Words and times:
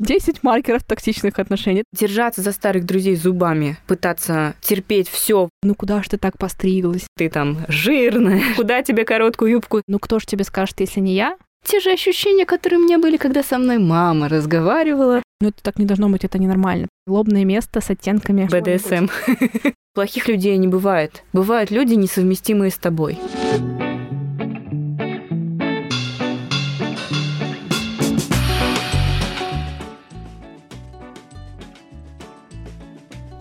10 0.00 0.42
маркеров 0.42 0.84
токсичных 0.84 1.38
отношений. 1.38 1.84
Держаться 1.92 2.42
за 2.42 2.52
старых 2.52 2.84
друзей 2.84 3.16
зубами, 3.16 3.76
пытаться 3.86 4.54
терпеть 4.60 5.08
все. 5.08 5.48
Ну 5.62 5.74
куда 5.74 6.02
ж 6.02 6.08
ты 6.08 6.18
так 6.18 6.38
постриглась? 6.38 7.06
Ты 7.16 7.28
там 7.28 7.58
жирная, 7.68 8.42
куда 8.56 8.82
тебе 8.82 9.04
короткую 9.04 9.52
юбку? 9.52 9.82
Ну 9.88 9.98
кто 9.98 10.18
ж 10.18 10.26
тебе 10.26 10.44
скажет, 10.44 10.80
если 10.80 11.00
не 11.00 11.14
я? 11.14 11.36
Те 11.64 11.80
же 11.80 11.90
ощущения, 11.90 12.46
которые 12.46 12.78
у 12.78 12.84
меня 12.84 12.98
были, 12.98 13.16
когда 13.16 13.42
со 13.42 13.58
мной 13.58 13.78
мама 13.78 14.28
разговаривала. 14.28 15.22
Ну 15.40 15.48
это 15.48 15.62
так 15.62 15.78
не 15.78 15.84
должно 15.84 16.08
быть, 16.08 16.24
это 16.24 16.38
ненормально. 16.38 16.88
Лобное 17.06 17.44
место 17.44 17.80
с 17.80 17.90
оттенками. 17.90 18.48
БДСМ. 18.50 19.08
Плохих 19.94 20.28
людей 20.28 20.56
не 20.58 20.68
бывает. 20.68 21.24
Бывают 21.32 21.70
люди, 21.70 21.94
несовместимые 21.94 22.70
с 22.70 22.78
тобой. 22.78 23.18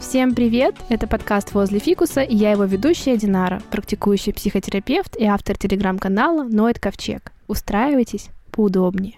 Всем 0.07 0.33
привет! 0.33 0.73
Это 0.87 1.05
подкаст 1.05 1.53
«Возле 1.53 1.79
фикуса» 1.79 2.21
и 2.21 2.33
я 2.33 2.51
его 2.51 2.63
ведущая 2.63 3.17
Динара, 3.17 3.61
практикующий 3.69 4.31
психотерапевт 4.31 5.17
и 5.17 5.25
автор 5.25 5.57
телеграм-канала 5.57 6.43
«Ноет 6.43 6.79
Ковчег». 6.79 7.33
Устраивайтесь 7.49 8.29
поудобнее. 8.49 9.15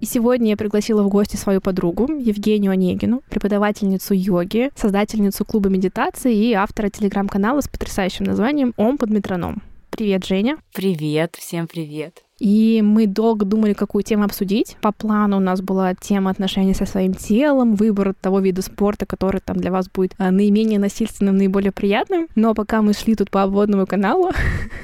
И 0.00 0.06
сегодня 0.06 0.50
я 0.50 0.56
пригласила 0.56 1.02
в 1.02 1.08
гости 1.08 1.34
свою 1.34 1.60
подругу 1.60 2.06
Евгению 2.06 2.70
Онегину, 2.70 3.22
преподавательницу 3.28 4.14
йоги, 4.14 4.70
создательницу 4.76 5.44
клуба 5.44 5.70
медитации 5.70 6.36
и 6.36 6.52
автора 6.52 6.88
телеграм-канала 6.88 7.60
с 7.62 7.66
потрясающим 7.66 8.26
названием 8.26 8.74
«Ом 8.76 8.96
под 8.96 9.10
метроном». 9.10 9.60
Привет, 9.90 10.24
Женя. 10.24 10.56
Привет, 10.72 11.34
всем 11.36 11.66
привет. 11.66 12.22
И 12.40 12.82
мы 12.82 13.06
долго 13.06 13.44
думали, 13.44 13.74
какую 13.74 14.02
тему 14.02 14.24
обсудить. 14.24 14.76
По 14.80 14.90
плану 14.92 15.36
у 15.36 15.40
нас 15.40 15.60
была 15.60 15.94
тема 15.94 16.30
отношений 16.30 16.74
со 16.74 16.84
своим 16.84 17.14
телом, 17.14 17.74
выбор 17.74 18.14
того 18.20 18.40
вида 18.40 18.60
спорта, 18.62 19.06
который 19.06 19.40
там 19.40 19.56
для 19.56 19.70
вас 19.70 19.88
будет 19.88 20.14
а, 20.18 20.30
наименее 20.30 20.80
насильственным, 20.80 21.36
наиболее 21.36 21.70
приятным. 21.70 22.26
Но 22.34 22.54
пока 22.54 22.82
мы 22.82 22.92
шли 22.92 23.14
тут 23.14 23.30
по 23.30 23.42
обводному 23.42 23.86
каналу, 23.86 24.32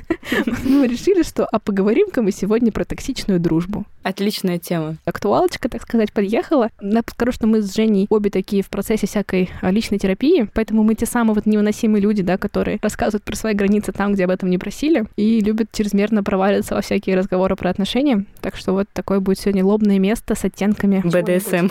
мы 0.65 0.87
решили, 0.87 1.23
что 1.23 1.45
а 1.45 1.59
поговорим-ка 1.59 2.23
мы 2.23 2.31
сегодня 2.31 2.71
про 2.71 2.85
токсичную 2.85 3.41
дружбу. 3.41 3.85
Отличная 4.03 4.59
тема. 4.59 4.97
Актуалочка, 5.05 5.69
так 5.69 5.83
сказать, 5.83 6.13
подъехала. 6.13 6.71
Я 6.81 7.03
скажу, 7.07 7.33
что 7.33 7.47
мы 7.47 7.61
с 7.61 7.75
Женей 7.75 8.07
обе 8.09 8.31
такие 8.31 8.63
в 8.63 8.69
процессе 8.69 9.07
всякой 9.07 9.51
а, 9.61 9.73
личной 9.73 9.99
терапии, 9.99 10.49
поэтому 10.55 10.85
мы 10.85 10.95
те 10.95 11.05
самые 11.05 11.35
вот 11.35 11.47
невыносимые 11.47 12.01
люди, 12.01 12.23
да, 12.23 12.39
которые 12.39 12.79
рассказывают 12.81 13.25
про 13.25 13.35
свои 13.35 13.55
границы 13.55 13.93
там, 13.93 14.15
где 14.15 14.25
об 14.25 14.31
этом 14.31 14.51
не 14.51 14.59
просили, 14.59 15.07
и 15.17 15.41
любят 15.41 15.69
чрезмерно 15.73 16.23
проваливаться 16.23 16.77
во 16.77 16.81
всякие 16.81 17.17
разговоры 17.17 17.40
разговора 17.41 17.57
про 17.57 17.71
отношения. 17.71 18.27
Так 18.41 18.57
что 18.57 18.73
вот 18.73 18.87
такое 18.93 19.21
будет 19.21 19.39
сегодня 19.39 19.65
лобное 19.65 19.99
место 19.99 20.35
с 20.35 20.45
оттенками. 20.45 21.01
БДСМ. 21.05 21.71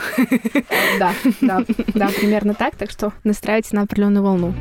Да, 0.97 1.13
да, 1.41 1.63
да, 1.93 2.09
примерно 2.09 2.53
так. 2.55 2.75
Так 2.75 2.89
что 2.89 3.13
настраивайтесь 3.23 3.71
на 3.71 3.83
определенную 3.83 4.23
волну. 4.23 4.53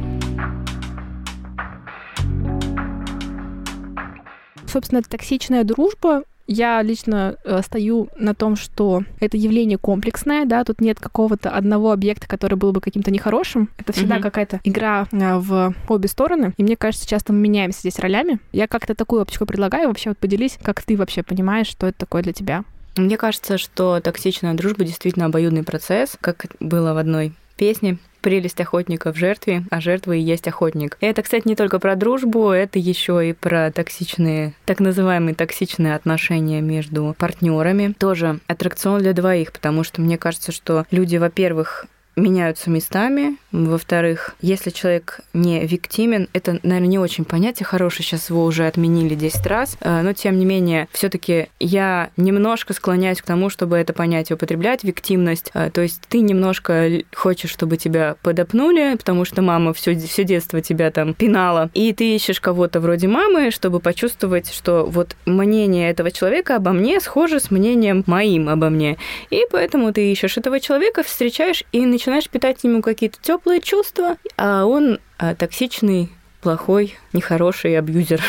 Собственно, 4.67 5.03
токсичная 5.03 5.65
дружба 5.65 6.25
я 6.49 6.83
лично 6.83 7.37
э, 7.45 7.61
стою 7.63 8.09
на 8.17 8.35
том, 8.35 8.57
что 8.57 9.05
это 9.21 9.37
явление 9.37 9.79
комплексное, 9.79 10.47
да, 10.47 10.65
тут 10.65 10.81
нет 10.81 10.99
какого-то 10.99 11.51
одного 11.51 11.93
объекта, 11.93 12.27
который 12.27 12.57
был 12.57 12.73
бы 12.73 12.81
каким-то 12.81 13.11
нехорошим. 13.11 13.69
Это 13.77 13.93
всегда 13.93 14.17
mm-hmm. 14.17 14.23
какая-то 14.23 14.61
игра 14.65 15.07
э, 15.13 15.39
в 15.39 15.75
обе 15.89 16.09
стороны. 16.09 16.55
И 16.57 16.63
мне 16.63 16.77
кажется, 16.77 17.07
часто 17.07 17.33
мы 17.33 17.41
меняемся 17.41 17.81
здесь 17.81 17.99
ролями. 17.99 18.41
Я 18.51 18.67
как-то 18.67 18.95
такую 18.95 19.23
оптику 19.23 19.47
предлагаю. 19.47 19.89
Вообще 19.89 20.11
вот 20.11 20.19
поделись, 20.19 20.59
как 20.63 20.83
ты 20.83 20.97
вообще 20.97 21.23
понимаешь, 21.23 21.69
что 21.69 21.87
это 21.87 21.99
такое 21.99 22.23
для 22.23 22.33
тебя. 22.33 22.65
Мне 22.97 23.17
кажется, 23.17 23.59
что 23.59 24.01
токсичная 24.01 24.55
дружба 24.55 24.85
действительно 24.85 25.27
обоюдный 25.27 25.63
процесс, 25.63 26.17
как 26.21 26.47
было 26.59 26.95
в 26.95 26.97
одной 26.97 27.33
песне 27.57 27.99
прелесть 28.21 28.61
охотника 28.61 29.13
в 29.13 29.17
жертве, 29.17 29.65
а 29.71 29.81
жертва 29.81 30.13
и 30.13 30.21
есть 30.21 30.49
охотник. 30.49 30.97
И 31.01 31.07
это, 31.07 31.23
кстати, 31.23 31.47
не 31.47 31.57
только 31.57 31.79
про 31.79 31.97
дружбу, 31.97 32.51
это 32.51 32.79
еще 32.79 33.29
и 33.29 33.33
про 33.33 33.71
токсичные, 33.71 34.55
так 34.65 34.81
называемые 34.81 35.35
токсичные 35.35 35.95
отношения 35.95 36.61
между 36.61 37.15
партнерами. 37.19 37.95
Тоже 37.99 38.41
аттракцион 38.47 39.01
для 39.01 39.13
двоих, 39.13 39.53
потому 39.53 39.85
что 39.85 40.01
мне 40.01 40.19
кажется, 40.19 40.53
что 40.53 40.85
люди, 40.91 41.17
во-первых, 41.17 41.87
меняются 42.19 42.71
местами. 42.71 43.37
Во-вторых, 43.53 44.37
если 44.41 44.71
человек 44.71 45.21
не 45.33 45.65
виктимен, 45.65 46.29
это, 46.33 46.61
наверное, 46.63 46.89
не 46.89 46.99
очень 46.99 47.25
понятие 47.25 47.67
хорошее, 47.67 48.05
сейчас 48.05 48.29
его 48.29 48.45
уже 48.45 48.67
отменили 48.67 49.15
10 49.15 49.47
раз, 49.47 49.77
э, 49.81 50.03
но 50.03 50.13
тем 50.13 50.39
не 50.39 50.45
менее, 50.45 50.89
все 50.93 51.09
таки 51.09 51.49
я 51.59 52.11
немножко 52.17 52.75
склоняюсь 52.75 53.23
к 53.23 53.25
тому, 53.25 53.49
чтобы 53.49 53.77
это 53.77 53.93
понятие 53.93 54.37
употреблять, 54.37 54.85
виктимность. 54.85 55.51
Э, 55.55 55.71
то 55.71 55.81
есть 55.81 56.03
ты 56.09 56.21
немножко 56.21 56.91
хочешь, 57.15 57.51
чтобы 57.51 57.77
тебя 57.77 58.17
подопнули, 58.23 58.97
потому 58.97 59.25
что 59.25 59.41
мама 59.41 59.73
все, 59.73 59.97
все 59.97 60.25
детство 60.25 60.61
тебя 60.61 60.91
там 60.91 61.15
пинала, 61.15 61.71
и 61.73 61.93
ты 61.93 62.15
ищешь 62.15 62.41
кого-то 62.41 62.81
вроде 62.81 63.09
мамы, 63.09 63.51
чтобы 63.51 63.81
почувствовать, 63.81 64.53
что 64.53 64.85
вот 64.85 65.17
мнение 65.25 65.91
этого 65.91 66.11
человека 66.11 66.57
обо 66.57 66.73
мне 66.73 67.01
схоже 67.01 67.41
с 67.41 67.51
мнением 67.51 68.05
моим 68.07 68.49
обо 68.49 68.69
мне. 68.69 68.99
И 69.31 69.43
поэтому 69.51 69.93
ты 69.93 70.13
ищешь 70.13 70.37
этого 70.37 70.61
человека, 70.61 71.03
встречаешь 71.03 71.65
и 71.73 71.87
начинаешь 71.87 72.08
начинаешь 72.09 72.31
питать 72.31 72.65
ему 72.65 72.81
какие-то 72.81 73.19
теплые 73.21 73.61
чувства, 73.61 74.17
а 74.39 74.65
он 74.65 74.99
а, 75.19 75.35
токсичный, 75.35 76.11
плохой, 76.41 76.97
нехороший 77.13 77.79
абьюзер. 77.79 78.23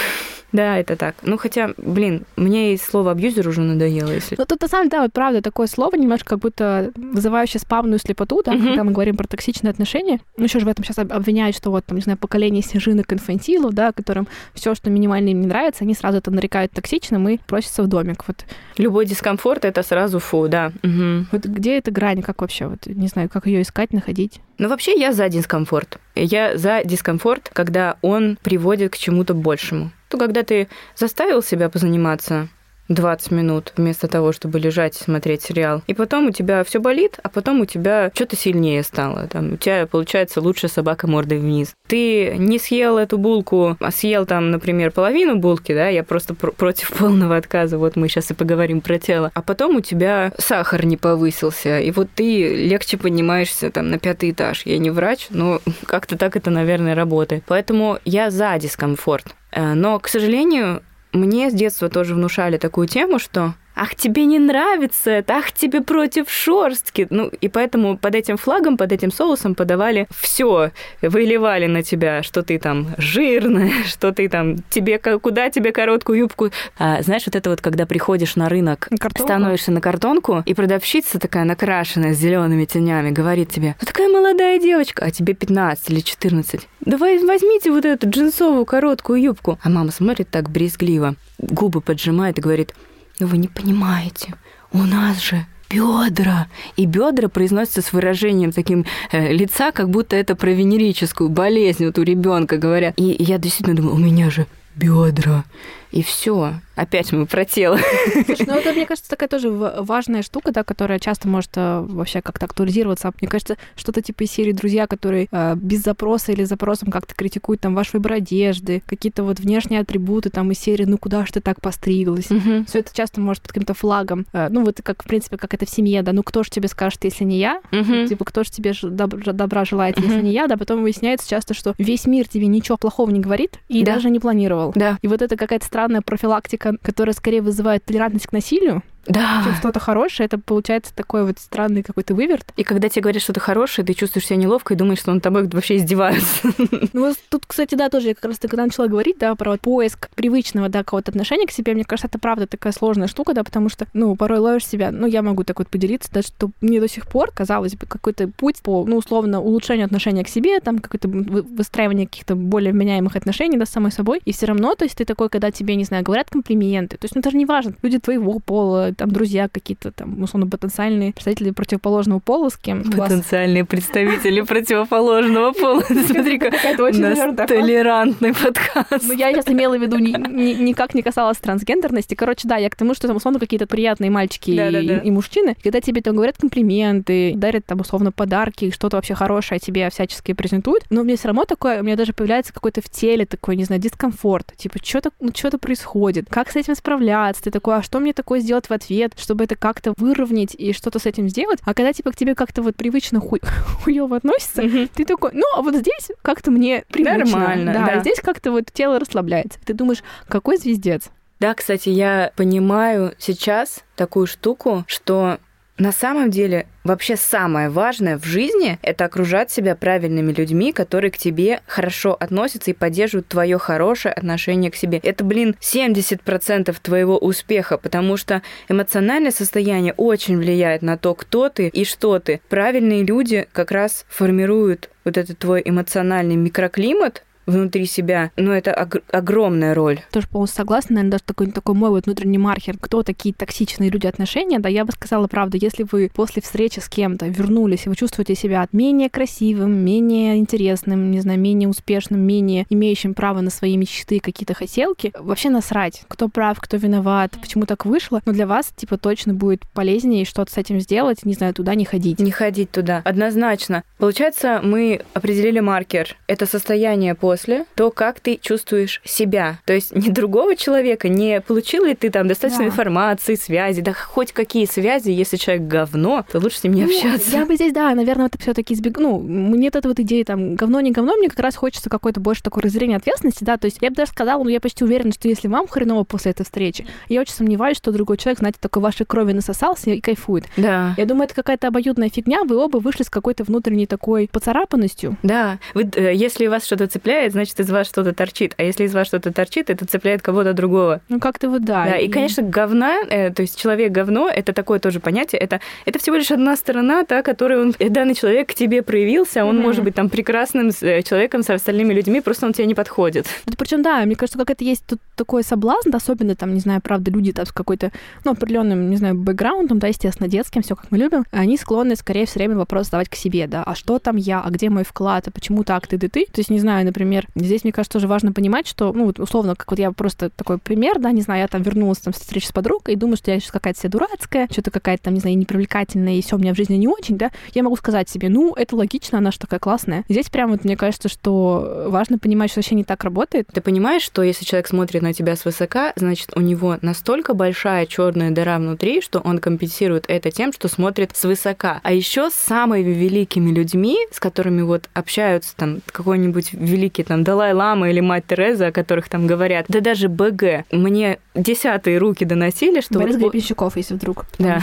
Да, 0.51 0.77
это 0.77 0.95
так. 0.95 1.15
Ну, 1.21 1.37
хотя, 1.37 1.73
блин, 1.77 2.23
мне 2.35 2.73
и 2.73 2.77
слово 2.77 3.11
абьюзер 3.11 3.47
уже 3.47 3.61
надоело, 3.61 4.11
если... 4.11 4.35
Ну, 4.37 4.45
тут, 4.45 4.61
на 4.61 4.67
самом 4.67 4.89
деле, 4.89 4.99
да, 4.99 5.03
вот 5.03 5.13
правда, 5.13 5.41
такое 5.41 5.67
слово 5.67 5.95
немножко 5.95 6.29
как 6.29 6.39
будто 6.39 6.91
вызывающее 6.95 7.61
спавную 7.61 7.99
слепоту, 7.99 8.41
да, 8.43 8.53
mm-hmm. 8.53 8.67
когда 8.67 8.83
мы 8.83 8.91
говорим 8.91 9.15
про 9.15 9.27
токсичные 9.27 9.71
отношения. 9.71 10.19
Ну, 10.37 10.43
еще 10.45 10.59
же 10.59 10.65
в 10.65 10.69
этом 10.69 10.83
сейчас 10.83 10.97
обвиняют, 10.97 11.55
что 11.55 11.69
вот, 11.69 11.85
там, 11.85 11.97
не 11.97 12.01
знаю, 12.01 12.17
поколение 12.17 12.63
снежинок 12.63 13.11
инфантилов, 13.13 13.73
да, 13.73 13.91
которым 13.91 14.27
все, 14.53 14.73
что 14.75 14.89
минимально 14.89 15.29
им 15.29 15.41
не 15.41 15.47
нравится, 15.47 15.83
они 15.83 15.93
сразу 15.93 16.17
это 16.17 16.31
нарекают 16.31 16.71
токсичным 16.71 17.29
и 17.29 17.37
просятся 17.37 17.83
в 17.83 17.87
домик. 17.87 18.23
Вот. 18.27 18.45
Любой 18.77 19.05
дискомфорт— 19.05 19.65
это 19.65 19.83
сразу 19.83 20.19
фу, 20.19 20.47
да. 20.47 20.71
Угу. 20.83 21.25
Вот 21.31 21.45
где 21.45 21.77
эта 21.77 21.91
грань, 21.91 22.21
как 22.21 22.41
вообще, 22.41 22.67
вот, 22.67 22.87
не 22.87 23.07
знаю, 23.07 23.29
как 23.29 23.45
ее 23.45 23.61
искать, 23.61 23.93
находить? 23.93 24.41
Ну, 24.57 24.67
вообще, 24.67 24.99
я 24.99 25.13
за 25.13 25.29
дискомфорт. 25.29 25.99
Я 26.23 26.57
за 26.57 26.83
дискомфорт, 26.83 27.49
когда 27.53 27.97
он 28.01 28.37
приводит 28.41 28.93
к 28.93 28.97
чему-то 28.97 29.33
большему. 29.33 29.91
То 30.09 30.17
когда 30.17 30.43
ты 30.43 30.67
заставил 30.95 31.41
себя 31.41 31.69
позаниматься 31.69 32.49
20 32.89 33.31
минут 33.31 33.73
вместо 33.77 34.07
того, 34.07 34.31
чтобы 34.31 34.59
лежать 34.59 34.99
и 34.99 35.03
смотреть 35.03 35.43
сериал. 35.43 35.81
И 35.87 35.93
потом 35.93 36.27
у 36.27 36.31
тебя 36.31 36.63
все 36.63 36.79
болит, 36.79 37.19
а 37.23 37.29
потом 37.29 37.61
у 37.61 37.65
тебя 37.65 38.11
что-то 38.13 38.35
сильнее 38.35 38.83
стало. 38.83 39.27
Там, 39.27 39.53
у 39.53 39.57
тебя 39.57 39.87
получается 39.87 40.41
лучше 40.41 40.67
собака 40.67 41.07
мордой 41.07 41.39
вниз. 41.39 41.73
Ты 41.87 42.35
не 42.37 42.59
съел 42.59 42.97
эту 42.97 43.17
булку, 43.17 43.77
а 43.79 43.91
съел 43.91 44.25
там, 44.25 44.51
например, 44.51 44.91
половину 44.91 45.35
булки, 45.37 45.73
да, 45.73 45.87
я 45.87 46.03
просто 46.03 46.33
пр- 46.33 46.51
против 46.51 46.91
полного 46.91 47.37
отказа, 47.37 47.77
вот 47.77 47.95
мы 47.95 48.09
сейчас 48.09 48.31
и 48.31 48.33
поговорим 48.33 48.81
про 48.81 48.99
тело. 48.99 49.31
А 49.33 49.41
потом 49.41 49.77
у 49.77 49.81
тебя 49.81 50.33
сахар 50.37 50.85
не 50.85 50.97
повысился, 50.97 51.79
и 51.79 51.91
вот 51.91 52.09
ты 52.13 52.65
легче 52.65 52.97
поднимаешься 52.97 53.71
там 53.71 53.89
на 53.89 53.99
пятый 53.99 54.31
этаж. 54.31 54.63
Я 54.65 54.77
не 54.79 54.89
врач, 54.89 55.27
но 55.29 55.61
как-то 55.85 56.17
так 56.17 56.35
это, 56.35 56.49
наверное, 56.49 56.95
работает. 56.95 57.43
Поэтому 57.47 57.99
я 58.05 58.31
за 58.31 58.57
дискомфорт. 58.57 59.27
Э, 59.51 59.73
но, 59.73 59.99
к 59.99 60.07
сожалению, 60.07 60.81
мне 61.11 61.49
с 61.49 61.53
детства 61.53 61.89
тоже 61.89 62.13
внушали 62.13 62.57
такую 62.57 62.87
тему, 62.87 63.19
что 63.19 63.53
ах, 63.79 63.95
тебе 63.95 64.25
не 64.25 64.39
нравится 64.39 65.09
это, 65.11 65.37
ах, 65.37 65.51
тебе 65.53 65.81
против 65.81 66.29
шорстки. 66.29 67.07
Ну, 67.09 67.27
и 67.27 67.47
поэтому 67.47 67.97
под 67.97 68.15
этим 68.15 68.37
флагом, 68.37 68.77
под 68.77 68.91
этим 68.91 69.11
соусом 69.11 69.55
подавали 69.55 70.07
все, 70.19 70.71
выливали 71.01 71.67
на 71.67 71.81
тебя, 71.81 72.21
что 72.21 72.43
ты 72.43 72.59
там 72.59 72.87
жирная, 72.97 73.83
что 73.85 74.11
ты 74.11 74.27
там, 74.27 74.57
тебе, 74.69 74.99
куда 74.99 75.49
тебе 75.49 75.71
короткую 75.71 76.19
юбку. 76.19 76.51
А, 76.77 77.01
знаешь, 77.01 77.23
вот 77.25 77.35
это 77.35 77.49
вот, 77.49 77.61
когда 77.61 77.85
приходишь 77.85 78.35
на 78.35 78.49
рынок, 78.49 78.89
картонку? 78.99 79.23
становишься 79.23 79.71
на 79.71 79.81
картонку, 79.81 80.43
и 80.45 80.53
продавщица 80.53 81.19
такая 81.19 81.45
накрашенная 81.45 82.13
с 82.13 82.17
зелеными 82.17 82.65
тенями 82.65 83.11
говорит 83.11 83.49
тебе, 83.49 83.75
ну 83.79 83.87
такая 83.87 84.09
молодая 84.09 84.59
девочка, 84.59 85.05
а 85.05 85.11
тебе 85.11 85.33
15 85.33 85.89
или 85.89 86.01
14. 86.01 86.67
Давай 86.81 87.23
возьмите 87.23 87.71
вот 87.71 87.85
эту 87.85 88.09
джинсовую 88.09 88.65
короткую 88.65 89.21
юбку. 89.21 89.57
А 89.63 89.69
мама 89.69 89.91
смотрит 89.91 90.29
так 90.29 90.49
брезгливо, 90.49 91.15
губы 91.37 91.81
поджимает 91.81 92.37
и 92.37 92.41
говорит, 92.41 92.73
но 93.19 93.27
вы 93.27 93.37
не 93.37 93.47
понимаете, 93.47 94.35
у 94.71 94.79
нас 94.79 95.21
же 95.21 95.45
бедра. 95.69 96.47
И 96.75 96.85
бедра 96.85 97.27
произносятся 97.27 97.81
с 97.81 97.93
выражением 97.93 98.51
таким 98.51 98.85
э, 99.11 99.31
лица, 99.31 99.71
как 99.71 99.89
будто 99.89 100.15
это 100.15 100.35
про 100.35 100.49
венерическую 100.49 101.29
болезнь 101.29 101.85
вот 101.85 101.97
у 101.99 102.03
ребенка 102.03 102.57
говорят. 102.57 102.95
И 102.97 103.15
я 103.19 103.37
действительно 103.37 103.75
думаю, 103.75 103.95
у 103.95 103.99
меня 103.99 104.29
же 104.29 104.47
бедра. 104.75 105.43
И 105.91 106.01
все. 106.01 106.59
Опять 106.79 107.11
мы 107.11 107.25
про 107.25 107.43
тело. 107.43 107.77
Слушай, 108.25 108.45
ну 108.47 108.53
это, 108.55 108.71
мне 108.71 108.85
кажется, 108.85 109.09
такая 109.09 109.27
тоже 109.27 109.49
важная 109.49 110.21
штука, 110.21 110.53
да, 110.53 110.63
которая 110.63 110.97
часто 110.97 111.27
может 111.27 111.51
э, 111.57 111.81
вообще 111.81 112.21
как-то 112.21 112.45
актуализироваться. 112.45 113.11
Мне 113.19 113.29
кажется, 113.29 113.57
что-то 113.75 114.01
типа 114.01 114.23
из 114.23 114.31
серии 114.31 114.53
друзья, 114.53 114.87
которые 114.87 115.27
э, 115.29 115.55
без 115.57 115.83
запроса 115.83 116.31
или 116.31 116.45
запросом 116.45 116.89
как-то 116.89 117.13
критикуют 117.15 117.59
там 117.59 117.75
ваш 117.75 117.91
выбор 117.91 118.13
одежды, 118.13 118.81
какие-то 118.85 119.23
вот 119.23 119.41
внешние 119.41 119.81
атрибуты 119.81 120.29
там 120.29 120.51
из 120.51 120.59
серии, 120.59 120.85
ну 120.85 120.97
куда 120.97 121.25
ж 121.25 121.31
ты 121.31 121.41
так 121.41 121.59
постриглась. 121.59 122.31
Угу. 122.31 122.63
Все 122.67 122.79
это 122.79 122.95
часто 122.95 123.19
может 123.19 123.43
под 123.43 123.51
каким-то 123.51 123.73
флагом. 123.73 124.25
Э, 124.31 124.47
ну 124.49 124.63
вот 124.63 124.79
как, 124.81 125.03
в 125.03 125.05
принципе, 125.05 125.35
как 125.35 125.53
это 125.53 125.65
в 125.65 125.69
семье, 125.69 126.01
да, 126.01 126.13
ну 126.13 126.23
кто 126.23 126.43
ж 126.43 126.49
тебе 126.49 126.69
скажет, 126.69 127.03
если 127.03 127.25
не 127.25 127.39
я? 127.39 127.59
Угу. 127.73 128.07
Типа, 128.07 128.23
кто 128.23 128.45
ж 128.45 128.49
тебе 128.51 128.71
добра, 128.83 129.33
добра 129.33 129.65
желает, 129.65 129.97
угу. 129.97 130.07
если 130.07 130.21
не 130.21 130.31
я? 130.31 130.47
Да, 130.47 130.55
потом 130.55 130.81
выясняется 130.81 131.27
часто, 131.27 131.53
что 131.53 131.75
весь 131.77 132.05
мир 132.05 132.25
тебе 132.29 132.47
ничего 132.47 132.77
плохого 132.77 133.11
не 133.11 133.19
говорит 133.19 133.59
и 133.67 133.83
да. 133.83 133.95
даже 133.95 134.09
не 134.09 134.21
планировал. 134.21 134.71
Да. 134.75 134.97
И 135.01 135.09
вот 135.09 135.21
это 135.21 135.35
какая-то 135.35 135.65
странная 135.65 136.01
профилактика, 136.01 136.68
которая 136.81 137.13
скорее 137.13 137.41
вызывает 137.41 137.85
толерантность 137.85 138.27
к 138.27 138.31
насилию, 138.31 138.83
да. 139.09 139.41
чем 139.43 139.55
что-то 139.55 139.79
хорошее, 139.79 140.25
это 140.25 140.37
получается 140.37 140.93
такой 140.95 141.25
вот 141.25 141.39
странный 141.39 141.83
какой-то 141.83 142.13
выверт. 142.13 142.53
И 142.55 142.63
когда 142.63 142.89
тебе 142.89 143.01
говорят 143.01 143.21
что-то 143.21 143.39
хорошее, 143.39 143.85
ты 143.85 143.93
чувствуешь 143.93 144.27
себя 144.27 144.37
неловко 144.37 144.73
и 144.73 144.77
думаешь, 144.77 144.99
что 144.99 145.11
он 145.11 145.19
тобой 145.19 145.47
вообще 145.47 145.77
издевается. 145.77 146.49
Ну, 146.93 147.13
тут, 147.29 147.45
кстати, 147.45 147.75
да, 147.75 147.89
тоже 147.89 148.09
я 148.09 148.15
как 148.15 148.25
раз 148.25 148.39
когда 148.39 148.65
начала 148.65 148.87
говорить, 148.87 149.17
да, 149.19 149.35
про 149.35 149.51
вот 149.51 149.61
поиск 149.61 150.09
привычного, 150.15 150.69
да, 150.69 150.79
какого-то 150.79 151.11
отношения 151.11 151.45
к 151.45 151.51
себе, 151.51 151.73
мне 151.73 151.83
кажется, 151.83 152.07
это 152.07 152.19
правда 152.19 152.47
такая 152.47 152.73
сложная 152.73 153.07
штука, 153.07 153.33
да, 153.33 153.43
потому 153.43 153.69
что, 153.69 153.87
ну, 153.93 154.15
порой 154.15 154.39
ловишь 154.39 154.65
себя, 154.65 154.91
ну, 154.91 155.07
я 155.07 155.21
могу 155.21 155.43
так 155.43 155.59
вот 155.59 155.67
поделиться, 155.67 156.09
да, 156.11 156.21
что 156.21 156.49
мне 156.61 156.79
до 156.79 156.87
сих 156.87 157.07
пор, 157.07 157.31
казалось 157.31 157.75
бы, 157.75 157.85
какой-то 157.85 158.27
путь 158.27 158.61
по, 158.61 158.85
ну, 158.85 158.97
условно, 158.97 159.41
улучшению 159.41 159.85
отношения 159.85 160.23
к 160.23 160.29
себе, 160.29 160.59
там, 160.59 160.79
какое-то 160.79 161.07
выстраивание 161.07 162.07
каких-то 162.07 162.35
более 162.35 162.71
вменяемых 162.71 163.15
отношений, 163.15 163.57
да, 163.57 163.65
с 163.65 163.69
самой 163.69 163.91
собой, 163.91 164.21
и 164.25 164.31
все 164.31 164.47
равно, 164.47 164.75
то 164.75 164.85
есть 164.85 164.97
ты 164.97 165.05
такой, 165.05 165.29
когда 165.29 165.51
тебе, 165.51 165.75
не 165.75 165.83
знаю, 165.83 166.03
говорят 166.03 166.29
комплименты, 166.29 166.97
то 166.97 167.05
есть, 167.05 167.15
ну, 167.15 167.21
даже 167.21 167.37
не 167.37 167.45
важно, 167.45 167.73
люди 167.81 167.99
твоего 167.99 168.39
пола, 168.39 168.93
там, 168.99 169.11
друзья 169.11 169.47
какие-то 169.47 169.91
там, 169.91 170.21
условно, 170.21 170.49
потенциальные 170.49 171.13
представители 171.13 171.51
противоположного 171.51 172.19
пола, 172.19 172.49
с 172.49 172.57
кем 172.57 172.83
Потенциальные 172.83 173.63
представители 173.63 174.41
противоположного 174.41 175.53
пола. 175.53 175.81
Смотри-ка, 176.07 176.51
у 176.77 176.97
нас 176.97 177.47
толерантный 177.47 178.33
подкаст. 178.33 179.05
Ну, 179.07 179.13
я 179.13 179.31
сейчас 179.31 179.47
имела 179.47 179.77
в 179.77 179.81
виду, 179.81 179.97
никак 179.97 180.93
не 180.93 181.01
касалась 181.01 181.37
трансгендерности. 181.37 182.13
Короче, 182.13 182.47
да, 182.47 182.57
я 182.57 182.69
к 182.69 182.75
тому, 182.75 182.93
что 182.93 183.07
там, 183.07 183.15
условно, 183.15 183.39
какие-то 183.39 183.67
приятные 183.67 184.11
мальчики 184.11 184.51
и 184.51 185.11
мужчины, 185.11 185.55
когда 185.63 185.79
тебе 185.79 186.01
там 186.01 186.15
говорят 186.15 186.37
комплименты, 186.37 187.33
дарят 187.35 187.65
там, 187.65 187.79
условно, 187.79 188.11
подарки, 188.11 188.69
что-то 188.71 188.97
вообще 188.97 189.15
хорошее 189.15 189.59
тебе 189.59 189.89
всячески 189.89 190.33
презентуют, 190.33 190.83
но 190.89 191.03
мне 191.03 191.15
все 191.15 191.29
равно 191.29 191.45
такое, 191.45 191.79
у 191.79 191.83
меня 191.83 191.95
даже 191.95 192.11
появляется 192.11 192.53
какой-то 192.53 192.81
в 192.81 192.89
теле 192.89 193.25
такой, 193.25 193.55
не 193.55 193.63
знаю, 193.63 193.81
дискомфорт. 193.81 194.53
Типа, 194.57 194.79
что-то 194.83 195.11
ну, 195.21 195.31
происходит, 195.59 196.27
как 196.29 196.51
с 196.51 196.57
этим 196.57 196.75
справляться? 196.75 197.43
Ты 197.43 197.51
такой, 197.51 197.77
а 197.77 197.81
что 197.81 197.99
мне 197.99 198.11
такое 198.11 198.41
сделать 198.41 198.67
в 198.67 198.73
ответ? 198.79 199.13
чтобы 199.17 199.43
это 199.43 199.55
как-то 199.55 199.93
выровнять 199.97 200.55
и 200.55 200.73
что-то 200.73 200.99
с 200.99 201.05
этим 201.05 201.29
сделать. 201.29 201.59
А 201.63 201.73
когда 201.73 201.93
типа 201.93 202.11
к 202.11 202.15
тебе 202.15 202.35
как-то 202.35 202.61
вот 202.61 202.75
привычно 202.75 203.19
хуй, 203.19 203.41
хуёво 203.83 204.17
относится, 204.17 204.63
mm-hmm. 204.63 204.91
ты 204.93 205.05
такой, 205.05 205.31
ну, 205.33 205.43
а 205.55 205.61
вот 205.61 205.75
здесь 205.75 206.11
как-то 206.21 206.51
мне 206.51 206.83
привычно. 206.89 207.25
Нормально, 207.25 207.73
да. 207.73 207.85
да. 207.85 207.99
Здесь 207.99 208.19
как-то 208.21 208.51
вот 208.51 208.71
тело 208.73 208.99
расслабляется. 208.99 209.59
Ты 209.65 209.73
думаешь, 209.73 210.03
какой 210.27 210.57
звездец? 210.57 211.09
Да, 211.39 211.53
кстати, 211.53 211.89
я 211.89 212.31
понимаю 212.35 213.13
сейчас 213.17 213.83
такую 213.95 214.27
штуку, 214.27 214.83
что 214.87 215.39
на 215.79 215.93
самом 215.93 216.29
деле, 216.29 216.67
вообще 216.83 217.15
самое 217.15 217.69
важное 217.69 218.17
в 218.17 218.25
жизни— 218.25 218.77
это 218.81 219.05
окружать 219.05 219.49
себя 219.49 219.77
правильными 219.77 220.33
людьми, 220.33 220.73
которые 220.73 221.09
к 221.09 221.17
тебе 221.17 221.61
хорошо 221.67 222.17
относятся 222.19 222.71
и 222.71 222.73
поддерживают 222.73 223.29
твое 223.29 223.57
хорошее 223.57 224.13
отношение 224.13 224.71
к 224.71 224.75
себе. 224.75 224.99
Это, 225.01 225.23
блин, 225.23 225.55
70% 225.61 226.75
твоего 226.81 227.17
успеха, 227.17 227.77
потому 227.77 228.17
что 228.17 228.41
эмоциональное 228.67 229.31
состояние 229.31 229.93
очень 229.95 230.37
влияет 230.37 230.81
на 230.81 230.97
то, 230.97 231.15
кто 231.15 231.47
ты 231.47 231.69
и 231.69 231.85
что 231.85 232.19
ты. 232.19 232.41
Правильные 232.49 233.03
люди 233.03 233.47
как 233.53 233.71
раз 233.71 234.05
формируют 234.09 234.89
вот 235.05 235.17
этот 235.17 235.39
твой 235.39 235.61
эмоциональный 235.63 236.35
микроклимат, 236.35 237.23
внутри 237.49 237.85
себя, 237.85 238.31
но 238.37 238.53
это 238.53 238.71
ог- 238.71 239.03
огромная 239.11 239.73
роль. 239.73 239.99
Тоже 240.11 240.27
полностью 240.27 240.57
согласна, 240.57 240.95
наверное, 240.95 241.11
даже 241.11 241.23
такой, 241.23 241.47
такой 241.51 241.75
мой 241.75 241.89
вот 241.89 242.05
внутренний 242.05 242.37
маркер, 242.37 242.77
кто 242.79 243.03
такие 243.03 243.33
токсичные 243.33 243.89
люди 243.89 244.07
отношения, 244.07 244.59
да, 244.59 244.69
я 244.69 244.85
бы 244.85 244.91
сказала 244.91 245.27
правду, 245.27 245.57
если 245.59 245.85
вы 245.91 246.11
после 246.13 246.41
встречи 246.41 246.79
с 246.79 246.87
кем-то 246.89 247.27
вернулись, 247.27 247.85
и 247.85 247.89
вы 247.89 247.95
чувствуете 247.95 248.35
себя 248.35 248.67
менее 248.71 249.09
красивым, 249.09 249.71
менее 249.71 250.37
интересным, 250.37 251.11
не 251.11 251.21
знаю, 251.21 251.39
менее 251.39 251.69
успешным, 251.69 252.19
менее 252.21 252.65
имеющим 252.69 253.13
право 253.13 253.41
на 253.41 253.49
свои 253.49 253.77
мечты, 253.77 254.19
какие-то 254.19 254.53
хотелки, 254.53 255.11
вообще 255.17 255.49
насрать, 255.49 256.03
кто 256.07 256.29
прав, 256.29 256.59
кто 256.59 256.77
виноват, 256.77 257.37
почему 257.41 257.65
так 257.65 257.85
вышло, 257.85 258.21
но 258.25 258.33
для 258.33 258.45
вас, 258.47 258.71
типа, 258.75 258.97
точно 258.97 259.33
будет 259.33 259.61
полезнее 259.73 260.25
что-то 260.25 260.51
с 260.51 260.57
этим 260.57 260.79
сделать, 260.79 261.25
не 261.25 261.33
знаю, 261.33 261.53
туда 261.53 261.75
не 261.75 261.85
ходить. 261.85 262.19
Не 262.19 262.31
ходить 262.31 262.71
туда, 262.71 263.01
однозначно. 263.05 263.83
Получается, 263.97 264.59
мы 264.63 265.01
определили 265.13 265.59
маркер. 265.59 266.15
Это 266.27 266.45
состояние 266.45 267.15
после 267.15 267.38
после, 267.39 267.65
то 267.75 267.91
как 267.91 268.19
ты 268.19 268.37
чувствуешь 268.41 269.01
себя. 269.03 269.59
То 269.65 269.73
есть 269.73 269.95
не 269.95 270.09
другого 270.09 270.55
человека, 270.55 271.09
не 271.09 271.41
получил 271.41 271.85
ли 271.85 271.95
ты 271.95 272.09
там 272.09 272.27
достаточно 272.27 272.63
да. 272.63 272.69
информации, 272.69 273.35
связи, 273.35 273.81
да 273.81 273.93
хоть 273.93 274.31
какие 274.31 274.65
связи, 274.65 275.09
если 275.09 275.37
человек 275.37 275.67
говно, 275.67 276.25
то 276.31 276.39
лучше 276.39 276.59
с 276.59 276.63
ним 276.63 276.73
не 276.73 276.85
ну, 276.85 276.89
общаться. 276.89 277.37
Я 277.37 277.45
бы 277.45 277.55
здесь, 277.55 277.73
да, 277.73 277.93
наверное, 277.95 278.27
это 278.27 278.37
все 278.39 278.53
таки 278.53 278.73
избег... 278.73 278.97
Ну, 278.99 279.21
нет 279.21 279.75
этой 279.75 279.87
вот 279.87 279.99
идеи 279.99 280.23
там 280.23 280.55
говно, 280.55 280.81
не 280.81 280.91
говно, 280.91 281.15
мне 281.15 281.29
как 281.29 281.39
раз 281.39 281.55
хочется 281.55 281.89
какой-то 281.89 282.19
больше 282.19 282.43
такой 282.43 282.63
разделения 282.63 282.97
ответственности, 282.97 283.43
да, 283.43 283.57
то 283.57 283.65
есть 283.65 283.77
я 283.81 283.89
бы 283.89 283.95
даже 283.95 284.11
сказала, 284.11 284.43
ну, 284.43 284.49
я 284.49 284.59
почти 284.59 284.83
уверена, 284.83 285.11
что 285.11 285.27
если 285.27 285.47
вам 285.47 285.67
хреново 285.67 286.03
после 286.03 286.31
этой 286.31 286.43
встречи, 286.43 286.85
я 287.07 287.21
очень 287.21 287.33
сомневаюсь, 287.33 287.77
что 287.77 287.91
другой 287.91 288.17
человек, 288.17 288.39
знаете, 288.39 288.57
такой 288.59 288.81
вашей 288.81 289.05
крови 289.05 289.33
насосался 289.33 289.91
и 289.91 290.01
кайфует. 290.01 290.45
Да. 290.57 290.93
Я 290.97 291.05
думаю, 291.05 291.25
это 291.25 291.35
какая-то 291.35 291.67
обоюдная 291.67 292.09
фигня, 292.09 292.43
вы 292.43 292.57
оба 292.57 292.77
вышли 292.77 293.03
с 293.03 293.09
какой-то 293.09 293.43
внутренней 293.43 293.85
такой 293.85 294.29
поцарапанностью. 294.31 295.17
Да, 295.23 295.59
вы, 295.73 295.89
э, 295.95 296.13
если 296.13 296.47
вас 296.47 296.65
что-то 296.65 296.87
цепляет, 296.87 297.18
цепляет, 297.19 297.33
значит, 297.33 297.59
из 297.59 297.69
вас 297.69 297.87
что-то 297.87 298.13
торчит. 298.13 298.53
А 298.57 298.63
если 298.63 298.85
из 298.85 298.93
вас 298.93 299.07
что-то 299.07 299.31
торчит, 299.31 299.69
это 299.69 299.85
цепляет 299.85 300.21
кого-то 300.21 300.53
другого. 300.53 301.01
Ну, 301.09 301.19
как-то 301.19 301.49
вот 301.49 301.63
да. 301.63 301.85
Да, 301.85 301.97
и, 301.97 302.07
и 302.07 302.09
конечно, 302.09 302.43
говна, 302.43 303.01
э, 303.09 303.31
то 303.31 303.41
есть 303.41 303.59
человек 303.59 303.91
говно, 303.91 304.29
это 304.29 304.53
такое 304.53 304.79
тоже 304.79 304.99
понятие, 304.99 305.41
это, 305.41 305.59
это 305.85 305.99
всего 305.99 306.15
лишь 306.15 306.31
одна 306.31 306.55
сторона, 306.55 307.03
та, 307.03 307.21
которой 307.21 307.61
он, 307.61 307.75
э, 307.79 307.89
данный 307.89 308.15
человек 308.15 308.49
к 308.49 308.53
тебе 308.53 308.81
проявился, 308.81 309.43
он 309.43 309.57
mm-hmm. 309.57 309.61
может 309.61 309.83
быть 309.83 309.95
там 309.95 310.09
прекрасным 310.09 310.71
э, 310.81 311.01
человеком 311.01 311.43
со 311.43 311.53
остальными 311.55 311.93
людьми, 311.93 312.21
просто 312.21 312.45
он 312.45 312.53
тебе 312.53 312.67
не 312.67 312.75
подходит. 312.75 313.25
Причем, 313.57 313.81
да, 313.81 314.05
мне 314.05 314.15
кажется, 314.15 314.39
как 314.39 314.49
это 314.51 314.63
есть 314.63 314.85
тут 314.87 314.99
такой 315.15 315.43
соблазн, 315.43 315.93
особенно 315.93 316.35
там, 316.35 316.53
не 316.53 316.59
знаю, 316.59 316.81
правда, 316.81 317.11
люди 317.11 317.33
там 317.33 317.45
с 317.45 317.51
какой-то, 317.51 317.91
ну, 318.23 318.31
определенным, 318.31 318.89
не 318.89 318.97
знаю, 318.97 319.15
бэкграундом, 319.15 319.79
да, 319.79 319.87
естественно, 319.87 320.29
детским, 320.29 320.61
все 320.61 320.75
как 320.75 320.91
мы 320.91 320.97
любим, 320.97 321.25
они 321.31 321.57
склонны 321.57 321.95
скорее 321.95 322.25
все 322.25 322.39
время 322.39 322.55
вопрос 322.55 322.85
задавать 322.85 323.09
к 323.09 323.15
себе, 323.15 323.47
да, 323.47 323.63
а 323.63 323.75
что 323.75 323.99
там 323.99 324.15
я, 324.15 324.41
а 324.41 324.49
где 324.49 324.69
мой 324.69 324.83
вклад, 324.83 325.27
а 325.27 325.31
почему 325.31 325.63
так, 325.63 325.87
ты, 325.87 325.97
ты, 325.97 326.07
ты. 326.07 326.25
То 326.25 326.39
есть, 326.39 326.49
не 326.49 326.59
знаю, 326.59 326.85
например, 326.85 327.08
здесь, 327.35 327.63
мне 327.63 327.73
кажется, 327.73 327.93
тоже 327.93 328.07
важно 328.07 328.31
понимать, 328.31 328.67
что, 328.67 328.93
ну, 328.93 329.05
вот 329.05 329.19
условно, 329.19 329.55
как 329.55 329.69
вот 329.71 329.79
я 329.79 329.91
просто 329.91 330.29
такой 330.29 330.57
пример, 330.57 330.99
да, 330.99 331.11
не 331.11 331.21
знаю, 331.21 331.41
я 331.41 331.47
там 331.47 331.61
вернулась 331.61 331.99
там 331.99 332.13
с 332.13 332.17
встречи 332.17 332.45
с 332.45 332.51
подругой 332.51 332.93
и 332.93 332.97
думаю, 332.97 333.17
что 333.17 333.31
я 333.31 333.39
сейчас 333.39 333.51
какая-то 333.51 333.79
вся 333.79 333.89
дурацкая, 333.89 334.47
что-то 334.51 334.71
какая-то 334.71 335.03
там, 335.03 335.13
не 335.13 335.19
знаю, 335.19 335.37
непривлекательная, 335.37 336.13
и 336.13 336.21
все 336.21 336.35
у 336.35 336.39
меня 336.39 336.53
в 336.53 336.57
жизни 336.57 336.75
не 336.75 336.87
очень, 336.87 337.17
да, 337.17 337.31
я 337.53 337.63
могу 337.63 337.75
сказать 337.75 338.09
себе, 338.09 338.29
ну, 338.29 338.53
это 338.55 338.75
логично, 338.75 339.17
она 339.17 339.31
же 339.31 339.39
такая 339.39 339.59
классная. 339.59 340.03
Здесь 340.09 340.29
прям 340.29 340.51
вот 340.51 340.63
мне 340.63 340.77
кажется, 340.77 341.09
что 341.09 341.85
важно 341.87 342.19
понимать, 342.19 342.51
что 342.51 342.59
вообще 342.59 342.75
не 342.75 342.83
так 342.83 343.03
работает. 343.03 343.47
Ты 343.53 343.61
понимаешь, 343.61 344.03
что 344.03 344.23
если 344.23 344.45
человек 344.45 344.67
смотрит 344.67 345.01
на 345.01 345.13
тебя 345.13 345.35
свысока, 345.35 345.93
значит, 345.95 346.31
у 346.35 346.41
него 346.41 346.77
настолько 346.81 347.33
большая 347.33 347.85
черная 347.85 348.31
дыра 348.31 348.57
внутри, 348.57 349.01
что 349.01 349.19
он 349.19 349.39
компенсирует 349.39 350.05
это 350.07 350.31
тем, 350.31 350.53
что 350.53 350.67
смотрит 350.67 351.15
свысока. 351.15 351.79
А 351.83 351.93
еще 351.93 352.29
с 352.29 352.33
самыми 352.33 352.89
великими 352.89 353.51
людьми, 353.51 353.97
с 354.11 354.19
которыми 354.19 354.61
вот 354.61 354.89
общаются 354.93 355.55
там 355.55 355.81
какой-нибудь 355.85 356.53
великий 356.53 356.98
там 357.03 357.23
Далай-Лама 357.23 357.89
или 357.89 357.99
мать 357.99 358.25
Тереза, 358.27 358.67
о 358.67 358.71
которых 358.71 359.09
там 359.09 359.27
говорят, 359.27 359.65
да 359.67 359.79
даже 359.79 360.09
БГ, 360.09 360.65
мне 360.71 361.19
десятые 361.35 361.97
руки 361.97 362.25
доносили, 362.25 362.81
что... 362.81 362.99
Борис 362.99 363.15
вот... 363.15 363.31
Гребенщиков, 363.31 363.77
если 363.77 363.93
вдруг. 363.93 364.25
Да. 364.37 364.61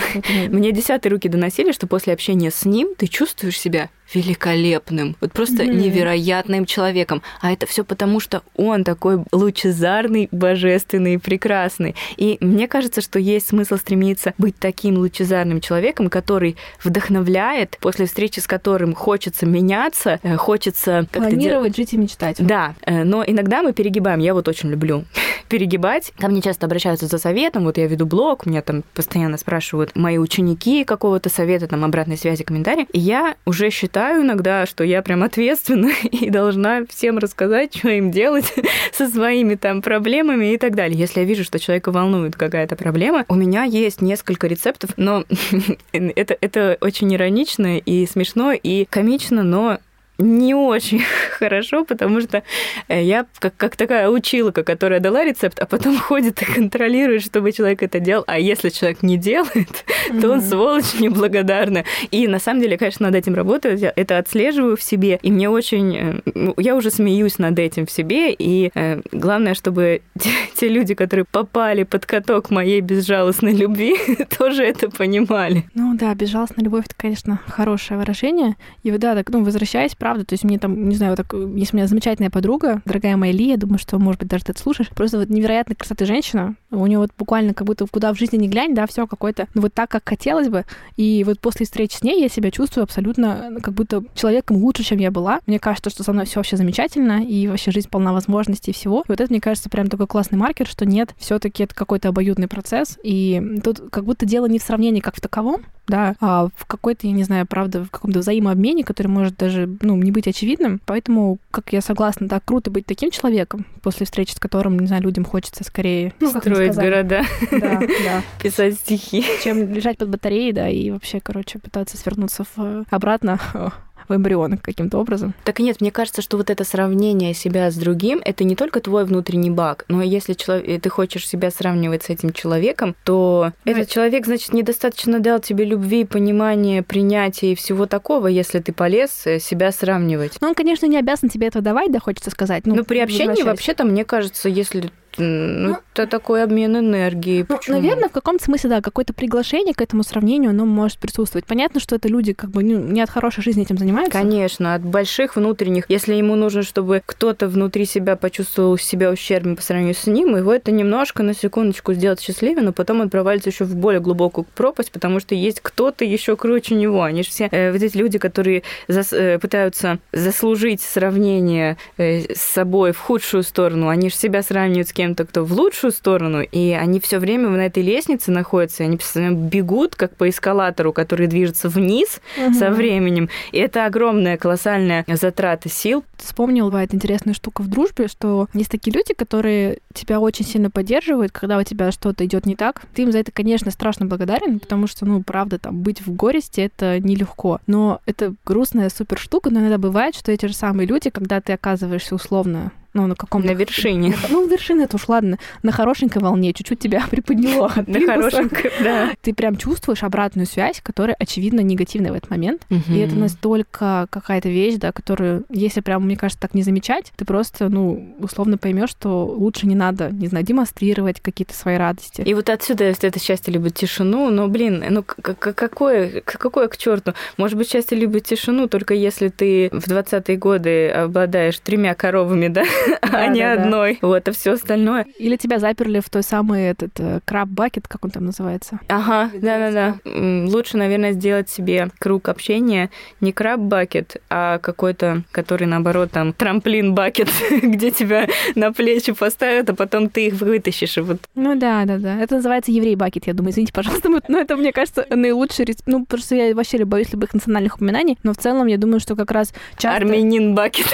Мне 0.48 0.72
десятые 0.72 1.12
руки 1.12 1.28
доносили, 1.28 1.72
что 1.72 1.86
после 1.86 2.12
общения 2.12 2.50
с 2.50 2.64
ним 2.64 2.94
ты 2.96 3.06
чувствуешь 3.06 3.58
себя 3.58 3.90
великолепным, 4.12 5.16
вот 5.20 5.32
просто 5.32 5.64
mm-hmm. 5.64 5.74
невероятным 5.74 6.66
человеком. 6.66 7.22
А 7.40 7.52
это 7.52 7.66
все 7.66 7.84
потому, 7.84 8.20
что 8.20 8.42
он 8.56 8.84
такой 8.84 9.22
лучезарный, 9.32 10.28
божественный, 10.30 11.18
прекрасный. 11.18 11.94
И 12.16 12.38
мне 12.40 12.68
кажется, 12.68 13.00
что 13.00 13.18
есть 13.18 13.48
смысл 13.48 13.76
стремиться 13.76 14.34
быть 14.38 14.56
таким 14.58 14.96
лучезарным 14.96 15.60
человеком, 15.60 16.08
который 16.08 16.56
вдохновляет, 16.82 17.78
после 17.80 18.06
встречи 18.06 18.40
с 18.40 18.46
которым 18.46 18.94
хочется 18.94 19.46
меняться, 19.46 20.20
э, 20.22 20.36
хочется. 20.36 21.06
Планировать, 21.12 21.72
дел... 21.74 21.84
жить 21.84 21.94
и 21.94 21.96
мечтать. 21.96 22.36
Да, 22.38 22.74
э, 22.82 23.04
но 23.04 23.24
иногда 23.26 23.62
мы 23.62 23.72
перегибаем. 23.72 24.20
Я 24.20 24.34
вот 24.34 24.48
очень 24.48 24.70
люблю 24.70 25.04
перегибать. 25.48 26.12
Ко 26.18 26.28
мне 26.28 26.42
часто 26.42 26.66
обращаются 26.66 27.06
за 27.06 27.18
советом. 27.18 27.64
Вот 27.64 27.78
я 27.78 27.86
веду 27.86 28.06
блог, 28.06 28.46
меня 28.46 28.62
там 28.62 28.84
постоянно 28.94 29.36
спрашивают 29.36 29.96
мои 29.96 30.18
ученики 30.18 30.84
какого-то 30.84 31.28
совета, 31.28 31.66
там, 31.66 31.84
обратной 31.84 32.16
связи, 32.16 32.44
комментарии. 32.44 32.86
И 32.92 32.98
я 32.98 33.36
уже 33.44 33.70
считаю, 33.70 33.95
считаю 33.96 34.24
иногда, 34.24 34.66
что 34.66 34.84
я 34.84 35.00
прям 35.00 35.22
ответственна 35.22 35.90
и 36.10 36.28
должна 36.28 36.84
всем 36.84 37.16
рассказать, 37.16 37.74
что 37.74 37.88
им 37.88 38.10
делать 38.10 38.52
со 38.92 39.08
своими 39.08 39.54
там 39.54 39.80
проблемами 39.80 40.52
и 40.52 40.58
так 40.58 40.74
далее. 40.74 40.98
Если 40.98 41.20
я 41.20 41.26
вижу, 41.26 41.44
что 41.44 41.58
человека 41.58 41.90
волнует 41.92 42.36
какая-то 42.36 42.76
проблема, 42.76 43.24
у 43.28 43.34
меня 43.34 43.64
есть 43.64 44.02
несколько 44.02 44.48
рецептов, 44.48 44.90
но 44.98 45.24
это, 45.92 46.36
это 46.38 46.76
очень 46.82 47.14
иронично 47.14 47.78
и 47.78 48.06
смешно 48.06 48.52
и 48.52 48.84
комично, 48.84 49.42
но 49.42 49.78
не 50.18 50.54
очень 50.54 51.02
хорошо, 51.38 51.84
потому 51.84 52.20
что 52.20 52.42
э, 52.88 53.02
я 53.02 53.26
как, 53.38 53.56
как 53.56 53.76
такая 53.76 54.08
училка, 54.08 54.62
которая 54.62 55.00
дала 55.00 55.24
рецепт, 55.24 55.58
а 55.58 55.66
потом 55.66 55.98
ходит 56.08 56.42
и 56.42 56.44
контролирует, 56.44 57.22
чтобы 57.22 57.52
человек 57.52 57.82
это 57.82 58.00
делал. 58.00 58.24
А 58.26 58.38
если 58.38 58.70
человек 58.70 59.02
не 59.02 59.16
делает, 59.16 59.84
mm-hmm. 60.10 60.20
то 60.20 60.30
он 60.30 60.40
сволочь 60.42 60.94
неблагодарная. 60.98 61.84
И 62.10 62.28
на 62.28 62.38
самом 62.38 62.62
деле, 62.62 62.78
конечно, 62.78 63.06
над 63.06 63.14
этим 63.14 63.34
работаю, 63.34 63.78
я 63.78 63.92
это 63.94 64.18
отслеживаю 64.18 64.76
в 64.76 64.82
себе, 64.82 65.18
и 65.22 65.30
мне 65.30 65.50
очень... 65.50 65.96
Э, 65.96 66.20
ну, 66.34 66.54
я 66.56 66.76
уже 66.76 66.90
смеюсь 66.90 67.38
над 67.38 67.58
этим 67.58 67.86
в 67.86 67.90
себе, 67.90 68.32
и 68.32 68.70
э, 68.74 69.00
главное, 69.12 69.54
чтобы 69.54 70.02
те, 70.18 70.30
те 70.54 70.68
люди, 70.68 70.94
которые 70.94 71.24
попали 71.30 71.82
под 71.82 72.06
каток 72.06 72.50
моей 72.50 72.80
безжалостной 72.80 73.52
любви, 73.52 73.96
тоже 74.38 74.64
это 74.64 74.90
понимали. 74.90 75.64
Ну 75.74 75.94
да, 75.96 76.14
безжалостная 76.14 76.64
любовь, 76.64 76.86
это, 76.86 76.94
конечно, 76.96 77.40
хорошее 77.48 77.98
выражение. 77.98 78.56
И 78.82 78.90
да, 78.90 79.14
так, 79.14 79.28
ну, 79.30 79.44
возвращаясь 79.44 79.94
правда. 80.06 80.24
То 80.24 80.34
есть 80.34 80.44
мне 80.44 80.56
там, 80.60 80.88
не 80.88 80.94
знаю, 80.94 81.16
вот 81.16 81.16
так, 81.16 81.32
есть 81.56 81.74
у 81.74 81.76
меня 81.76 81.88
замечательная 81.88 82.30
подруга, 82.30 82.80
дорогая 82.84 83.16
моя 83.16 83.32
Ли, 83.32 83.48
я 83.48 83.56
думаю, 83.56 83.78
что, 83.78 83.98
может 83.98 84.20
быть, 84.20 84.28
даже 84.28 84.44
ты 84.44 84.52
это 84.52 84.60
слушаешь. 84.60 84.88
Просто 84.90 85.18
вот 85.18 85.28
невероятной 85.28 85.74
красоты 85.74 86.06
женщина. 86.06 86.54
У 86.70 86.86
нее 86.86 87.00
вот 87.00 87.10
буквально 87.18 87.54
как 87.54 87.66
будто 87.66 87.86
куда 87.86 88.14
в 88.14 88.16
жизни 88.16 88.36
не 88.36 88.48
глянь, 88.48 88.72
да, 88.72 88.86
все 88.86 89.08
какое-то, 89.08 89.48
ну 89.54 89.62
вот 89.62 89.74
так, 89.74 89.90
как 89.90 90.08
хотелось 90.08 90.48
бы. 90.48 90.64
И 90.96 91.24
вот 91.24 91.40
после 91.40 91.66
встречи 91.66 91.96
с 91.96 92.02
ней 92.04 92.22
я 92.22 92.28
себя 92.28 92.52
чувствую 92.52 92.84
абсолютно 92.84 93.58
как 93.60 93.74
будто 93.74 94.04
человеком 94.14 94.58
лучше, 94.58 94.84
чем 94.84 94.98
я 95.00 95.10
была. 95.10 95.40
Мне 95.46 95.58
кажется, 95.58 95.90
что 95.90 96.04
со 96.04 96.12
мной 96.12 96.26
все 96.26 96.38
вообще 96.38 96.56
замечательно, 96.56 97.24
и 97.24 97.48
вообще 97.48 97.72
жизнь 97.72 97.88
полна 97.90 98.12
возможностей 98.12 98.70
и 98.70 98.74
всего. 98.74 99.00
И 99.00 99.08
вот 99.08 99.20
это, 99.20 99.32
мне 99.32 99.40
кажется, 99.40 99.68
прям 99.68 99.88
такой 99.88 100.06
классный 100.06 100.38
маркер, 100.38 100.68
что 100.68 100.86
нет, 100.86 101.16
все 101.18 101.40
таки 101.40 101.64
это 101.64 101.74
какой-то 101.74 102.10
обоюдный 102.10 102.46
процесс, 102.46 102.96
и 103.02 103.42
тут 103.64 103.90
как 103.90 104.04
будто 104.04 104.24
дело 104.24 104.46
не 104.46 104.60
в 104.60 104.62
сравнении 104.62 105.00
как 105.00 105.16
в 105.16 105.20
таковом, 105.20 105.62
да, 105.86 106.14
а 106.20 106.48
в 106.54 106.66
какой-то, 106.66 107.06
я 107.06 107.12
не 107.12 107.24
знаю, 107.24 107.46
правда, 107.46 107.84
в 107.84 107.90
каком-то 107.90 108.20
взаимообмене, 108.20 108.84
который 108.84 109.08
может 109.08 109.36
даже, 109.36 109.68
ну, 109.80 109.96
не 109.96 110.10
быть 110.10 110.26
очевидным. 110.26 110.80
Поэтому, 110.84 111.38
как 111.50 111.72
я 111.72 111.80
согласна, 111.80 112.28
да, 112.28 112.40
круто 112.40 112.70
быть 112.70 112.86
таким 112.86 113.10
человеком, 113.10 113.66
после 113.82 114.06
встречи 114.06 114.32
с 114.32 114.38
которым, 114.38 114.78
не 114.78 114.86
знаю, 114.86 115.02
людям 115.02 115.24
хочется 115.24 115.64
скорее... 115.64 116.12
Ну, 116.20 116.30
Строить 116.30 116.74
города. 116.74 117.22
Да, 117.50 117.80
да. 117.80 118.22
Писать 118.42 118.74
стихи. 118.74 119.24
Чем 119.42 119.72
лежать 119.72 119.98
под 119.98 120.10
батареей, 120.10 120.52
да, 120.52 120.68
и 120.68 120.90
вообще, 120.90 121.20
короче, 121.20 121.58
пытаться 121.58 121.96
свернуться 121.96 122.44
в, 122.54 122.84
обратно 122.90 123.38
в 124.08 124.14
эмбрион 124.14 124.58
каким-то 124.58 124.98
образом. 124.98 125.34
Так 125.44 125.58
нет, 125.58 125.80
мне 125.80 125.90
кажется, 125.90 126.22
что 126.22 126.36
вот 126.36 126.50
это 126.50 126.64
сравнение 126.64 127.34
себя 127.34 127.70
с 127.70 127.76
другим, 127.76 128.20
это 128.24 128.44
не 128.44 128.56
только 128.56 128.80
твой 128.80 129.04
внутренний 129.04 129.50
баг, 129.50 129.84
но 129.88 130.02
если 130.02 130.34
человек, 130.34 130.82
ты 130.82 130.88
хочешь 130.88 131.26
себя 131.26 131.50
сравнивать 131.50 132.04
с 132.04 132.10
этим 132.10 132.32
человеком, 132.32 132.94
то 133.04 133.52
но 133.64 133.70
этот 133.72 133.84
это... 133.84 133.92
человек, 133.92 134.26
значит, 134.26 134.52
недостаточно 134.52 135.20
дал 135.20 135.40
тебе 135.40 135.64
любви, 135.64 136.04
понимания, 136.04 136.82
принятия 136.82 137.52
и 137.52 137.54
всего 137.54 137.86
такого, 137.86 138.26
если 138.26 138.58
ты 138.60 138.72
полез 138.72 139.26
э, 139.26 139.38
себя 139.38 139.72
сравнивать. 139.72 140.38
Ну, 140.40 140.48
он, 140.48 140.54
конечно, 140.54 140.86
не 140.86 140.98
обязан 140.98 141.28
тебе 141.28 141.48
этого 141.48 141.62
давать, 141.62 141.92
да, 141.92 142.00
хочется 142.00 142.30
сказать. 142.30 142.66
Ну, 142.66 142.74
но 142.74 142.84
при 142.84 142.98
общении 142.98 143.42
вообще-то, 143.42 143.84
мне 143.84 144.04
кажется, 144.04 144.48
если 144.48 144.90
ну, 145.18 145.68
ну, 145.68 145.76
это 145.94 146.06
такой 146.06 146.42
обмен 146.42 146.76
энергией. 146.76 147.44
Ну, 147.48 147.58
наверное, 147.68 148.08
в 148.08 148.12
каком-то 148.12 148.44
смысле, 148.44 148.70
да, 148.70 148.80
какое-то 148.80 149.12
приглашение 149.12 149.74
к 149.74 149.80
этому 149.80 150.02
сравнению, 150.02 150.50
оно 150.50 150.64
может 150.64 150.98
присутствовать. 150.98 151.46
Понятно, 151.46 151.80
что 151.80 151.96
это 151.96 152.08
люди 152.08 152.32
как 152.32 152.50
бы 152.50 152.62
ну, 152.62 152.78
не 152.78 153.00
от 153.00 153.10
хорошей 153.10 153.42
жизни 153.42 153.62
этим 153.62 153.78
занимаются. 153.78 154.18
Конечно, 154.18 154.74
от 154.74 154.82
больших 154.82 155.36
внутренних. 155.36 155.84
Если 155.88 156.14
ему 156.14 156.36
нужно, 156.36 156.62
чтобы 156.62 157.02
кто-то 157.04 157.48
внутри 157.48 157.86
себя 157.86 158.16
почувствовал 158.16 158.76
себя 158.78 159.10
ущербным 159.10 159.56
по 159.56 159.62
сравнению 159.62 159.94
с 159.94 160.06
ним, 160.06 160.36
его 160.36 160.52
это 160.52 160.70
немножко 160.70 161.22
на 161.22 161.34
секундочку 161.34 161.94
сделать 161.94 162.20
счастливее, 162.20 162.62
но 162.62 162.72
потом 162.72 163.00
он 163.00 163.10
провалится 163.10 163.50
еще 163.50 163.64
в 163.64 163.74
более 163.76 164.00
глубокую 164.00 164.46
пропасть, 164.54 164.92
потому 164.92 165.20
что 165.20 165.34
есть 165.34 165.60
кто-то 165.60 166.04
еще 166.04 166.36
круче 166.36 166.74
него. 166.74 167.02
Они 167.02 167.22
же 167.22 167.30
все 167.30 167.48
э, 167.50 167.72
вот 167.72 167.82
эти 167.82 167.96
люди, 167.96 168.18
которые 168.18 168.62
зас, 168.88 169.12
э, 169.12 169.38
пытаются 169.38 169.98
заслужить 170.12 170.80
сравнение 170.80 171.76
э, 171.96 172.34
с 172.34 172.40
собой 172.40 172.92
в 172.92 172.98
худшую 172.98 173.42
сторону, 173.42 173.88
они 173.88 174.10
же 174.10 174.16
себя 174.16 174.42
сравнивают 174.42 174.88
с 174.88 174.92
кем 174.92 175.05
кем-то, 175.06 175.24
кто 175.24 175.44
в 175.44 175.52
лучшую 175.52 175.92
сторону, 175.92 176.42
и 176.42 176.72
они 176.72 176.98
все 176.98 177.18
время 177.18 177.48
на 177.48 177.66
этой 177.66 177.82
лестнице 177.82 178.30
находятся, 178.32 178.82
и 178.82 178.86
они 178.86 178.96
постоянно 178.96 179.36
бегут, 179.36 179.94
как 179.94 180.16
по 180.16 180.28
эскалатору, 180.28 180.92
который 180.92 181.28
движется 181.28 181.68
вниз 181.68 182.20
угу. 182.36 182.54
со 182.54 182.70
временем. 182.70 183.28
И 183.52 183.58
это 183.58 183.86
огромная, 183.86 184.36
колоссальная 184.36 185.04
затрата 185.06 185.68
сил. 185.68 186.04
Вспомнил, 186.16 186.66
бывает 186.66 186.94
интересная 186.94 187.34
штука 187.34 187.62
в 187.62 187.68
дружбе, 187.68 188.08
что 188.08 188.48
есть 188.52 188.70
такие 188.70 188.92
люди, 188.92 189.14
которые 189.14 189.78
тебя 189.94 190.18
очень 190.18 190.44
сильно 190.44 190.70
поддерживают, 190.70 191.32
когда 191.32 191.58
у 191.58 191.62
тебя 191.62 191.92
что-то 191.92 192.24
идет 192.24 192.46
не 192.46 192.56
так. 192.56 192.82
Ты 192.94 193.02
им 193.02 193.12
за 193.12 193.18
это, 193.18 193.30
конечно, 193.30 193.70
страшно 193.70 194.06
благодарен, 194.06 194.58
потому 194.58 194.86
что, 194.86 195.06
ну, 195.06 195.22
правда, 195.22 195.58
там, 195.58 195.82
быть 195.82 196.04
в 196.04 196.12
горести— 196.12 196.60
это 196.62 196.98
нелегко. 196.98 197.60
Но 197.66 198.00
это 198.06 198.34
грустная 198.44 198.90
супер 198.90 199.18
штука, 199.18 199.50
но 199.50 199.60
иногда 199.60 199.78
бывает, 199.78 200.16
что 200.16 200.32
эти 200.32 200.46
же 200.46 200.54
самые 200.54 200.86
люди, 200.88 201.10
когда 201.10 201.40
ты 201.40 201.52
оказываешься 201.52 202.14
условно 202.14 202.72
ну, 202.96 203.06
на 203.06 203.14
каком 203.14 203.44
На 203.44 203.52
вершине. 203.52 204.16
Ну, 204.30 204.48
вершина 204.48 204.82
это 204.82 204.96
уж 204.96 205.08
ладно. 205.08 205.38
На 205.62 205.70
хорошенькой 205.70 206.22
волне 206.22 206.52
чуть-чуть 206.52 206.78
тебя 206.78 207.04
приподняло. 207.10 207.72
На 207.86 208.00
хорошенькой, 208.00 208.72
да. 208.82 209.10
Ты 209.20 209.34
прям 209.34 209.56
чувствуешь 209.56 210.02
обратную 210.02 210.46
связь, 210.46 210.80
которая, 210.82 211.14
очевидно, 211.18 211.60
негативная 211.60 212.12
в 212.12 212.14
этот 212.14 212.30
момент. 212.30 212.62
И 212.88 212.98
это 212.98 213.14
настолько 213.14 214.06
какая-то 214.10 214.48
вещь, 214.48 214.76
да, 214.76 214.92
которую, 214.92 215.44
если 215.50 215.80
прям, 215.80 216.04
мне 216.04 216.16
кажется, 216.16 216.40
так 216.40 216.54
не 216.54 216.62
замечать, 216.62 217.12
ты 217.16 217.24
просто, 217.24 217.68
ну, 217.68 218.16
условно 218.18 218.56
поймешь, 218.56 218.90
что 218.90 219.26
лучше 219.26 219.66
не 219.66 219.74
надо, 219.74 220.10
не 220.10 220.28
знаю, 220.28 220.44
демонстрировать 220.44 221.20
какие-то 221.20 221.54
свои 221.54 221.76
радости. 221.76 222.22
И 222.22 222.34
вот 222.34 222.48
отсюда, 222.48 222.84
если 222.84 223.08
это 223.08 223.20
счастье 223.20 223.52
любит 223.52 223.74
тишину, 223.74 224.30
но, 224.30 224.48
блин, 224.48 224.82
ну 224.88 225.02
какое, 225.02 226.22
какое 226.22 226.68
к 226.68 226.76
черту? 226.76 227.12
Может 227.36 227.58
быть, 227.58 227.70
счастье 227.70 227.98
любит 227.98 228.24
тишину, 228.24 228.68
только 228.68 228.94
если 228.94 229.28
ты 229.28 229.68
в 229.70 229.86
20-е 229.86 230.36
годы 230.36 230.88
обладаешь 230.88 231.58
тремя 231.58 231.94
коровами, 231.94 232.48
да, 232.48 232.64
а 233.02 233.26
не 233.28 233.42
одной. 233.42 233.98
Вот, 234.02 234.28
а 234.28 234.32
все 234.32 234.52
остальное. 234.52 235.06
Или 235.18 235.36
тебя 235.36 235.58
заперли 235.58 236.00
в 236.00 236.08
той 236.10 236.22
самой 236.22 236.64
этот 236.64 236.98
э, 236.98 237.20
краб-бакет, 237.24 237.88
как 237.88 238.04
он 238.04 238.10
там 238.10 238.26
называется. 238.26 238.80
Ага, 238.88 239.30
да-да-да. 239.34 239.96
Лучше, 240.04 240.76
наверное, 240.76 241.12
сделать 241.12 241.48
себе 241.48 241.90
круг 241.98 242.28
общения 242.28 242.90
не 243.20 243.32
краб-бакет, 243.32 244.16
а 244.30 244.58
какой-то, 244.58 245.22
который, 245.32 245.66
наоборот, 245.66 246.10
там, 246.10 246.32
трамплин-бакет, 246.32 247.28
где 247.62 247.90
тебя 247.90 248.28
на 248.54 248.72
плечи 248.72 249.12
поставят, 249.12 249.70
а 249.70 249.74
потом 249.74 250.08
ты 250.08 250.26
их 250.26 250.34
вытащишь. 250.34 250.96
Вот. 250.98 251.18
Ну 251.34 251.54
да, 251.56 251.84
да, 251.84 251.98
да. 251.98 252.16
Это 252.18 252.36
называется 252.36 252.72
еврей-бакет, 252.72 253.26
я 253.26 253.34
думаю. 253.34 253.52
Извините, 253.52 253.72
пожалуйста, 253.74 254.08
но 254.28 254.38
это, 254.38 254.56
мне 254.56 254.72
кажется, 254.72 255.06
наилучший... 255.10 255.66
Ну, 255.86 256.04
просто 256.04 256.34
я 256.34 256.54
вообще 256.54 256.84
боюсь 256.84 257.12
любых 257.12 257.34
национальных 257.34 257.76
упоминаний, 257.76 258.18
но 258.22 258.32
в 258.32 258.36
целом 258.36 258.66
я 258.66 258.78
думаю, 258.78 259.00
что 259.00 259.16
как 259.16 259.30
раз 259.30 259.52
часто... 259.76 259.96
Армянин-бакет. 259.96 260.86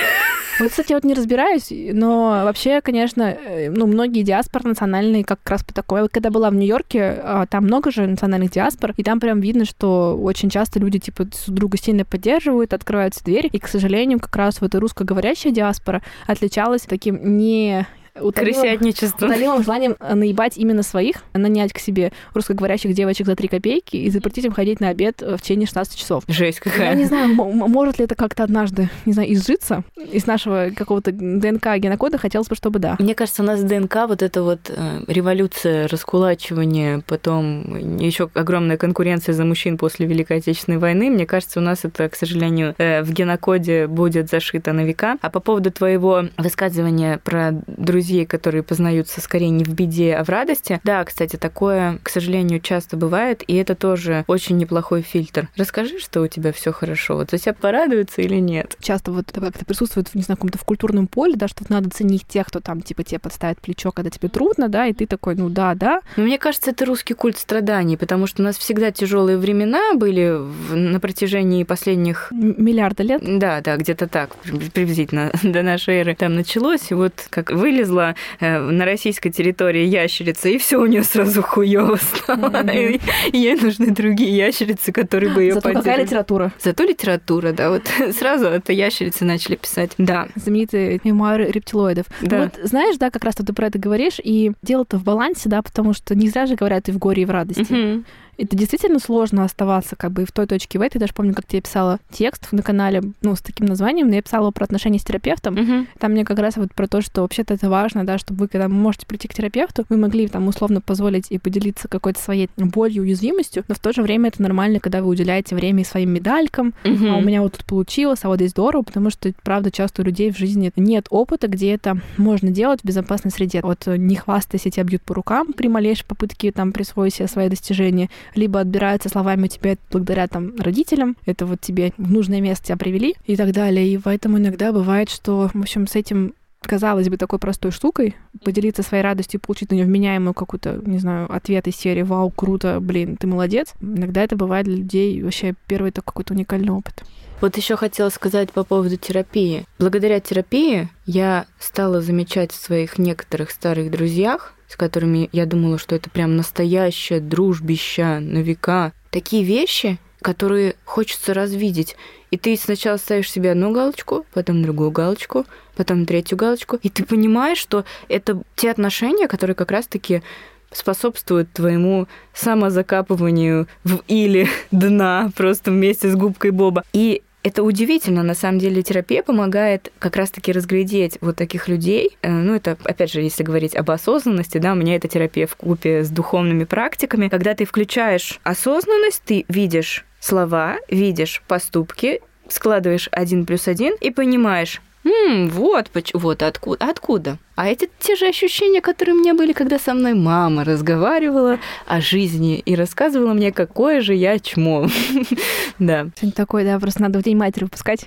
Вот, 0.60 0.70
кстати, 0.70 0.92
вот 0.92 1.04
не 1.04 1.14
разбираюсь, 1.14 1.68
но 1.70 2.42
вообще, 2.44 2.80
конечно, 2.80 3.22
э, 3.22 3.70
ну, 3.70 3.86
многие 3.86 4.22
диаспоры 4.22 4.68
национальные 4.68 5.24
как 5.24 5.38
раз 5.48 5.64
по 5.64 5.72
такой. 5.72 6.08
Когда 6.08 6.30
была 6.30 6.50
в 6.50 6.54
Нью-Йорке, 6.54 7.20
а, 7.22 7.46
там 7.46 7.64
много 7.64 7.90
же 7.90 8.06
национальных 8.06 8.50
диаспор, 8.50 8.92
и 8.96 9.02
там 9.02 9.18
прям 9.18 9.40
видно, 9.40 9.64
что 9.64 10.16
очень 10.20 10.50
часто 10.50 10.78
люди, 10.78 10.98
типа, 10.98 11.26
друга 11.46 11.78
сильно 11.78 12.04
поддерживают, 12.04 12.74
открываются 12.74 13.24
двери, 13.24 13.48
и, 13.48 13.58
к 13.58 13.68
сожалению, 13.68 14.20
как 14.20 14.34
раз 14.36 14.60
вот 14.60 14.68
эта 14.68 14.80
русскоговорящая 14.80 15.52
диаспора 15.52 16.02
отличалась 16.26 16.82
таким 16.82 17.38
не 17.38 17.86
Крысятничество. 18.14 19.26
Утолимым 19.32 19.62
желанием 19.62 19.96
э, 19.98 20.14
наебать 20.14 20.58
именно 20.58 20.82
своих, 20.82 21.16
нанять 21.32 21.72
к 21.72 21.78
себе 21.78 22.12
русскоговорящих 22.34 22.92
девочек 22.92 23.26
за 23.26 23.36
3 23.36 23.48
копейки 23.48 23.96
и 23.96 24.10
запретить 24.10 24.44
им 24.44 24.52
ходить 24.52 24.80
на 24.80 24.88
обед 24.88 25.22
э, 25.22 25.36
в 25.36 25.42
течение 25.42 25.66
16 25.66 25.96
часов. 25.96 26.24
Жесть 26.28 26.60
какая. 26.60 26.90
Я 26.90 26.94
не 26.94 27.06
знаю, 27.06 27.34
может 27.34 27.98
ли 27.98 28.04
это 28.04 28.14
как-то 28.14 28.44
однажды, 28.44 28.90
не 29.06 29.14
знаю, 29.14 29.32
изжиться 29.32 29.84
из 29.96 30.26
нашего 30.26 30.70
какого-то 30.76 31.12
ДНК 31.12 31.76
генокода, 31.78 32.18
хотелось 32.18 32.48
бы, 32.48 32.54
чтобы 32.54 32.78
да. 32.78 32.96
Мне 32.98 33.14
кажется, 33.14 33.42
у 33.42 33.46
нас 33.46 33.62
ДНК 33.62 34.06
вот 34.06 34.22
эта 34.22 34.42
вот 34.42 34.60
э, 34.68 35.04
революция, 35.06 35.88
раскулачивание, 35.88 37.02
потом 37.06 37.98
еще 37.98 38.28
огромная 38.34 38.76
конкуренция 38.76 39.32
за 39.32 39.44
мужчин 39.44 39.78
после 39.78 40.06
Великой 40.06 40.38
Отечественной 40.38 40.78
войны, 40.78 41.10
мне 41.10 41.26
кажется, 41.26 41.60
у 41.60 41.62
нас 41.62 41.84
это, 41.84 42.08
к 42.08 42.14
сожалению, 42.14 42.74
в 42.78 43.10
генокоде 43.10 43.86
будет 43.86 44.28
зашито 44.28 44.72
на 44.72 44.84
века. 44.84 45.16
А 45.22 45.30
по 45.30 45.40
поводу 45.40 45.70
твоего 45.70 46.24
высказывания 46.36 47.18
про 47.18 47.52
друзей 47.66 48.01
друзей, 48.02 48.26
которые 48.26 48.64
познаются 48.64 49.20
скорее 49.20 49.50
не 49.50 49.62
в 49.62 49.68
беде, 49.68 50.14
а 50.14 50.24
в 50.24 50.28
радости. 50.28 50.80
Да, 50.82 51.04
кстати, 51.04 51.36
такое, 51.36 51.98
к 52.02 52.08
сожалению, 52.08 52.60
часто 52.60 52.96
бывает, 52.96 53.44
и 53.46 53.54
это 53.54 53.76
тоже 53.76 54.24
очень 54.26 54.56
неплохой 54.56 55.02
фильтр. 55.02 55.48
Расскажи, 55.56 56.00
что 56.00 56.20
у 56.20 56.26
тебя 56.26 56.52
все 56.52 56.72
хорошо. 56.72 57.14
Вот 57.14 57.30
за 57.30 57.38
тебя 57.38 57.54
порадуются 57.54 58.20
или 58.20 58.40
нет? 58.40 58.76
Часто 58.80 59.12
вот 59.12 59.30
как-то 59.32 59.64
присутствует, 59.64 60.12
не 60.14 60.22
знаю, 60.22 60.36
каком-то 60.36 60.58
в 60.58 60.64
культурном 60.64 61.06
поле, 61.06 61.34
да, 61.36 61.46
что 61.46 61.64
надо 61.68 61.90
ценить 61.90 62.26
тех, 62.26 62.48
кто 62.48 62.58
там, 62.58 62.82
типа, 62.82 63.04
тебе 63.04 63.20
подставит 63.20 63.60
плечо, 63.60 63.92
когда 63.92 64.10
тебе 64.10 64.28
трудно, 64.28 64.68
да, 64.68 64.86
и 64.86 64.92
ты 64.92 65.06
такой, 65.06 65.36
ну 65.36 65.48
да, 65.48 65.74
да. 65.76 66.00
Но 66.16 66.24
мне 66.24 66.38
кажется, 66.38 66.72
это 66.72 66.84
русский 66.84 67.14
культ 67.14 67.38
страданий, 67.38 67.96
потому 67.96 68.26
что 68.26 68.42
у 68.42 68.44
нас 68.44 68.58
всегда 68.58 68.90
тяжелые 68.90 69.38
времена 69.38 69.94
были 69.94 70.38
в, 70.38 70.74
на 70.74 70.98
протяжении 70.98 71.62
последних... 71.62 72.32
Миллиарда 72.32 73.04
лет? 73.04 73.38
Да, 73.38 73.60
да, 73.60 73.76
где-то 73.76 74.08
так, 74.08 74.34
приблизительно 74.74 75.30
до 75.44 75.62
нашей 75.62 75.98
эры 75.98 76.16
там 76.16 76.34
началось. 76.34 76.90
И 76.90 76.94
вот 76.94 77.12
как 77.30 77.52
вылезла 77.52 77.91
э, 78.00 78.58
на 78.58 78.84
российской 78.84 79.30
территории 79.30 79.84
ящерица, 79.84 80.48
и 80.48 80.58
все 80.58 80.78
у 80.78 80.86
нее 80.86 81.02
сразу 81.02 81.42
хуево 81.42 81.96
стало. 81.96 82.50
Mm-hmm. 82.50 83.00
И 83.32 83.38
ей 83.38 83.54
нужны 83.56 83.86
другие 83.86 84.36
ящерицы, 84.36 84.92
которые 84.92 85.32
бы 85.32 85.42
ее 85.42 85.54
Зато 85.54 85.72
какая 85.72 86.02
литература? 86.02 86.52
Зато 86.58 86.84
литература, 86.84 87.52
да. 87.52 87.70
Вот 87.70 87.82
сразу 88.18 88.46
это 88.46 88.72
ящерицы 88.72 89.24
начали 89.24 89.56
писать. 89.56 89.92
Да. 89.98 90.28
Знаменитые 90.34 91.00
мемуары 91.04 91.50
рептилоидов. 91.50 92.06
Да. 92.20 92.44
Вот 92.44 92.58
знаешь, 92.62 92.96
да, 92.96 93.10
как 93.10 93.24
раз 93.24 93.34
ты 93.34 93.52
про 93.52 93.66
это 93.66 93.78
говоришь, 93.78 94.20
и 94.22 94.52
дело-то 94.62 94.98
в 94.98 95.04
балансе, 95.04 95.48
да, 95.48 95.62
потому 95.62 95.92
что 95.92 96.14
не 96.14 96.28
зря 96.28 96.46
же 96.46 96.54
говорят 96.54 96.88
и 96.88 96.92
в 96.92 96.98
горе, 96.98 97.22
и 97.22 97.26
в 97.26 97.30
радости. 97.30 97.62
Mm-hmm 97.62 98.04
это 98.42 98.56
действительно 98.56 98.98
сложно 98.98 99.44
оставаться 99.44 99.96
как 99.96 100.12
бы 100.12 100.24
в 100.24 100.32
той 100.32 100.46
точке 100.46 100.78
в 100.78 100.82
этой. 100.82 100.98
Даже 100.98 101.14
помню, 101.14 101.34
как 101.34 101.46
тебе 101.46 101.62
писала 101.62 101.98
текст 102.10 102.48
на 102.52 102.62
канале, 102.62 103.02
ну, 103.22 103.36
с 103.36 103.40
таким 103.40 103.66
названием, 103.66 104.08
но 104.08 104.16
я 104.16 104.22
писала 104.22 104.50
про 104.50 104.64
отношения 104.64 104.98
с 104.98 105.04
терапевтом. 105.04 105.54
Uh-huh. 105.54 105.86
Там 105.98 106.12
мне 106.12 106.24
как 106.24 106.38
раз 106.38 106.56
вот 106.56 106.74
про 106.74 106.86
то, 106.88 107.00
что 107.00 107.22
вообще-то 107.22 107.54
это 107.54 107.70
важно, 107.70 108.04
да, 108.04 108.18
чтобы 108.18 108.40
вы, 108.40 108.48
когда 108.48 108.68
можете 108.68 109.06
прийти 109.06 109.28
к 109.28 109.34
терапевту, 109.34 109.84
вы 109.88 109.96
могли 109.96 110.28
там 110.28 110.48
условно 110.48 110.80
позволить 110.80 111.30
и 111.30 111.38
поделиться 111.38 111.88
какой-то 111.88 112.20
своей 112.20 112.48
болью, 112.56 113.02
уязвимостью, 113.02 113.64
но 113.68 113.74
в 113.74 113.78
то 113.78 113.92
же 113.92 114.02
время 114.02 114.28
это 114.28 114.42
нормально, 114.42 114.80
когда 114.80 115.02
вы 115.02 115.08
уделяете 115.08 115.54
время 115.54 115.82
и 115.82 115.84
своим 115.84 116.10
медалькам, 116.10 116.74
uh-huh. 116.84 117.10
а 117.10 117.16
у 117.16 117.20
меня 117.20 117.42
вот 117.42 117.52
тут 117.52 117.64
получилось, 117.64 118.20
а 118.22 118.28
вот 118.28 118.36
здесь 118.36 118.50
здорово, 118.50 118.82
потому 118.82 119.10
что, 119.10 119.32
правда, 119.42 119.70
часто 119.70 120.02
у 120.02 120.04
людей 120.04 120.32
в 120.32 120.38
жизни 120.38 120.72
нет 120.76 121.06
опыта, 121.10 121.48
где 121.48 121.72
это 121.74 121.98
можно 122.16 122.50
делать 122.50 122.80
в 122.82 122.84
безопасной 122.84 123.30
среде. 123.30 123.60
Вот 123.62 123.86
не 123.86 124.16
хвастайся, 124.16 124.70
тебя 124.70 124.84
бьют 124.84 125.02
по 125.02 125.14
рукам 125.14 125.52
при 125.52 125.68
малейшей 125.68 126.06
попытке 126.06 126.50
там 126.52 126.72
присвоить 126.72 127.14
себе 127.14 127.28
свои 127.28 127.48
достижения, 127.48 128.10
либо 128.34 128.60
отбираются 128.60 129.08
словами 129.08 129.44
у 129.44 129.48
тебя 129.48 129.76
благодаря 129.90 130.26
там 130.28 130.54
родителям, 130.58 131.16
это 131.26 131.46
вот 131.46 131.60
тебе 131.60 131.92
в 131.96 132.10
нужное 132.10 132.40
место 132.40 132.66
тебя 132.66 132.76
привели 132.76 133.14
и 133.26 133.36
так 133.36 133.52
далее. 133.52 133.86
И 133.88 133.98
поэтому 133.98 134.38
иногда 134.38 134.72
бывает, 134.72 135.10
что, 135.10 135.50
в 135.52 135.60
общем, 135.60 135.86
с 135.86 135.96
этим 135.96 136.34
казалось 136.62 137.08
бы, 137.08 137.16
такой 137.16 137.38
простой 137.38 137.70
штукой, 137.72 138.16
поделиться 138.44 138.82
своей 138.82 139.02
радостью, 139.02 139.40
получить 139.40 139.70
на 139.70 139.74
нее 139.74 139.84
вменяемую 139.84 140.34
какую-то, 140.34 140.80
не 140.86 140.98
знаю, 140.98 141.32
ответ 141.34 141.66
из 141.66 141.76
серии 141.76 142.02
«Вау, 142.02 142.30
круто, 142.30 142.78
блин, 142.80 143.16
ты 143.16 143.26
молодец». 143.26 143.74
Иногда 143.80 144.22
это 144.22 144.36
бывает 144.36 144.66
для 144.66 144.76
людей 144.76 145.22
вообще 145.22 145.54
первый 145.66 145.90
такой 145.90 146.12
какой-то 146.12 146.34
уникальный 146.34 146.72
опыт. 146.72 147.02
Вот 147.40 147.56
еще 147.56 147.74
хотела 147.74 148.08
сказать 148.08 148.52
по 148.52 148.62
поводу 148.62 148.96
терапии. 148.96 149.66
Благодаря 149.80 150.20
терапии 150.20 150.88
я 151.06 151.46
стала 151.58 152.00
замечать 152.00 152.52
в 152.52 152.54
своих 152.54 152.98
некоторых 152.98 153.50
старых 153.50 153.90
друзьях 153.90 154.54
с 154.72 154.76
которыми 154.76 155.28
я 155.32 155.44
думала, 155.44 155.76
что 155.76 155.94
это 155.94 156.08
прям 156.08 156.34
настоящая 156.34 157.20
дружбища 157.20 158.20
на 158.20 158.38
века. 158.38 158.92
Такие 159.10 159.44
вещи, 159.44 159.98
которые 160.22 160.76
хочется 160.86 161.34
развидеть. 161.34 161.94
И 162.30 162.38
ты 162.38 162.56
сначала 162.56 162.96
ставишь 162.96 163.30
себе 163.30 163.50
одну 163.50 163.72
галочку, 163.72 164.24
потом 164.32 164.62
другую 164.62 164.90
галочку, 164.90 165.44
потом 165.76 166.06
третью 166.06 166.38
галочку, 166.38 166.78
и 166.82 166.88
ты 166.88 167.04
понимаешь, 167.04 167.58
что 167.58 167.84
это 168.08 168.42
те 168.56 168.70
отношения, 168.70 169.28
которые 169.28 169.54
как 169.54 169.70
раз-таки 169.70 170.22
способствуют 170.70 171.52
твоему 171.52 172.08
самозакапыванию 172.32 173.68
в 173.84 174.02
или 174.08 174.48
дна 174.70 175.30
просто 175.36 175.70
вместе 175.70 176.10
с 176.10 176.16
губкой 176.16 176.50
Боба. 176.50 176.82
И 176.94 177.20
это 177.42 177.62
удивительно, 177.62 178.22
на 178.22 178.34
самом 178.34 178.58
деле 178.58 178.82
терапия 178.82 179.22
помогает 179.22 179.92
как 179.98 180.16
раз-таки 180.16 180.52
разглядеть 180.52 181.18
вот 181.20 181.36
таких 181.36 181.68
людей. 181.68 182.16
Э, 182.22 182.30
ну, 182.30 182.54
это, 182.54 182.76
опять 182.84 183.12
же, 183.12 183.20
если 183.20 183.42
говорить 183.42 183.74
об 183.74 183.90
осознанности, 183.90 184.58
да, 184.58 184.72
у 184.72 184.76
меня 184.76 184.94
это 184.94 185.08
терапия 185.08 185.46
в 185.46 185.56
купе 185.56 186.04
с 186.04 186.10
духовными 186.10 186.64
практиками. 186.64 187.28
Когда 187.28 187.54
ты 187.54 187.64
включаешь 187.64 188.38
осознанность, 188.44 189.22
ты 189.24 189.44
видишь 189.48 190.04
слова, 190.20 190.76
видишь 190.88 191.42
поступки, 191.48 192.20
складываешь 192.48 193.08
один 193.10 193.44
плюс 193.44 193.66
один 193.66 193.94
и 194.00 194.10
понимаешь, 194.10 194.80
М, 195.04 195.48
вот, 195.48 195.90
вот 196.14 196.42
откуда, 196.42 196.84
откуда. 196.88 197.38
А 197.56 197.66
это 197.66 197.86
те 197.98 198.14
же 198.16 198.26
ощущения, 198.26 198.80
которые 198.80 199.14
у 199.16 199.18
меня 199.18 199.34
были, 199.34 199.52
когда 199.52 199.78
со 199.78 199.94
мной 199.94 200.14
мама 200.14 200.64
разговаривала 200.64 201.58
о 201.86 202.00
жизни 202.00 202.58
и 202.58 202.74
рассказывала 202.76 203.32
мне, 203.34 203.52
какое 203.52 204.00
же 204.00 204.14
я 204.14 204.38
чмо. 204.38 204.88
Да. 205.78 206.06
Что-нибудь 206.16 206.36
такое, 206.36 206.64
да, 206.64 206.78
просто 206.78 207.02
надо 207.02 207.18
в 207.18 207.22
День 207.22 207.36
матери 207.36 207.64
выпускать 207.64 208.06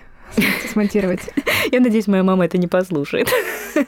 смонтировать. 0.72 1.22
Я 1.72 1.80
надеюсь, 1.80 2.08
моя 2.08 2.24
мама 2.24 2.46
это 2.46 2.58
не 2.58 2.68
послушает. 2.68 3.30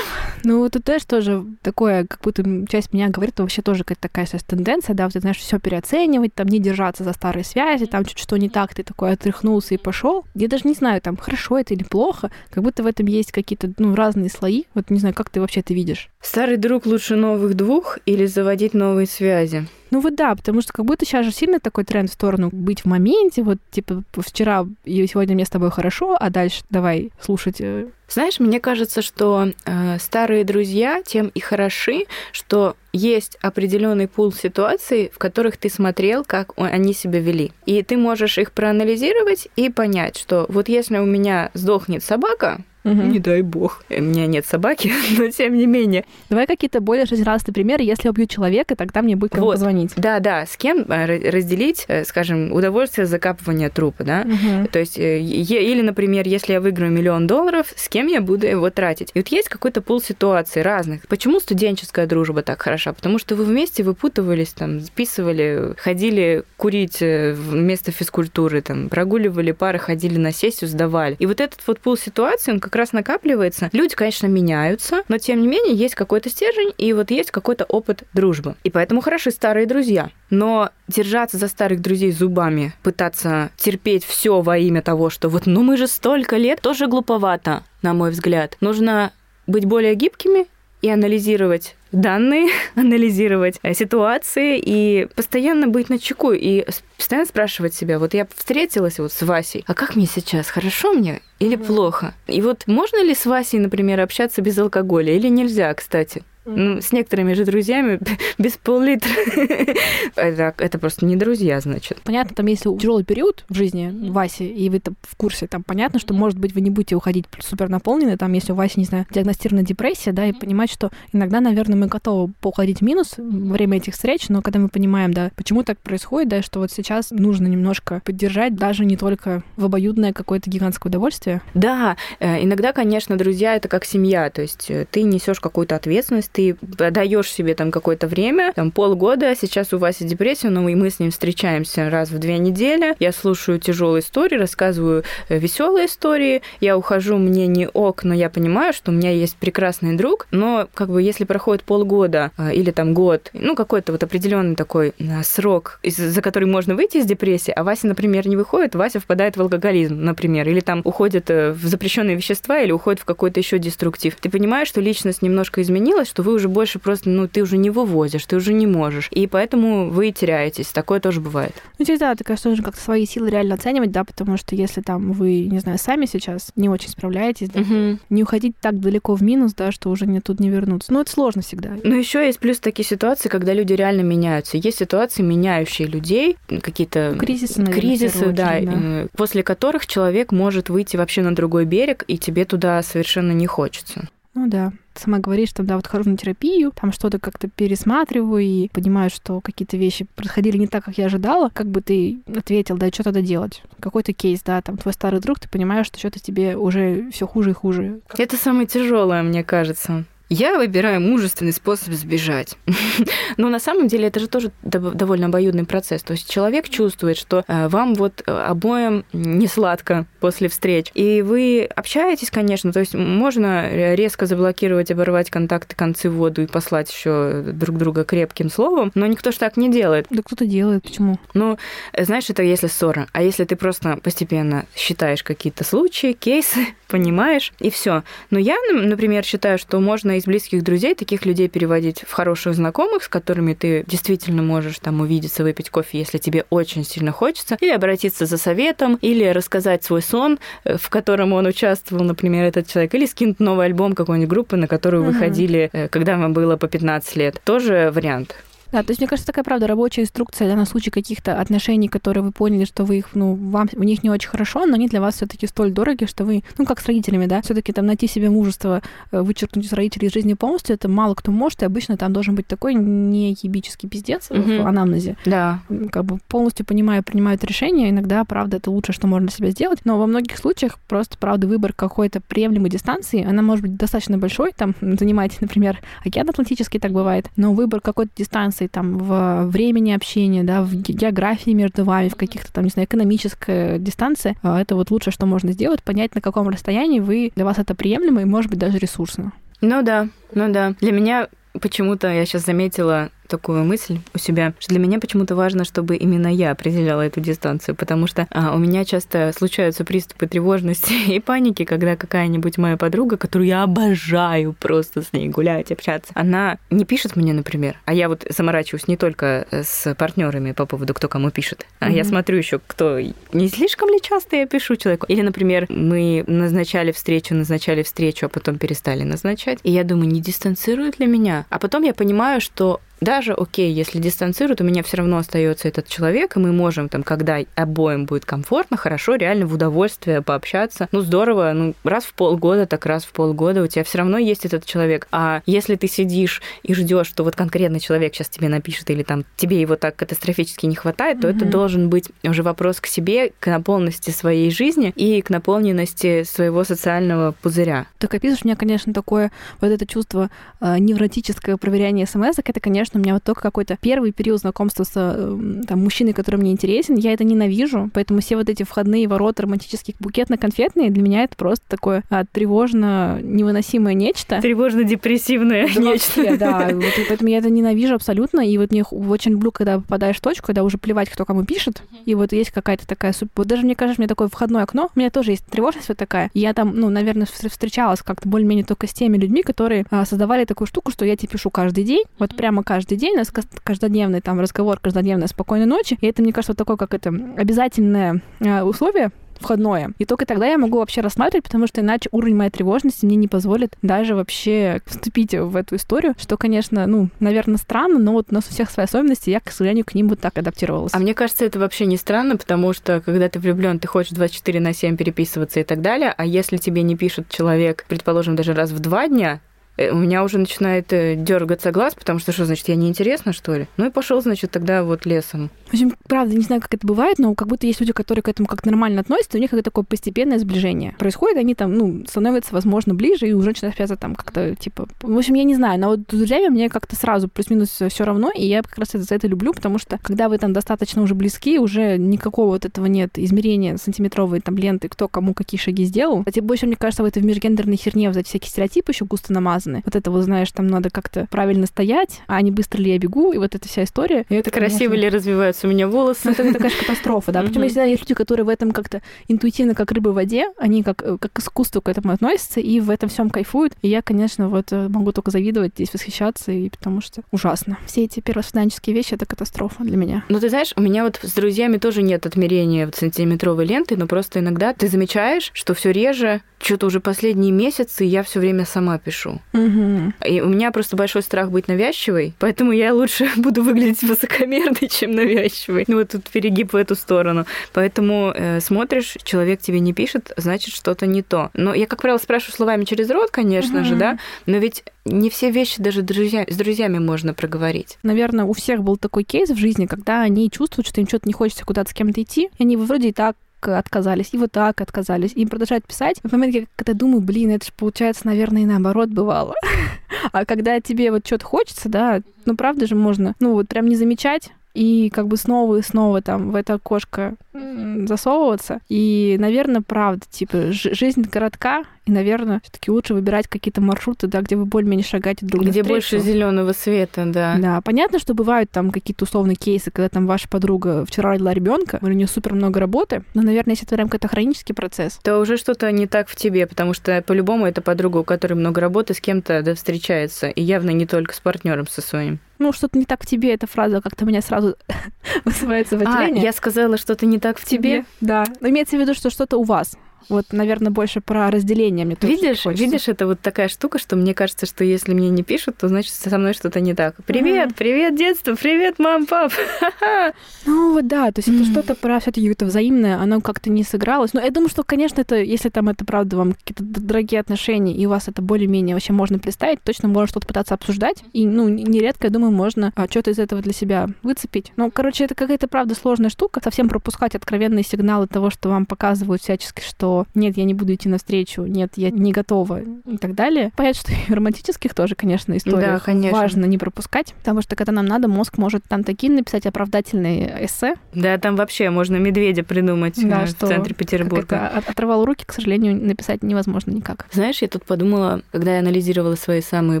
Ну, 0.42 0.60
вот 0.60 0.74
это 0.74 1.06
тоже 1.06 1.44
такое, 1.60 2.06
как 2.06 2.20
будто 2.22 2.42
часть 2.66 2.94
меня 2.94 3.08
говорит, 3.08 3.34
то 3.34 3.42
вообще 3.42 3.60
тоже 3.60 3.84
какая-то 3.84 4.00
такая 4.00 4.24
сейчас 4.24 4.42
тенденция, 4.42 4.94
да, 4.94 5.04
вот 5.04 5.12
ты 5.12 5.20
знаешь, 5.20 5.36
все 5.36 5.58
переоценивать, 5.58 6.34
там 6.34 6.46
не 6.48 6.58
держаться 6.58 7.04
за 7.04 7.12
старые 7.12 7.44
связи, 7.44 7.84
там 7.84 8.06
чуть 8.06 8.18
что 8.18 8.38
не 8.38 8.48
так, 8.48 8.74
ты 8.74 8.82
такой 8.82 9.12
отряхнулся 9.12 9.74
и 9.74 9.76
пошел. 9.76 10.24
Я 10.34 10.48
даже 10.48 10.66
не 10.66 10.72
знаю, 10.72 11.02
там 11.02 11.18
хорошо 11.18 11.58
это 11.58 11.74
или 11.74 11.82
плохо, 11.82 12.30
как 12.50 12.64
будто 12.64 12.82
в 12.82 12.86
этом 12.86 13.04
есть 13.04 13.32
какие-то, 13.32 13.70
ну, 13.76 13.94
разные 13.94 14.30
слои. 14.30 14.64
Вот 14.72 14.88
не 14.88 14.98
знаю, 14.98 15.14
как 15.14 15.28
ты 15.28 15.42
вообще 15.42 15.60
это 15.60 15.74
видишь? 15.74 16.08
Старый 16.22 16.58
друг 16.58 16.86
лучше 16.86 17.16
новых 17.16 17.54
двух 17.54 17.98
или 18.04 18.26
заводить 18.26 18.74
новые 18.74 19.06
связи? 19.06 19.66
Ну 19.90 20.00
вот 20.00 20.14
да, 20.14 20.34
потому 20.34 20.60
что 20.60 20.72
как 20.72 20.84
будто 20.84 21.04
сейчас 21.04 21.24
же 21.24 21.32
сильно 21.32 21.60
такой 21.60 21.84
тренд 21.84 22.10
в 22.10 22.12
сторону 22.12 22.50
быть 22.52 22.82
в 22.82 22.84
моменте, 22.84 23.42
вот 23.42 23.58
типа 23.70 24.02
вчера 24.16 24.66
и 24.84 25.06
сегодня 25.06 25.34
мне 25.34 25.44
с 25.44 25.50
тобой 25.50 25.70
хорошо, 25.70 26.16
а 26.18 26.30
дальше 26.30 26.62
давай 26.70 27.10
слушать 27.20 27.56
э, 27.60 27.88
знаешь, 28.10 28.40
мне 28.40 28.60
кажется, 28.60 29.02
что 29.02 29.48
э, 29.64 29.98
старые 29.98 30.44
друзья 30.44 31.02
тем 31.04 31.28
и 31.28 31.40
хороши, 31.40 32.06
что 32.32 32.76
есть 32.92 33.38
определенный 33.40 34.08
пул 34.08 34.32
ситуаций, 34.32 35.10
в 35.14 35.18
которых 35.18 35.56
ты 35.56 35.70
смотрел, 35.70 36.24
как 36.24 36.52
они 36.56 36.92
себя 36.92 37.20
вели. 37.20 37.52
И 37.66 37.82
ты 37.82 37.96
можешь 37.96 38.38
их 38.38 38.52
проанализировать 38.52 39.48
и 39.56 39.70
понять, 39.70 40.16
что 40.18 40.46
вот 40.48 40.68
если 40.68 40.98
у 40.98 41.06
меня 41.06 41.50
сдохнет 41.54 42.02
собака, 42.02 42.64
Угу. 42.84 42.94
Не 42.94 43.18
дай 43.18 43.42
бог. 43.42 43.84
У 43.90 44.00
меня 44.00 44.26
нет 44.26 44.46
собаки, 44.46 44.90
но 45.18 45.28
тем 45.30 45.54
не 45.54 45.66
менее. 45.66 46.04
Давай 46.30 46.46
какие-то 46.46 46.80
более 46.80 47.04
жизнерадостные 47.04 47.52
примеры. 47.52 47.82
Если 47.82 48.08
убью 48.08 48.26
человека, 48.26 48.74
тогда 48.74 49.02
мне 49.02 49.16
будет 49.16 49.32
кому 49.32 49.46
вот. 49.46 49.52
позвонить. 49.52 49.92
Да, 49.96 50.18
да. 50.20 50.46
С 50.46 50.56
кем 50.56 50.86
э, 50.88 51.30
разделить, 51.30 51.84
э, 51.88 52.04
скажем, 52.04 52.52
удовольствие 52.52 53.06
закапывания 53.06 53.68
трупа, 53.68 54.04
да? 54.04 54.24
Угу. 54.24 54.68
То 54.68 54.78
есть, 54.78 54.98
э, 54.98 55.20
или, 55.20 55.82
например, 55.82 56.26
если 56.26 56.54
я 56.54 56.60
выиграю 56.60 56.90
миллион 56.90 57.26
долларов, 57.26 57.72
с 57.76 57.88
кем 57.88 57.99
я 58.06 58.20
буду 58.20 58.46
его 58.46 58.70
тратить? 58.70 59.10
И 59.14 59.18
вот 59.18 59.28
есть 59.28 59.48
какой-то 59.48 59.80
пул 59.82 60.00
ситуаций 60.00 60.62
разных. 60.62 61.06
Почему 61.08 61.40
студенческая 61.40 62.06
дружба 62.06 62.42
так 62.42 62.60
хороша? 62.62 62.92
Потому 62.92 63.18
что 63.18 63.36
вы 63.36 63.44
вместе 63.44 63.82
выпутывались, 63.82 64.52
там, 64.52 64.80
записывали, 64.80 65.74
ходили 65.76 66.44
курить 66.56 67.00
вместо 67.00 67.92
физкультуры, 67.92 68.62
там, 68.62 68.88
прогуливали 68.88 69.52
пары, 69.52 69.78
ходили 69.78 70.18
на 70.18 70.32
сессию, 70.32 70.68
сдавали. 70.68 71.16
И 71.18 71.26
вот 71.26 71.40
этот 71.40 71.60
вот 71.66 71.80
пул 71.80 71.96
ситуаций, 71.96 72.52
он 72.52 72.60
как 72.60 72.74
раз 72.76 72.92
накапливается. 72.92 73.70
Люди, 73.72 73.94
конечно, 73.94 74.26
меняются, 74.26 75.02
но 75.08 75.18
тем 75.18 75.40
не 75.40 75.48
менее 75.48 75.74
есть 75.74 75.94
какой-то 75.94 76.28
стержень, 76.30 76.72
и 76.78 76.92
вот 76.92 77.10
есть 77.10 77.30
какой-то 77.30 77.64
опыт 77.64 78.04
дружбы. 78.12 78.54
И 78.64 78.70
поэтому 78.70 79.00
хороши 79.00 79.30
старые 79.30 79.66
друзья. 79.66 80.10
Но 80.30 80.70
держаться 80.88 81.36
за 81.36 81.48
старых 81.48 81.80
друзей 81.80 82.12
зубами, 82.12 82.72
пытаться 82.82 83.50
терпеть 83.56 84.04
все 84.04 84.40
во 84.40 84.56
имя 84.58 84.82
того, 84.82 85.10
что 85.10 85.28
вот 85.28 85.46
ну 85.46 85.62
мы 85.62 85.76
же 85.76 85.86
столько 85.86 86.36
лет, 86.36 86.60
тоже 86.60 86.86
глуповато, 86.86 87.64
на 87.82 87.94
мой 87.94 88.10
взгляд. 88.10 88.56
Нужно 88.60 89.12
быть 89.46 89.64
более 89.64 89.94
гибкими 89.94 90.46
и 90.82 90.88
анализировать 90.88 91.76
данные, 91.92 92.48
анализировать 92.74 93.58
э, 93.62 93.74
ситуации 93.74 94.60
и 94.64 95.08
постоянно 95.14 95.66
быть 95.66 95.90
на 95.90 95.98
чеку 95.98 96.32
и 96.32 96.64
постоянно 96.96 97.26
спрашивать 97.26 97.74
себя, 97.74 97.98
вот 97.98 98.14
я 98.14 98.26
встретилась 98.34 98.98
вот 98.98 99.12
с 99.12 99.22
Васей, 99.22 99.64
а 99.66 99.74
как 99.74 99.96
мне 99.96 100.06
сейчас, 100.06 100.48
хорошо 100.48 100.92
мне 100.92 101.20
или 101.38 101.56
плохо? 101.56 102.14
И 102.26 102.40
вот 102.42 102.66
можно 102.66 103.02
ли 103.02 103.14
с 103.14 103.26
Васей, 103.26 103.58
например, 103.58 104.00
общаться 104.00 104.42
без 104.42 104.58
алкоголя 104.58 105.14
или 105.14 105.28
нельзя, 105.28 105.72
кстати? 105.74 106.22
Ну, 106.44 106.80
с 106.80 106.92
некоторыми 106.92 107.34
же 107.34 107.44
друзьями 107.44 108.00
без 108.38 108.56
пол-литра. 108.56 109.10
это, 110.16 110.54
это 110.58 110.78
просто 110.78 111.04
не 111.04 111.16
друзья, 111.16 111.60
значит. 111.60 112.00
Понятно, 112.02 112.34
там 112.34 112.46
если 112.46 112.74
тяжелый 112.78 113.04
период 113.04 113.44
в 113.48 113.54
жизни 113.54 114.10
Васи, 114.10 114.46
и 114.46 114.70
вы 114.70 114.80
в 115.02 115.16
курсе, 115.16 115.46
там 115.46 115.62
понятно, 115.62 115.98
что, 115.98 116.14
может 116.14 116.38
быть, 116.38 116.54
вы 116.54 116.62
не 116.62 116.70
будете 116.70 116.96
уходить 116.96 117.26
супер 117.40 117.68
наполненные, 117.68 118.16
там, 118.16 118.32
если 118.32 118.52
у 118.52 118.54
Васи, 118.54 118.80
не 118.80 118.86
знаю, 118.86 119.06
диагностирована 119.10 119.62
депрессия, 119.62 120.12
да, 120.12 120.26
и 120.26 120.32
понимать, 120.32 120.70
что 120.70 120.90
иногда, 121.12 121.40
наверное, 121.40 121.76
мы 121.76 121.86
готовы 121.86 122.32
уходить 122.42 122.78
в 122.78 122.82
минус 122.82 123.14
во 123.18 123.52
время 123.52 123.76
этих 123.76 123.94
встреч, 123.94 124.28
но 124.28 124.40
когда 124.40 124.58
мы 124.58 124.68
понимаем, 124.68 125.12
да, 125.12 125.30
почему 125.36 125.62
так 125.62 125.78
происходит, 125.78 126.28
да, 126.28 126.42
что 126.42 126.60
вот 126.60 126.70
сейчас 126.70 127.10
нужно 127.10 127.46
немножко 127.46 128.00
поддержать 128.04 128.54
даже 128.54 128.84
не 128.84 128.96
только 128.96 129.42
в 129.56 129.64
обоюдное 129.66 130.12
какое-то 130.12 130.48
гигантское 130.48 130.90
удовольствие. 130.90 131.42
Да, 131.54 131.96
э, 132.18 132.42
иногда, 132.42 132.72
конечно, 132.72 133.16
друзья 133.18 133.56
это 133.56 133.68
как 133.68 133.84
семья, 133.84 134.30
то 134.30 134.42
есть 134.42 134.70
э, 134.70 134.86
ты 134.90 135.02
несешь 135.02 135.40
какую-то 135.40 135.76
ответственность, 135.76 136.29
ты 136.32 136.56
даешь 136.60 137.30
себе 137.30 137.54
там 137.54 137.70
какое-то 137.70 138.06
время, 138.06 138.52
там 138.54 138.70
полгода, 138.70 139.34
сейчас 139.34 139.72
у 139.72 139.78
Васи 139.78 140.04
депрессия, 140.04 140.50
но 140.50 140.62
мы, 140.62 140.74
мы 140.76 140.90
с 140.90 140.98
ним 140.98 141.10
встречаемся 141.10 141.90
раз 141.90 142.10
в 142.10 142.18
две 142.18 142.38
недели, 142.38 142.94
я 142.98 143.12
слушаю 143.12 143.58
тяжелые 143.58 144.02
истории, 144.02 144.36
рассказываю 144.36 145.04
э, 145.28 145.38
веселые 145.38 145.86
истории, 145.86 146.42
я 146.60 146.76
ухожу, 146.76 147.16
мне 147.16 147.46
не 147.46 147.68
ок, 147.68 148.04
но 148.04 148.14
я 148.14 148.30
понимаю, 148.30 148.72
что 148.72 148.90
у 148.90 148.94
меня 148.94 149.10
есть 149.10 149.36
прекрасный 149.36 149.96
друг, 149.96 150.26
но 150.30 150.68
как 150.74 150.90
бы 150.90 151.02
если 151.02 151.24
проходит 151.24 151.64
полгода 151.64 152.30
или 152.52 152.70
там 152.70 152.94
год, 152.94 153.30
ну 153.32 153.54
какой-то 153.54 153.92
вот 153.92 154.02
определенный 154.02 154.56
такой 154.56 154.94
срок, 155.22 155.80
за 155.84 156.22
который 156.22 156.46
можно 156.46 156.74
выйти 156.74 156.98
из 156.98 157.06
депрессии, 157.06 157.52
а 157.54 157.64
Вася, 157.64 157.86
например, 157.86 158.28
не 158.28 158.36
выходит, 158.36 158.74
Вася 158.74 159.00
впадает 159.00 159.36
в 159.36 159.40
алкоголизм, 159.40 160.00
например, 160.00 160.48
или 160.48 160.60
там 160.60 160.82
уходит 160.84 161.28
в 161.28 161.66
запрещенные 161.66 162.16
вещества 162.16 162.60
или 162.60 162.72
уходит 162.72 163.00
в 163.00 163.04
какой-то 163.04 163.40
еще 163.40 163.58
деструктив. 163.58 164.16
Ты 164.20 164.30
понимаешь, 164.30 164.68
что 164.68 164.80
личность 164.80 165.22
немножко 165.22 165.62
изменилась, 165.62 166.08
что 166.08 166.19
вы 166.22 166.34
уже 166.34 166.48
больше 166.48 166.78
просто, 166.78 167.10
ну, 167.10 167.28
ты 167.28 167.42
уже 167.42 167.56
не 167.56 167.70
вывозишь, 167.70 168.26
ты 168.26 168.36
уже 168.36 168.52
не 168.52 168.66
можешь. 168.66 169.08
И 169.10 169.26
поэтому 169.26 169.90
вы 169.90 170.10
теряетесь. 170.10 170.68
Такое 170.68 171.00
тоже 171.00 171.20
бывает. 171.20 171.52
Ну, 171.78 171.84
здесь, 171.84 171.98
да, 171.98 172.14
ты, 172.14 172.24
конечно, 172.24 172.50
нужно 172.50 172.64
как-то 172.64 172.80
свои 172.80 173.06
силы 173.06 173.30
реально 173.30 173.54
оценивать, 173.54 173.90
да, 173.90 174.04
потому 174.04 174.36
что 174.36 174.54
если 174.54 174.80
там 174.80 175.12
вы, 175.12 175.46
не 175.46 175.58
знаю, 175.58 175.78
сами 175.78 176.06
сейчас 176.06 176.52
не 176.56 176.68
очень 176.68 176.88
справляетесь, 176.88 177.50
да, 177.50 177.60
угу. 177.60 177.98
не 178.10 178.22
уходить 178.22 178.56
так 178.60 178.80
далеко 178.80 179.14
в 179.14 179.22
минус, 179.22 179.54
да, 179.54 179.72
что 179.72 179.90
уже 179.90 180.06
не 180.06 180.20
тут 180.20 180.40
не 180.40 180.50
вернуться. 180.50 180.92
Ну, 180.92 181.00
это 181.00 181.10
сложно 181.10 181.42
всегда. 181.42 181.70
Ну, 181.82 181.94
еще 181.94 182.24
есть 182.24 182.38
плюс 182.38 182.60
такие 182.60 182.86
ситуации, 182.86 183.28
когда 183.28 183.52
люди 183.52 183.72
реально 183.72 184.02
меняются. 184.02 184.56
Есть 184.56 184.78
ситуации, 184.78 185.22
меняющие 185.22 185.86
людей, 185.88 186.36
какие-то 186.48 187.16
кризисы, 187.18 187.60
наверное, 187.60 187.80
кризисы, 187.80 188.26
да, 188.32 188.60
да, 188.60 189.06
после 189.16 189.42
которых 189.42 189.86
человек 189.86 190.32
может 190.32 190.68
выйти 190.68 190.96
вообще 190.96 191.22
на 191.22 191.34
другой 191.34 191.64
берег, 191.64 192.04
и 192.06 192.18
тебе 192.18 192.44
туда 192.44 192.82
совершенно 192.82 193.32
не 193.32 193.46
хочется. 193.46 194.08
Ну 194.34 194.48
да. 194.48 194.72
Сама 194.94 195.18
говоришь, 195.18 195.48
что 195.48 195.62
да, 195.62 195.76
вот 195.76 195.86
хожу 195.86 196.08
на 196.08 196.16
терапию, 196.16 196.72
там 196.78 196.92
что-то 196.92 197.18
как-то 197.18 197.48
пересматриваю 197.48 198.42
и 198.42 198.68
понимаю, 198.68 199.10
что 199.10 199.40
какие-то 199.40 199.76
вещи 199.76 200.06
происходили 200.14 200.56
не 200.56 200.66
так, 200.66 200.84
как 200.84 200.98
я 200.98 201.06
ожидала. 201.06 201.48
Как 201.48 201.66
бы 201.66 201.80
ты 201.80 202.20
ответил, 202.36 202.76
да, 202.76 202.88
что 202.88 203.02
надо 203.06 203.22
делать? 203.22 203.62
Какой-то 203.80 204.12
кейс, 204.12 204.42
да, 204.42 204.60
там 204.62 204.76
твой 204.76 204.94
старый 204.94 205.20
друг, 205.20 205.40
ты 205.40 205.48
понимаешь, 205.48 205.86
что 205.86 205.98
что-то 205.98 206.20
тебе 206.20 206.56
уже 206.56 207.10
все 207.10 207.26
хуже 207.26 207.50
и 207.50 207.54
хуже. 207.54 208.00
Это 208.16 208.36
самое 208.36 208.66
тяжелое, 208.66 209.22
мне 209.22 209.42
кажется. 209.42 210.04
Я 210.32 210.56
выбираю 210.56 211.00
мужественный 211.00 211.52
способ 211.52 211.92
сбежать. 211.92 212.56
Но 213.36 213.48
на 213.48 213.58
самом 213.58 213.88
деле 213.88 214.06
это 214.06 214.20
же 214.20 214.28
тоже 214.28 214.52
довольно 214.62 215.26
обоюдный 215.26 215.64
процесс. 215.64 216.02
То 216.04 216.12
есть 216.12 216.30
человек 216.30 216.68
чувствует, 216.68 217.18
что 217.18 217.44
э, 217.48 217.66
вам 217.66 217.94
вот 217.94 218.22
э, 218.24 218.30
обоим 218.30 219.04
не 219.12 219.48
сладко 219.48 220.06
после 220.20 220.48
встреч. 220.48 220.92
И 220.94 221.22
вы 221.22 221.68
общаетесь, 221.74 222.30
конечно, 222.30 222.72
то 222.72 222.78
есть 222.78 222.94
можно 222.94 223.94
резко 223.96 224.26
заблокировать, 224.26 224.92
оборвать 224.92 225.30
контакты, 225.30 225.74
концы 225.74 226.08
в 226.08 226.14
воду 226.14 226.42
и 226.42 226.46
послать 226.46 226.92
еще 226.92 227.42
друг 227.52 227.76
друга 227.76 228.04
крепким 228.04 228.50
словом, 228.50 228.92
но 228.94 229.06
никто 229.06 229.32
же 229.32 229.38
так 229.38 229.56
не 229.56 229.68
делает. 229.68 230.06
Да 230.10 230.22
кто-то 230.22 230.46
делает, 230.46 230.84
почему? 230.84 231.18
Ну, 231.34 231.58
знаешь, 231.98 232.30
это 232.30 232.44
если 232.44 232.68
ссора. 232.68 233.08
А 233.12 233.22
если 233.22 233.44
ты 233.44 233.56
просто 233.56 233.96
постепенно 233.96 234.66
считаешь 234.76 235.24
какие-то 235.24 235.64
случаи, 235.64 236.12
кейсы, 236.12 236.68
понимаешь, 236.90 237.52
и 237.60 237.70
все. 237.70 238.02
Но 238.30 238.38
я, 238.38 238.56
например, 238.72 239.24
считаю, 239.24 239.58
что 239.58 239.80
можно 239.80 240.18
из 240.18 240.24
близких 240.24 240.62
друзей 240.62 240.94
таких 240.94 241.24
людей 241.24 241.48
переводить 241.48 242.02
в 242.06 242.12
хороших 242.12 242.54
знакомых, 242.54 243.04
с 243.04 243.08
которыми 243.08 243.54
ты 243.54 243.84
действительно 243.86 244.42
можешь 244.42 244.78
там 244.80 245.00
увидеться, 245.00 245.44
выпить 245.44 245.70
кофе, 245.70 245.98
если 245.98 246.18
тебе 246.18 246.44
очень 246.50 246.84
сильно 246.84 247.12
хочется, 247.12 247.56
или 247.60 247.70
обратиться 247.70 248.26
за 248.26 248.36
советом, 248.36 248.98
или 249.00 249.24
рассказать 249.24 249.84
свой 249.84 250.02
сон, 250.02 250.38
э, 250.64 250.76
в 250.76 250.90
котором 250.90 251.32
он 251.32 251.46
участвовал, 251.46 252.04
например, 252.04 252.44
этот 252.44 252.66
человек, 252.66 252.94
или 252.94 253.06
скинуть 253.06 253.40
новый 253.40 253.66
альбом 253.66 253.94
какой-нибудь 253.94 254.30
группы, 254.30 254.56
на 254.56 254.66
которую 254.66 255.04
выходили, 255.04 255.70
э, 255.72 255.88
когда 255.88 256.16
вам 256.16 256.32
было 256.32 256.56
по 256.56 256.68
15 256.68 257.16
лет. 257.16 257.40
Тоже 257.44 257.90
вариант. 257.94 258.36
Да, 258.72 258.82
то 258.82 258.90
есть, 258.90 259.00
мне 259.00 259.08
кажется, 259.08 259.26
такая, 259.26 259.44
правда, 259.44 259.66
рабочая 259.66 260.02
инструкция 260.02 260.48
да, 260.48 260.56
на 260.56 260.64
случай 260.64 260.90
каких-то 260.90 261.40
отношений, 261.40 261.88
которые 261.88 262.22
вы 262.22 262.32
поняли, 262.32 262.64
что 262.64 262.84
вы 262.84 262.98
их, 262.98 263.08
ну, 263.14 263.34
вам 263.34 263.68
в 263.72 263.84
них 263.84 264.02
не 264.02 264.10
очень 264.10 264.28
хорошо, 264.28 264.66
но 264.66 264.74
они 264.74 264.88
для 264.88 265.00
вас 265.00 265.16
все 265.16 265.26
таки 265.26 265.46
столь 265.46 265.72
дороги, 265.72 266.04
что 266.04 266.24
вы, 266.24 266.44
ну, 266.58 266.64
как 266.64 266.80
с 266.80 266.86
родителями, 266.86 267.26
да, 267.26 267.42
все 267.42 267.54
таки 267.54 267.72
там 267.72 267.86
найти 267.86 268.06
себе 268.06 268.30
мужество, 268.30 268.82
э, 269.12 269.20
вычеркнуть 269.20 269.66
из 269.66 269.72
родителей 269.72 270.08
из 270.08 270.12
жизни 270.12 270.34
полностью, 270.34 270.74
это 270.74 270.88
мало 270.88 271.14
кто 271.14 271.32
может, 271.32 271.62
и 271.62 271.66
обычно 271.66 271.96
там 271.96 272.12
должен 272.12 272.34
быть 272.34 272.46
такой 272.46 272.74
неебический 272.74 273.88
пиздец 273.88 274.30
mm-hmm. 274.30 274.62
в 274.62 274.66
анамнезе. 274.66 275.16
Да. 275.24 275.60
Как 275.90 276.04
бы 276.04 276.18
полностью 276.28 276.64
понимая, 276.66 277.02
принимают 277.02 277.44
решения, 277.44 277.90
иногда, 277.90 278.24
правда, 278.24 278.58
это 278.58 278.70
лучше, 278.70 278.92
что 278.92 279.06
можно 279.06 279.28
для 279.28 279.36
себя 279.36 279.50
сделать, 279.50 279.80
но 279.84 279.98
во 279.98 280.06
многих 280.06 280.38
случаях 280.38 280.78
просто, 280.88 281.16
правда, 281.18 281.46
выбор 281.46 281.72
какой-то 281.72 282.20
приемлемой 282.20 282.70
дистанции, 282.70 283.24
она 283.24 283.42
может 283.42 283.62
быть 283.62 283.76
достаточно 283.76 284.18
большой, 284.18 284.52
там, 284.52 284.74
занимаете, 284.80 285.38
например, 285.40 285.80
океан 286.04 286.28
Атлантический, 286.28 286.80
так 286.80 286.92
бывает, 286.92 287.28
но 287.36 287.52
выбор 287.52 287.80
какой-то 287.80 288.12
дистанции 288.16 288.59
дистанции, 288.60 288.66
там, 288.66 288.98
в 288.98 289.46
времени 289.46 289.92
общения, 289.92 290.42
да, 290.42 290.62
в 290.62 290.74
географии 290.74 291.50
между 291.50 291.84
вами, 291.84 292.08
в 292.08 292.16
каких-то 292.16 292.52
там, 292.52 292.64
не 292.64 292.70
знаю, 292.70 292.86
экономической 292.86 293.78
дистанции, 293.78 294.36
а, 294.42 294.60
это 294.60 294.74
вот 294.74 294.90
лучшее, 294.90 295.12
что 295.12 295.26
можно 295.26 295.52
сделать, 295.52 295.82
понять, 295.82 296.14
на 296.14 296.20
каком 296.20 296.48
расстоянии 296.48 297.00
вы, 297.00 297.32
для 297.34 297.44
вас 297.44 297.58
это 297.58 297.74
приемлемо 297.74 298.22
и, 298.22 298.24
может 298.24 298.50
быть, 298.50 298.60
даже 298.60 298.78
ресурсно. 298.78 299.32
Ну 299.60 299.82
да, 299.82 300.08
ну 300.34 300.52
да. 300.52 300.74
Для 300.80 300.92
меня 300.92 301.28
почему-то 301.60 302.08
я 302.08 302.24
сейчас 302.24 302.44
заметила 302.44 303.10
такую 303.30 303.64
мысль 303.64 304.00
у 304.12 304.18
себя, 304.18 304.52
что 304.58 304.70
для 304.70 304.78
меня 304.78 304.98
почему-то 304.98 305.34
важно, 305.34 305.64
чтобы 305.64 305.96
именно 305.96 306.26
я 306.26 306.50
определяла 306.50 307.02
эту 307.02 307.20
дистанцию, 307.20 307.74
потому 307.76 308.06
что 308.06 308.26
а, 308.30 308.54
у 308.54 308.58
меня 308.58 308.84
часто 308.84 309.32
случаются 309.36 309.84
приступы 309.84 310.26
тревожности 310.26 310.92
и 311.10 311.20
паники, 311.20 311.64
когда 311.64 311.96
какая-нибудь 311.96 312.58
моя 312.58 312.76
подруга, 312.76 313.16
которую 313.16 313.48
я 313.48 313.62
обожаю 313.62 314.52
просто 314.52 315.02
с 315.02 315.12
ней 315.12 315.28
гулять, 315.28 315.72
общаться, 315.72 316.12
она 316.14 316.58
не 316.70 316.84
пишет 316.84 317.16
мне, 317.16 317.32
например, 317.32 317.76
а 317.84 317.94
я 317.94 318.08
вот 318.08 318.26
заморачиваюсь 318.28 318.88
не 318.88 318.96
только 318.96 319.46
с 319.50 319.94
партнерами 319.94 320.52
по 320.52 320.66
поводу, 320.66 320.92
кто 320.92 321.08
кому 321.08 321.30
пишет, 321.30 321.66
а 321.78 321.88
mm-hmm. 321.88 321.96
я 321.96 322.04
смотрю 322.04 322.36
еще, 322.36 322.60
кто 322.66 322.98
не 323.32 323.48
слишком 323.48 323.88
ли 323.88 324.00
часто 324.02 324.36
я 324.36 324.46
пишу 324.46 324.76
человеку. 324.76 325.06
Или, 325.06 325.22
например, 325.22 325.66
мы 325.68 326.24
назначали 326.26 326.92
встречу, 326.92 327.34
назначали 327.34 327.82
встречу, 327.82 328.26
а 328.26 328.28
потом 328.28 328.58
перестали 328.58 329.04
назначать, 329.04 329.60
и 329.62 329.70
я 329.70 329.84
думаю, 329.84 330.08
не 330.08 330.20
дистанцирует 330.20 330.98
ли 330.98 331.06
меня? 331.06 331.46
А 331.48 331.58
потом 331.58 331.84
я 331.84 331.94
понимаю, 331.94 332.40
что 332.40 332.80
даже, 333.00 333.32
окей, 333.32 333.72
если 333.72 333.98
дистанцируют, 333.98 334.60
у 334.60 334.64
меня 334.64 334.82
все 334.82 334.98
равно 334.98 335.18
остается 335.18 335.68
этот 335.68 335.88
человек, 335.88 336.36
и 336.36 336.40
мы 336.40 336.52
можем 336.52 336.88
там, 336.88 337.02
когда 337.02 337.38
обоим 337.54 338.04
будет 338.04 338.24
комфортно, 338.24 338.76
хорошо, 338.76 339.14
реально 339.14 339.46
в 339.46 339.54
удовольствие 339.54 340.20
пообщаться. 340.22 340.88
Ну, 340.92 341.00
здорово, 341.00 341.52
ну, 341.54 341.74
раз 341.82 342.04
в 342.04 342.14
полгода, 342.14 342.66
так 342.66 342.84
раз 342.84 343.04
в 343.04 343.12
полгода 343.12 343.62
у 343.62 343.66
тебя 343.66 343.84
все 343.84 343.98
равно 343.98 344.18
есть 344.18 344.44
этот 344.44 344.66
человек. 344.66 345.08
А 345.12 345.42
если 345.46 345.76
ты 345.76 345.88
сидишь 345.88 346.42
и 346.62 346.74
ждешь, 346.74 347.06
что 347.06 347.24
вот 347.24 347.36
конкретный 347.36 347.80
человек 347.80 348.14
сейчас 348.14 348.28
тебе 348.28 348.48
напишет, 348.48 348.90
или 348.90 349.02
там 349.02 349.24
тебе 349.36 349.60
его 349.60 349.76
так 349.76 349.96
катастрофически 349.96 350.66
не 350.66 350.74
хватает, 350.74 351.20
то 351.20 351.28
mm-hmm. 351.28 351.36
это 351.36 351.44
должен 351.46 351.88
быть 351.88 352.10
уже 352.22 352.42
вопрос 352.42 352.80
к 352.80 352.86
себе, 352.86 353.32
к 353.40 353.46
наполненности 353.46 354.10
своей 354.10 354.50
жизни 354.50 354.92
и 354.94 355.22
к 355.22 355.30
наполненности 355.30 356.24
своего 356.24 356.64
социального 356.64 357.34
пузыря. 357.40 357.86
Так 357.98 358.14
описываешь, 358.14 358.44
у 358.44 358.48
меня, 358.48 358.56
конечно, 358.56 358.92
такое 358.92 359.32
вот 359.60 359.68
это 359.68 359.86
чувство 359.86 360.30
э, 360.60 360.78
невротическое 360.78 361.56
проверяние 361.56 362.06
смс 362.06 362.36
это, 362.50 362.60
конечно, 362.60 362.89
конечно, 362.90 363.00
у 363.00 363.02
меня 363.02 363.14
вот 363.14 363.24
только 363.24 363.42
какой-то 363.42 363.76
первый 363.80 364.12
период 364.12 364.40
знакомства 364.40 364.84
с 364.84 364.92
э, 364.94 365.62
там, 365.66 365.80
мужчиной, 365.80 366.12
который 366.12 366.36
мне 366.36 366.52
интересен, 366.52 366.96
я 366.96 367.12
это 367.12 367.24
ненавижу, 367.24 367.90
поэтому 367.92 368.20
все 368.20 368.36
вот 368.36 368.48
эти 368.48 368.62
входные 368.62 369.08
ворота 369.08 369.42
романтических 369.42 369.94
букетно-конфетные 370.00 370.90
для 370.90 371.02
меня 371.02 371.24
это 371.24 371.36
просто 371.36 371.64
такое 371.68 372.02
а, 372.10 372.24
тревожно 372.24 373.20
невыносимое 373.22 373.94
нечто. 373.94 374.40
Тревожно-депрессивное 374.40 375.68
да, 375.74 375.80
нечто. 375.80 376.20
Вообще, 376.20 376.36
да, 376.36 376.68
вот, 376.72 376.84
поэтому 377.08 377.30
я 377.30 377.38
это 377.38 377.50
ненавижу 377.50 377.94
абсолютно, 377.94 378.40
и 378.40 378.56
вот 378.58 378.70
мне 378.70 378.82
очень 378.82 379.32
люблю, 379.32 379.52
когда 379.52 379.76
попадаешь 379.76 380.16
в 380.16 380.20
точку, 380.20 380.46
когда 380.46 380.64
уже 380.64 380.78
плевать, 380.78 381.08
кто 381.08 381.24
кому 381.24 381.44
пишет, 381.44 381.82
и 382.04 382.14
вот 382.14 382.32
есть 382.32 382.50
какая-то 382.50 382.86
такая... 382.86 383.14
Вот 383.36 383.46
даже, 383.46 383.64
мне 383.64 383.74
кажется, 383.74 384.00
у 384.00 384.02
меня 384.02 384.08
такое 384.08 384.28
входное 384.28 384.62
окно, 384.62 384.90
у 384.94 384.98
меня 384.98 385.10
тоже 385.10 385.32
есть 385.32 385.46
тревожность 385.46 385.88
вот 385.88 385.98
такая. 385.98 386.30
Я 386.34 386.54
там, 386.54 386.76
ну, 386.76 386.90
наверное, 386.90 387.26
встречалась 387.26 388.02
как-то 388.02 388.28
более-менее 388.28 388.64
только 388.64 388.86
с 388.86 388.92
теми 388.92 389.16
людьми, 389.16 389.42
которые 389.42 389.86
а, 389.90 390.04
создавали 390.04 390.44
такую 390.44 390.66
штуку, 390.66 390.90
что 390.90 391.04
я 391.04 391.16
тебе 391.16 391.28
пишу 391.28 391.50
каждый 391.50 391.84
день, 391.84 392.04
вот 392.18 392.34
прямо 392.34 392.62
каждый 392.62 392.79
каждый 392.80 392.96
день, 392.96 393.12
у 393.12 393.18
нас 393.18 393.30
каждодневный 393.62 394.22
там 394.22 394.40
разговор, 394.40 394.78
каждодневная 394.80 395.28
спокойной 395.28 395.66
ночи. 395.66 395.98
И 396.00 396.06
это, 396.06 396.22
мне 396.22 396.32
кажется, 396.32 396.52
вот 396.52 396.58
такое, 396.58 396.78
как 396.78 396.94
это, 396.94 397.10
обязательное 397.36 398.22
э, 398.40 398.62
условие 398.62 399.10
входное. 399.38 399.92
И 399.98 400.06
только 400.06 400.24
тогда 400.24 400.46
я 400.46 400.56
могу 400.56 400.78
вообще 400.78 401.02
рассматривать, 401.02 401.44
потому 401.44 401.66
что 401.66 401.82
иначе 401.82 402.08
уровень 402.12 402.36
моей 402.36 402.50
тревожности 402.50 403.04
мне 403.04 403.16
не 403.16 403.28
позволит 403.28 403.76
даже 403.82 404.14
вообще 404.14 404.80
вступить 404.86 405.34
в 405.34 405.56
эту 405.56 405.76
историю, 405.76 406.14
что, 406.18 406.38
конечно, 406.38 406.86
ну, 406.86 407.08
наверное, 407.20 407.56
странно, 407.56 407.98
но 407.98 408.12
вот 408.12 408.28
у 408.30 408.34
нас 408.34 408.46
у 408.48 408.50
всех 408.50 408.70
свои 408.70 408.84
особенности, 408.84 409.30
я, 409.30 409.40
к 409.40 409.50
сожалению, 409.50 409.84
к 409.84 409.94
ним 409.94 410.08
вот 410.08 410.20
так 410.20 410.38
адаптировалась. 410.38 410.94
А 410.94 410.98
мне 410.98 411.14
кажется, 411.14 411.44
это 411.44 411.58
вообще 411.58 411.86
не 411.86 411.98
странно, 411.98 412.36
потому 412.36 412.72
что, 412.72 413.00
когда 413.00 413.28
ты 413.28 413.38
влюблен, 413.38 413.78
ты 413.78 413.88
хочешь 413.88 414.12
24 414.12 414.60
на 414.60 414.72
7 414.72 414.96
переписываться 414.96 415.60
и 415.60 415.64
так 415.64 415.80
далее, 415.82 416.14
а 416.16 416.24
если 416.24 416.56
тебе 416.56 416.82
не 416.82 416.96
пишет 416.96 417.28
человек, 417.28 417.84
предположим, 417.88 418.36
даже 418.36 418.54
раз 418.54 418.70
в 418.70 418.78
два 418.78 419.08
дня, 419.08 419.40
у 419.78 419.96
меня 419.96 420.24
уже 420.24 420.38
начинает 420.38 420.92
э, 420.92 421.16
дергаться 421.16 421.70
глаз, 421.70 421.94
потому 421.94 422.18
что 422.18 422.32
что 422.32 422.44
значит, 422.44 422.68
я 422.68 422.76
неинтересна, 422.76 423.32
что 423.32 423.54
ли? 423.54 423.66
Ну 423.76 423.86
и 423.86 423.90
пошел, 423.90 424.20
значит, 424.20 424.50
тогда 424.50 424.84
вот 424.84 425.06
лесом. 425.06 425.50
В 425.68 425.74
общем, 425.74 425.94
правда, 426.06 426.34
не 426.34 426.42
знаю, 426.42 426.60
как 426.60 426.74
это 426.74 426.86
бывает, 426.86 427.18
но 427.18 427.34
как 427.34 427.48
будто 427.48 427.66
есть 427.66 427.80
люди, 427.80 427.92
которые 427.92 428.22
к 428.22 428.28
этому 428.28 428.46
как 428.46 428.64
нормально 428.64 429.00
относятся, 429.00 429.38
у 429.38 429.40
них 429.40 429.50
как 429.50 429.62
такое 429.62 429.84
постепенное 429.84 430.38
сближение 430.38 430.94
происходит, 430.98 431.38
они 431.38 431.54
там, 431.54 431.74
ну, 431.74 432.04
становятся, 432.06 432.52
возможно, 432.52 432.94
ближе, 432.94 433.28
и 433.28 433.32
уже 433.32 433.48
начинают 433.48 433.74
общаться 433.74 433.96
там 433.96 434.14
как-то, 434.14 434.54
типа... 434.56 434.88
В 435.00 435.16
общем, 435.16 435.34
я 435.34 435.44
не 435.44 435.54
знаю, 435.54 435.80
но 435.80 435.88
вот 435.88 436.00
с 436.00 436.16
друзьями 436.16 436.48
мне 436.48 436.68
как-то 436.68 436.96
сразу 436.96 437.28
плюс-минус 437.28 437.68
все 437.88 438.04
равно, 438.04 438.30
и 438.34 438.46
я 438.46 438.62
как 438.62 438.76
раз 438.78 438.90
это, 438.90 439.04
за 439.04 439.14
это 439.14 439.28
люблю, 439.28 439.52
потому 439.52 439.78
что 439.78 439.98
когда 440.02 440.28
вы 440.28 440.38
там 440.38 440.52
достаточно 440.52 441.02
уже 441.02 441.14
близки, 441.14 441.58
уже 441.58 441.96
никакого 441.96 442.48
вот 442.48 442.64
этого 442.64 442.86
нет 442.86 443.18
измерения 443.18 443.76
сантиметровой 443.76 444.40
там 444.40 444.56
ленты, 444.56 444.88
кто 444.88 445.08
кому 445.08 445.34
какие 445.34 445.60
шаги 445.60 445.84
сделал. 445.84 446.22
А 446.26 446.32
тем 446.32 446.46
больше, 446.46 446.66
мне 446.66 446.76
кажется, 446.76 447.02
в 447.02 447.06
этой 447.06 447.22
межгендерной 447.22 447.76
херне 447.76 448.08
вот 448.08 448.16
эти 448.16 448.28
всякие 448.28 448.50
стереотипы 448.50 448.92
еще 448.92 449.04
густо 449.04 449.32
намазаны. 449.32 449.59
Вот 449.84 449.96
это 449.96 450.10
вот, 450.10 450.22
знаешь, 450.22 450.50
там 450.52 450.66
надо 450.66 450.90
как-то 450.90 451.26
правильно 451.30 451.66
стоять, 451.66 452.22
а 452.26 452.40
не 452.42 452.50
быстро 452.50 452.80
ли 452.80 452.92
я 452.92 452.98
бегу, 452.98 453.32
и 453.32 453.38
вот 453.38 453.54
эта 453.54 453.68
вся 453.68 453.84
история. 453.84 454.24
И 454.28 454.34
это, 454.34 454.50
Красиво 454.50 454.90
конечно... 454.90 454.94
ли 454.94 455.08
развиваются 455.08 455.66
у 455.66 455.70
меня 455.70 455.88
волосы? 455.88 456.20
Ну, 456.24 456.30
это, 456.32 456.42
это 456.42 456.58
конечно, 456.58 456.80
катастрофа, 456.80 457.32
да. 457.32 457.42
Причем, 457.42 457.62
если 457.62 457.80
есть 457.80 458.02
люди, 458.02 458.14
которые 458.14 458.44
в 458.44 458.48
этом 458.48 458.72
как-то 458.72 459.02
интуитивно, 459.28 459.74
как 459.74 459.92
рыбы 459.92 460.12
в 460.12 460.14
воде, 460.14 460.46
они 460.58 460.82
как, 460.82 461.02
э, 461.02 461.18
как 461.18 461.38
искусство 461.38 461.80
к 461.80 461.88
этому 461.88 462.12
относятся 462.12 462.60
и 462.60 462.80
в 462.80 462.90
этом 462.90 463.08
всем 463.08 463.30
кайфуют. 463.30 463.74
И 463.82 463.88
я, 463.88 464.02
конечно, 464.02 464.48
вот 464.48 464.72
э, 464.72 464.88
могу 464.88 465.12
только 465.12 465.30
завидовать, 465.30 465.72
здесь 465.74 465.92
восхищаться, 465.92 466.52
и 466.52 466.70
потому 466.70 467.00
что 467.00 467.22
ужасно. 467.30 467.78
Все 467.86 468.04
эти 468.04 468.20
первосвиданческие 468.20 468.94
вещи— 468.94 469.14
это 469.20 469.26
катастрофа 469.26 469.82
для 469.84 469.96
меня. 469.96 470.24
Ну, 470.28 470.40
ты 470.40 470.48
знаешь, 470.48 470.72
у 470.76 470.80
меня 470.80 471.04
вот 471.04 471.20
с 471.22 471.32
друзьями 471.32 471.78
тоже 471.78 472.02
нет 472.02 472.26
отмерения 472.26 472.86
вот 472.86 472.96
сантиметровой 472.96 473.66
ленты, 473.66 473.96
но 473.96 474.06
просто 474.06 474.40
иногда 474.40 474.72
ты 474.72 474.88
замечаешь, 474.88 475.50
что 475.52 475.74
все 475.74 475.92
реже, 475.92 476.42
что-то 476.58 476.86
уже 476.86 477.00
последние 477.00 477.52
месяцы 477.52 478.04
я 478.04 478.22
все 478.22 478.40
время 478.40 478.64
сама 478.64 478.98
пишу. 478.98 479.40
Угу. 479.52 480.12
И 480.26 480.40
у 480.40 480.48
меня 480.48 480.70
просто 480.70 480.96
большой 480.96 481.22
страх 481.22 481.50
быть 481.50 481.68
навязчивой, 481.68 482.34
поэтому 482.38 482.72
я 482.72 482.94
лучше 482.94 483.28
буду 483.36 483.62
выглядеть 483.62 484.02
высокомерной, 484.02 484.88
чем 484.88 485.12
навязчивой. 485.12 485.84
Ну, 485.88 485.98
вот 485.98 486.10
тут 486.10 486.28
перегиб 486.28 486.72
в 486.72 486.76
эту 486.76 486.94
сторону. 486.94 487.46
Поэтому 487.72 488.32
э, 488.34 488.60
смотришь, 488.60 489.16
человек 489.24 489.60
тебе 489.60 489.80
не 489.80 489.92
пишет, 489.92 490.32
значит, 490.36 490.74
что-то 490.74 491.06
не 491.06 491.22
то. 491.22 491.50
Но 491.54 491.74
я, 491.74 491.86
как 491.86 492.02
правило, 492.02 492.18
спрашиваю 492.18 492.54
словами 492.54 492.84
через 492.84 493.10
рот, 493.10 493.30
конечно 493.30 493.80
угу. 493.80 493.88
же, 493.88 493.96
да, 493.96 494.18
но 494.46 494.58
ведь 494.58 494.84
не 495.04 495.30
все 495.30 495.50
вещи 495.50 495.82
даже 495.82 496.02
друзья, 496.02 496.44
с 496.48 496.56
друзьями 496.56 496.98
можно 496.98 497.34
проговорить. 497.34 497.98
Наверное, 498.02 498.44
у 498.44 498.52
всех 498.52 498.82
был 498.82 498.96
такой 498.96 499.24
кейс 499.24 499.50
в 499.50 499.56
жизни, 499.56 499.86
когда 499.86 500.20
они 500.20 500.50
чувствуют, 500.50 500.86
что 500.86 501.00
им 501.00 501.08
что-то 501.08 501.26
не 501.26 501.32
хочется 501.32 501.64
куда-то 501.64 501.90
с 501.90 501.94
кем-то 501.94 502.22
идти, 502.22 502.50
и 502.58 502.62
они 502.62 502.76
вроде 502.76 503.08
и 503.08 503.12
так 503.12 503.36
отказались, 503.68 504.30
и 504.32 504.38
вот 504.38 504.52
так 504.52 504.80
отказались, 504.80 505.32
и 505.34 505.46
продолжают 505.46 505.86
писать. 505.86 506.20
В 506.22 506.32
момент, 506.32 506.68
когда 506.76 506.94
думаю, 506.94 507.20
блин, 507.20 507.50
это 507.50 507.66
же 507.66 507.72
получается, 507.76 508.26
наверное, 508.26 508.62
и 508.62 508.66
наоборот 508.66 509.10
бывало. 509.10 509.54
а 510.32 510.44
когда 510.44 510.80
тебе 510.80 511.10
вот 511.10 511.26
что-то 511.26 511.44
хочется, 511.44 511.88
да, 511.88 512.20
ну 512.44 512.56
правда 512.56 512.86
же 512.86 512.94
можно, 512.94 513.34
ну 513.40 513.52
вот 513.52 513.68
прям 513.68 513.86
не 513.86 513.96
замечать, 513.96 514.50
и 514.74 515.10
как 515.10 515.28
бы 515.28 515.36
снова 515.36 515.76
и 515.76 515.82
снова 515.82 516.22
там 516.22 516.50
в 516.50 516.54
это 516.54 516.74
окошко 516.74 517.34
засовываться. 517.52 518.80
И, 518.88 519.36
наверное, 519.38 519.82
правда, 519.82 520.24
типа, 520.30 520.66
жизнь 520.70 521.28
коротка, 521.28 521.82
и, 522.06 522.12
наверное, 522.12 522.60
все-таки 522.62 522.90
лучше 522.90 523.14
выбирать 523.14 523.48
какие-то 523.48 523.80
маршруты, 523.80 524.26
да, 524.26 524.40
где 524.40 524.56
вы 524.56 524.64
более-менее 524.64 525.04
шагаете 525.04 525.46
друг 525.46 525.64
Где 525.64 525.82
больше 525.82 526.18
зеленого 526.18 526.72
света, 526.72 527.24
да. 527.26 527.56
Да, 527.58 527.80
понятно, 527.80 528.18
что 528.18 528.34
бывают 528.34 528.70
там 528.70 528.90
какие-то 528.90 529.24
условные 529.24 529.56
кейсы, 529.56 529.90
когда 529.90 530.08
там 530.08 530.26
ваша 530.26 530.48
подруга 530.48 531.04
вчера 531.04 531.30
родила 531.30 531.52
ребенка, 531.52 531.98
у 532.00 532.06
нее 532.06 532.26
супер 532.26 532.54
много 532.54 532.80
работы, 532.80 533.24
но, 533.34 533.42
наверное, 533.42 533.72
если 533.72 533.86
это 533.86 533.96
прям 533.96 534.08
какой-то 534.08 534.28
хронический 534.28 534.72
процесс. 534.72 535.18
То 535.22 535.38
уже 535.38 535.56
что-то 535.56 535.90
не 535.92 536.06
так 536.06 536.28
в 536.28 536.36
тебе, 536.36 536.66
потому 536.66 536.94
что 536.94 537.22
по-любому 537.22 537.66
это 537.66 537.82
подруга, 537.82 538.18
у 538.18 538.24
которой 538.24 538.54
много 538.54 538.80
работы, 538.80 539.14
с 539.14 539.20
кем-то 539.20 539.62
да, 539.62 539.74
встречается, 539.74 540.48
и 540.48 540.62
явно 540.62 540.90
не 540.90 541.06
только 541.06 541.34
с 541.34 541.40
партнером 541.40 541.86
со 541.86 542.00
своим 542.00 542.38
ну, 542.60 542.72
что-то 542.72 542.98
не 542.98 543.06
так 543.06 543.22
в 543.24 543.26
тебе, 543.26 543.54
эта 543.54 543.66
фраза 543.66 544.00
как-то 544.00 544.24
меня 544.24 544.42
сразу 544.42 544.76
вызывает 545.44 545.88
сопротивление. 545.88 546.42
А, 546.42 546.44
я 546.44 546.52
сказала, 546.52 546.96
что-то 546.96 547.26
не 547.26 547.40
так 547.40 547.58
в 547.58 547.64
тебе? 547.64 548.04
Да. 548.20 548.44
Но 548.60 548.68
имеется 548.68 548.96
в 548.96 549.00
виду, 549.00 549.14
что 549.14 549.30
что-то 549.30 549.56
у 549.56 549.64
вас. 549.64 549.96
Вот, 550.28 550.46
наверное, 550.52 550.90
больше 550.90 551.20
про 551.20 551.50
разделение 551.50 552.04
мне 552.06 552.16
тоже 552.16 552.32
Видишь, 552.34 552.62
хочется. 552.62 552.84
видишь, 552.84 553.08
это 553.08 553.26
вот 553.26 553.40
такая 553.40 553.68
штука, 553.68 553.98
что 553.98 554.16
мне 554.16 554.34
кажется, 554.34 554.66
что 554.66 554.84
если 554.84 555.14
мне 555.14 555.30
не 555.30 555.42
пишут, 555.42 555.78
то 555.78 555.88
значит 555.88 556.12
со 556.12 556.36
мной 556.38 556.54
что-то 556.54 556.80
не 556.80 556.94
так. 556.94 557.16
Привет, 557.26 557.70
mm-hmm. 557.70 557.74
привет, 557.76 558.16
детство, 558.16 558.54
привет, 558.54 558.98
мам, 558.98 559.26
пап. 559.26 559.52
Ну 560.66 560.92
вот 560.92 561.06
да, 561.06 561.32
то 561.32 561.38
есть 561.38 561.48
mm-hmm. 561.48 561.62
это 561.62 561.70
что-то 561.70 561.94
про 561.94 562.20
все-таки 562.20 562.46
это 562.46 562.66
взаимное, 562.66 563.18
оно 563.18 563.40
как-то 563.40 563.70
не 563.70 563.82
сыгралось. 563.82 564.34
Но 564.34 564.40
я 564.40 564.50
думаю, 564.50 564.68
что, 564.68 564.82
конечно, 564.82 565.20
это, 565.20 565.36
если 565.36 565.68
там 565.68 565.88
это 565.88 566.04
правда 566.04 566.36
вам 566.36 566.52
какие-то 566.52 566.82
дорогие 566.84 567.40
отношения, 567.40 567.94
и 567.94 568.06
у 568.06 568.10
вас 568.10 568.28
это 568.28 568.42
более-менее 568.42 568.94
вообще 568.94 569.12
можно 569.12 569.38
представить, 569.38 569.82
точно 569.82 570.08
можно 570.08 570.28
что-то 570.28 570.46
пытаться 570.46 570.74
обсуждать. 570.74 571.24
И, 571.32 571.46
ну, 571.46 571.68
нередко, 571.68 572.26
я 572.26 572.30
думаю, 572.30 572.52
можно 572.52 572.92
а, 572.94 573.06
что-то 573.08 573.30
из 573.30 573.38
этого 573.38 573.62
для 573.62 573.72
себя 573.72 574.08
выцепить. 574.22 574.72
Ну, 574.76 574.90
короче, 574.90 575.24
это 575.24 575.34
какая-то 575.34 575.68
правда 575.68 575.94
сложная 575.94 576.30
штука. 576.30 576.60
Совсем 576.62 576.88
пропускать 576.88 577.34
откровенные 577.34 577.84
сигналы 577.84 578.26
того, 578.26 578.50
что 578.50 578.68
вам 578.68 578.86
показывают 578.86 579.42
всячески, 579.42 579.80
что 579.80 580.09
нет, 580.34 580.56
я 580.56 580.64
не 580.64 580.74
буду 580.74 580.94
идти 580.94 581.08
навстречу, 581.08 581.62
нет, 581.62 581.92
я 581.96 582.10
не 582.10 582.32
готова 582.32 582.80
и 582.80 583.16
так 583.18 583.34
далее. 583.34 583.72
Понятно, 583.76 584.00
что 584.00 584.12
и 584.12 584.32
в 584.32 584.34
романтических 584.34 584.94
тоже, 584.94 585.14
конечно, 585.14 585.56
историях 585.56 585.80
да, 585.80 585.98
конечно. 586.00 586.38
важно 586.38 586.64
не 586.66 586.78
пропускать, 586.78 587.34
потому 587.34 587.62
что 587.62 587.76
когда 587.76 587.92
нам 587.92 588.06
надо, 588.06 588.28
мозг 588.28 588.58
может 588.58 588.84
там 588.88 589.04
такие 589.04 589.32
написать 589.32 589.66
оправдательные 589.66 590.64
эссе. 590.64 590.94
Да, 591.14 591.38
там 591.38 591.56
вообще 591.56 591.90
можно 591.90 592.16
медведя 592.16 592.62
придумать 592.62 593.14
да, 593.22 593.42
э, 593.42 593.46
в 593.46 593.50
что 593.50 593.66
центре 593.66 593.94
Петербурга. 593.94 594.82
Отрывал 594.86 595.24
руки, 595.24 595.44
к 595.46 595.52
сожалению, 595.52 595.94
написать 596.00 596.42
невозможно 596.42 596.90
никак. 596.90 597.26
Знаешь, 597.32 597.62
я 597.62 597.68
тут 597.68 597.84
подумала, 597.84 598.42
когда 598.52 598.74
я 598.74 598.80
анализировала 598.80 599.34
свои 599.36 599.60
самые 599.60 600.00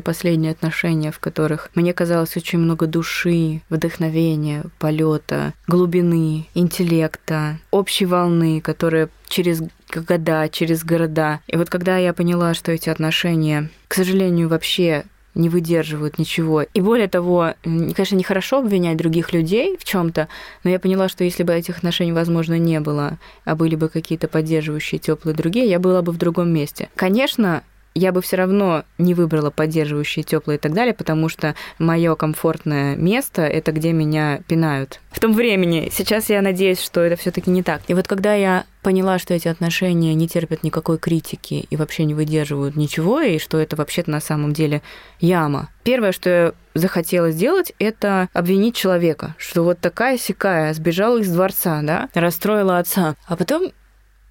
последние 0.00 0.52
отношения, 0.52 1.10
в 1.12 1.18
которых 1.18 1.70
мне 1.74 1.92
казалось 1.92 2.36
очень 2.36 2.58
много 2.58 2.86
души, 2.86 3.62
вдохновения, 3.68 4.64
полета, 4.78 5.54
глубины, 5.66 6.46
интеллекта, 6.54 7.58
общей 7.70 8.06
волны, 8.06 8.60
которая 8.60 9.08
через 9.28 9.62
года, 9.96 10.48
через 10.48 10.84
города. 10.84 11.40
И 11.46 11.56
вот 11.56 11.70
когда 11.70 11.98
я 11.98 12.12
поняла, 12.12 12.54
что 12.54 12.72
эти 12.72 12.88
отношения, 12.88 13.70
к 13.88 13.94
сожалению, 13.94 14.48
вообще 14.48 15.04
не 15.34 15.48
выдерживают 15.48 16.18
ничего. 16.18 16.62
И 16.62 16.80
более 16.80 17.08
того, 17.08 17.54
конечно, 17.62 18.16
нехорошо 18.16 18.58
обвинять 18.58 18.96
других 18.96 19.32
людей 19.32 19.76
в 19.78 19.84
чем-то, 19.84 20.28
но 20.64 20.70
я 20.70 20.78
поняла, 20.80 21.08
что 21.08 21.24
если 21.24 21.42
бы 21.42 21.52
этих 21.52 21.78
отношений, 21.78 22.12
возможно, 22.12 22.58
не 22.58 22.80
было, 22.80 23.18
а 23.44 23.54
были 23.54 23.76
бы 23.76 23.88
какие-то 23.88 24.28
поддерживающие, 24.28 24.98
теплые 24.98 25.36
другие, 25.36 25.68
я 25.68 25.78
была 25.78 26.02
бы 26.02 26.12
в 26.12 26.16
другом 26.16 26.52
месте. 26.52 26.88
Конечно, 26.96 27.62
я 27.94 28.12
бы 28.12 28.22
все 28.22 28.36
равно 28.36 28.84
не 28.98 29.14
выбрала 29.14 29.50
поддерживающие, 29.50 30.22
теплые 30.22 30.58
и 30.58 30.60
так 30.60 30.72
далее, 30.72 30.94
потому 30.94 31.28
что 31.28 31.54
мое 31.78 32.14
комфортное 32.14 32.96
место 32.96 33.42
это 33.42 33.72
где 33.72 33.92
меня 33.92 34.40
пинают. 34.46 35.00
В 35.10 35.18
том 35.18 35.34
времени. 35.34 35.90
Сейчас 35.92 36.30
я 36.30 36.40
надеюсь, 36.40 36.80
что 36.80 37.00
это 37.00 37.16
все-таки 37.16 37.50
не 37.50 37.62
так. 37.62 37.82
И 37.88 37.94
вот 37.94 38.06
когда 38.06 38.34
я 38.34 38.64
поняла, 38.82 39.18
что 39.18 39.34
эти 39.34 39.48
отношения 39.48 40.14
не 40.14 40.28
терпят 40.28 40.62
никакой 40.62 40.98
критики 40.98 41.66
и 41.68 41.76
вообще 41.76 42.04
не 42.04 42.14
выдерживают 42.14 42.76
ничего, 42.76 43.20
и 43.20 43.38
что 43.38 43.58
это 43.58 43.76
вообще-то 43.76 44.10
на 44.10 44.20
самом 44.20 44.52
деле 44.52 44.82
яма. 45.20 45.68
Первое, 45.82 46.12
что 46.12 46.30
я 46.30 46.52
захотела 46.74 47.30
сделать, 47.30 47.72
это 47.78 48.28
обвинить 48.32 48.76
человека, 48.76 49.34
что 49.36 49.64
вот 49.64 49.80
такая 49.80 50.16
сякая 50.16 50.72
сбежала 50.72 51.18
из 51.18 51.30
дворца, 51.30 51.80
да, 51.82 52.08
расстроила 52.14 52.78
отца. 52.78 53.16
А 53.26 53.36
потом 53.36 53.72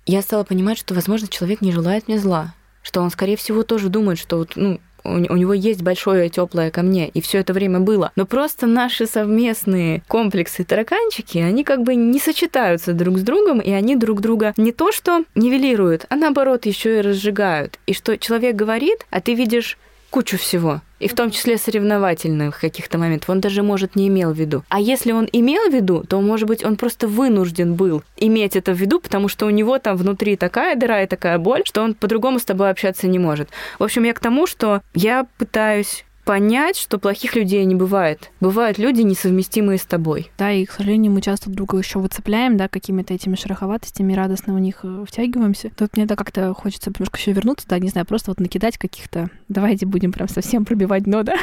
я 0.05 0.21
стала 0.21 0.43
понимать, 0.43 0.77
что, 0.77 0.95
возможно, 0.95 1.27
человек 1.27 1.61
не 1.61 1.71
желает 1.71 2.07
мне 2.07 2.17
зла 2.17 2.53
что 2.89 3.01
он, 3.01 3.11
скорее 3.11 3.37
всего, 3.37 3.61
тоже 3.61 3.89
думает, 3.89 4.17
что 4.17 4.37
вот, 4.37 4.53
ну, 4.55 4.79
у 5.03 5.35
него 5.35 5.53
есть 5.53 5.83
большое 5.83 6.27
теплое 6.29 6.71
ко 6.71 6.81
мне, 6.81 7.07
и 7.07 7.21
все 7.21 7.37
это 7.37 7.53
время 7.53 7.79
было. 7.79 8.11
Но 8.15 8.25
просто 8.25 8.65
наши 8.65 9.05
совместные 9.05 10.01
комплексы 10.07 10.63
тараканчики, 10.63 11.37
они 11.37 11.63
как 11.63 11.83
бы 11.83 11.93
не 11.93 12.19
сочетаются 12.19 12.93
друг 12.93 13.19
с 13.19 13.21
другом, 13.21 13.59
и 13.59 13.69
они 13.69 13.95
друг 13.95 14.21
друга 14.21 14.55
не 14.57 14.71
то 14.71 14.91
что 14.91 15.23
нивелируют, 15.35 16.07
а 16.09 16.15
наоборот 16.15 16.65
еще 16.65 16.97
и 16.97 17.01
разжигают. 17.01 17.77
И 17.85 17.93
что 17.93 18.17
человек 18.17 18.55
говорит, 18.55 19.05
а 19.11 19.21
ты 19.21 19.35
видишь 19.35 19.77
кучу 20.09 20.37
всего. 20.37 20.81
И 20.99 21.07
в 21.07 21.15
том 21.15 21.31
числе 21.31 21.57
соревновательных 21.57 22.59
каких-то 22.59 22.97
моментов. 22.97 23.29
Он 23.29 23.39
даже, 23.39 23.63
может, 23.63 23.95
не 23.95 24.09
имел 24.09 24.33
в 24.33 24.37
виду. 24.37 24.63
А 24.69 24.79
если 24.79 25.13
он 25.13 25.29
имел 25.31 25.69
в 25.69 25.73
виду, 25.73 26.03
то, 26.07 26.19
может 26.19 26.47
быть, 26.47 26.63
он 26.63 26.75
просто 26.75 27.07
вынужден 27.07 27.75
был 27.75 28.03
иметь 28.17 28.55
это 28.55 28.73
в 28.73 28.77
виду, 28.77 28.99
потому 28.99 29.29
что 29.29 29.45
у 29.45 29.49
него 29.49 29.79
там 29.79 29.95
внутри 29.95 30.35
такая 30.35 30.75
дыра 30.75 31.03
и 31.03 31.07
такая 31.07 31.37
боль, 31.37 31.61
что 31.65 31.81
он 31.81 31.93
по-другому 31.93 32.39
с 32.39 32.43
тобой 32.43 32.69
общаться 32.69 33.07
не 33.07 33.19
может. 33.19 33.49
В 33.79 33.83
общем, 33.83 34.03
я 34.03 34.13
к 34.13 34.19
тому, 34.19 34.45
что 34.45 34.81
я 34.93 35.25
пытаюсь 35.37 36.05
понять, 36.29 36.77
что 36.77 36.99
плохих 36.99 37.35
людей 37.35 37.65
не 37.65 37.73
бывает. 37.73 38.29
Бывают 38.39 38.77
люди, 38.77 39.01
несовместимые 39.01 39.79
с 39.79 39.81
тобой. 39.81 40.29
Да, 40.37 40.51
и, 40.51 40.63
к 40.63 40.71
сожалению, 40.71 41.11
мы 41.11 41.21
часто 41.21 41.49
друга 41.49 41.79
еще 41.79 41.97
выцепляем, 41.97 42.55
да, 42.55 42.67
какими-то 42.67 43.15
этими 43.15 43.33
шероховатостями, 43.33 44.13
радостно 44.13 44.53
в 44.53 44.59
них 44.59 44.81
э, 44.83 45.05
втягиваемся. 45.07 45.71
Тут 45.75 45.95
мне 45.95 46.05
это 46.05 46.15
как-то 46.15 46.53
хочется 46.53 46.91
немножко 46.91 47.17
еще 47.17 47.31
вернуться, 47.31 47.67
да, 47.67 47.79
не 47.79 47.89
знаю, 47.89 48.05
просто 48.05 48.29
вот 48.29 48.39
накидать 48.39 48.77
каких-то... 48.77 49.31
Давайте 49.47 49.87
будем 49.87 50.11
прям 50.11 50.27
совсем 50.27 50.65
пробивать 50.65 51.05
дно, 51.05 51.23
да? 51.23 51.33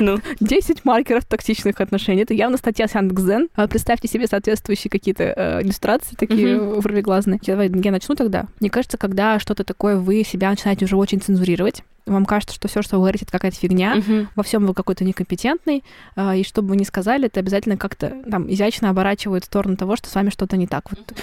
Ну. 0.00 0.18
10 0.40 0.84
маркеров 0.84 1.24
токсичных 1.24 1.80
отношений. 1.80 2.22
Это 2.22 2.34
явно 2.34 2.56
статья 2.56 2.88
с 2.88 2.96
Яндекс.Зен. 2.96 3.48
А 3.54 3.68
представьте 3.68 4.08
себе 4.08 4.26
соответствующие 4.26 4.90
какие-то 4.90 5.22
э, 5.22 5.62
иллюстрации 5.62 6.16
такие 6.16 6.58
вровеглазные. 6.58 7.38
Давай 7.46 7.70
я 7.72 7.92
начну 7.92 8.16
тогда. 8.16 8.46
Мне 8.58 8.70
кажется, 8.70 8.98
когда 8.98 9.38
что-то 9.38 9.62
такое 9.62 9.98
вы 9.98 10.24
себя 10.24 10.50
начинаете 10.50 10.84
уже 10.84 10.96
очень 10.96 11.20
цензурировать, 11.20 11.84
вам 12.06 12.26
кажется, 12.26 12.54
что 12.54 12.68
все, 12.68 12.82
что 12.82 12.96
вы 12.96 13.02
говорите, 13.02 13.24
это 13.24 13.32
какая-то 13.32 13.56
фигня, 13.56 13.96
uh-huh. 13.96 14.28
во 14.34 14.42
всем 14.42 14.66
вы 14.66 14.74
какой-то 14.74 15.04
некомпетентный, 15.04 15.84
э, 16.16 16.38
и 16.38 16.44
что 16.44 16.62
бы 16.62 16.70
вы 16.70 16.76
ни 16.76 16.84
сказали, 16.84 17.26
это 17.26 17.40
обязательно 17.40 17.76
как-то 17.76 18.12
там 18.30 18.52
изящно 18.52 18.90
оборачивает 18.90 19.44
в 19.44 19.46
сторону 19.46 19.76
того, 19.76 19.96
что 19.96 20.08
с 20.08 20.14
вами 20.14 20.30
что-то 20.30 20.56
не 20.56 20.66
так. 20.66 20.90
Вот, 20.90 21.14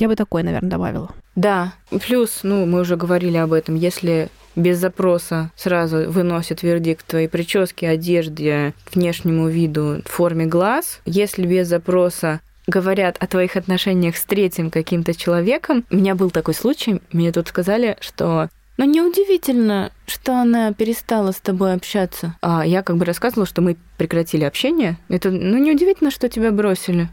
я 0.00 0.08
бы 0.08 0.16
такое, 0.16 0.42
наверное, 0.42 0.70
добавила. 0.70 1.10
Да, 1.34 1.74
плюс, 2.06 2.40
ну, 2.42 2.66
мы 2.66 2.80
уже 2.80 2.96
говорили 2.96 3.36
об 3.36 3.52
этом, 3.52 3.76
если 3.76 4.28
без 4.54 4.78
запроса 4.78 5.50
сразу 5.56 6.10
выносят 6.10 6.62
вердикт 6.62 7.06
твоей 7.06 7.28
прически, 7.28 7.84
одежде, 7.84 8.74
внешнему 8.92 9.48
виду, 9.48 10.02
форме 10.04 10.46
глаз, 10.46 11.00
если 11.06 11.46
без 11.46 11.68
запроса 11.68 12.40
говорят 12.66 13.16
о 13.18 13.26
твоих 13.26 13.56
отношениях 13.56 14.16
с 14.16 14.24
третьим 14.24 14.70
каким-то 14.70 15.14
человеком. 15.14 15.84
У 15.90 15.96
меня 15.96 16.14
был 16.14 16.30
такой 16.30 16.54
случай, 16.54 17.00
мне 17.10 17.32
тут 17.32 17.48
сказали, 17.48 17.96
что 18.00 18.48
но 18.82 18.86
неудивительно, 18.86 19.92
что 20.06 20.34
она 20.34 20.72
перестала 20.72 21.30
с 21.30 21.36
тобой 21.36 21.72
общаться. 21.72 22.34
А 22.42 22.66
я 22.66 22.82
как 22.82 22.96
бы 22.96 23.04
рассказывала, 23.04 23.46
что 23.46 23.62
мы 23.62 23.76
прекратили 23.96 24.42
общение. 24.42 24.98
Это, 25.08 25.30
ну, 25.30 25.56
неудивительно, 25.56 26.10
что 26.10 26.28
тебя 26.28 26.50
бросили. 26.50 27.08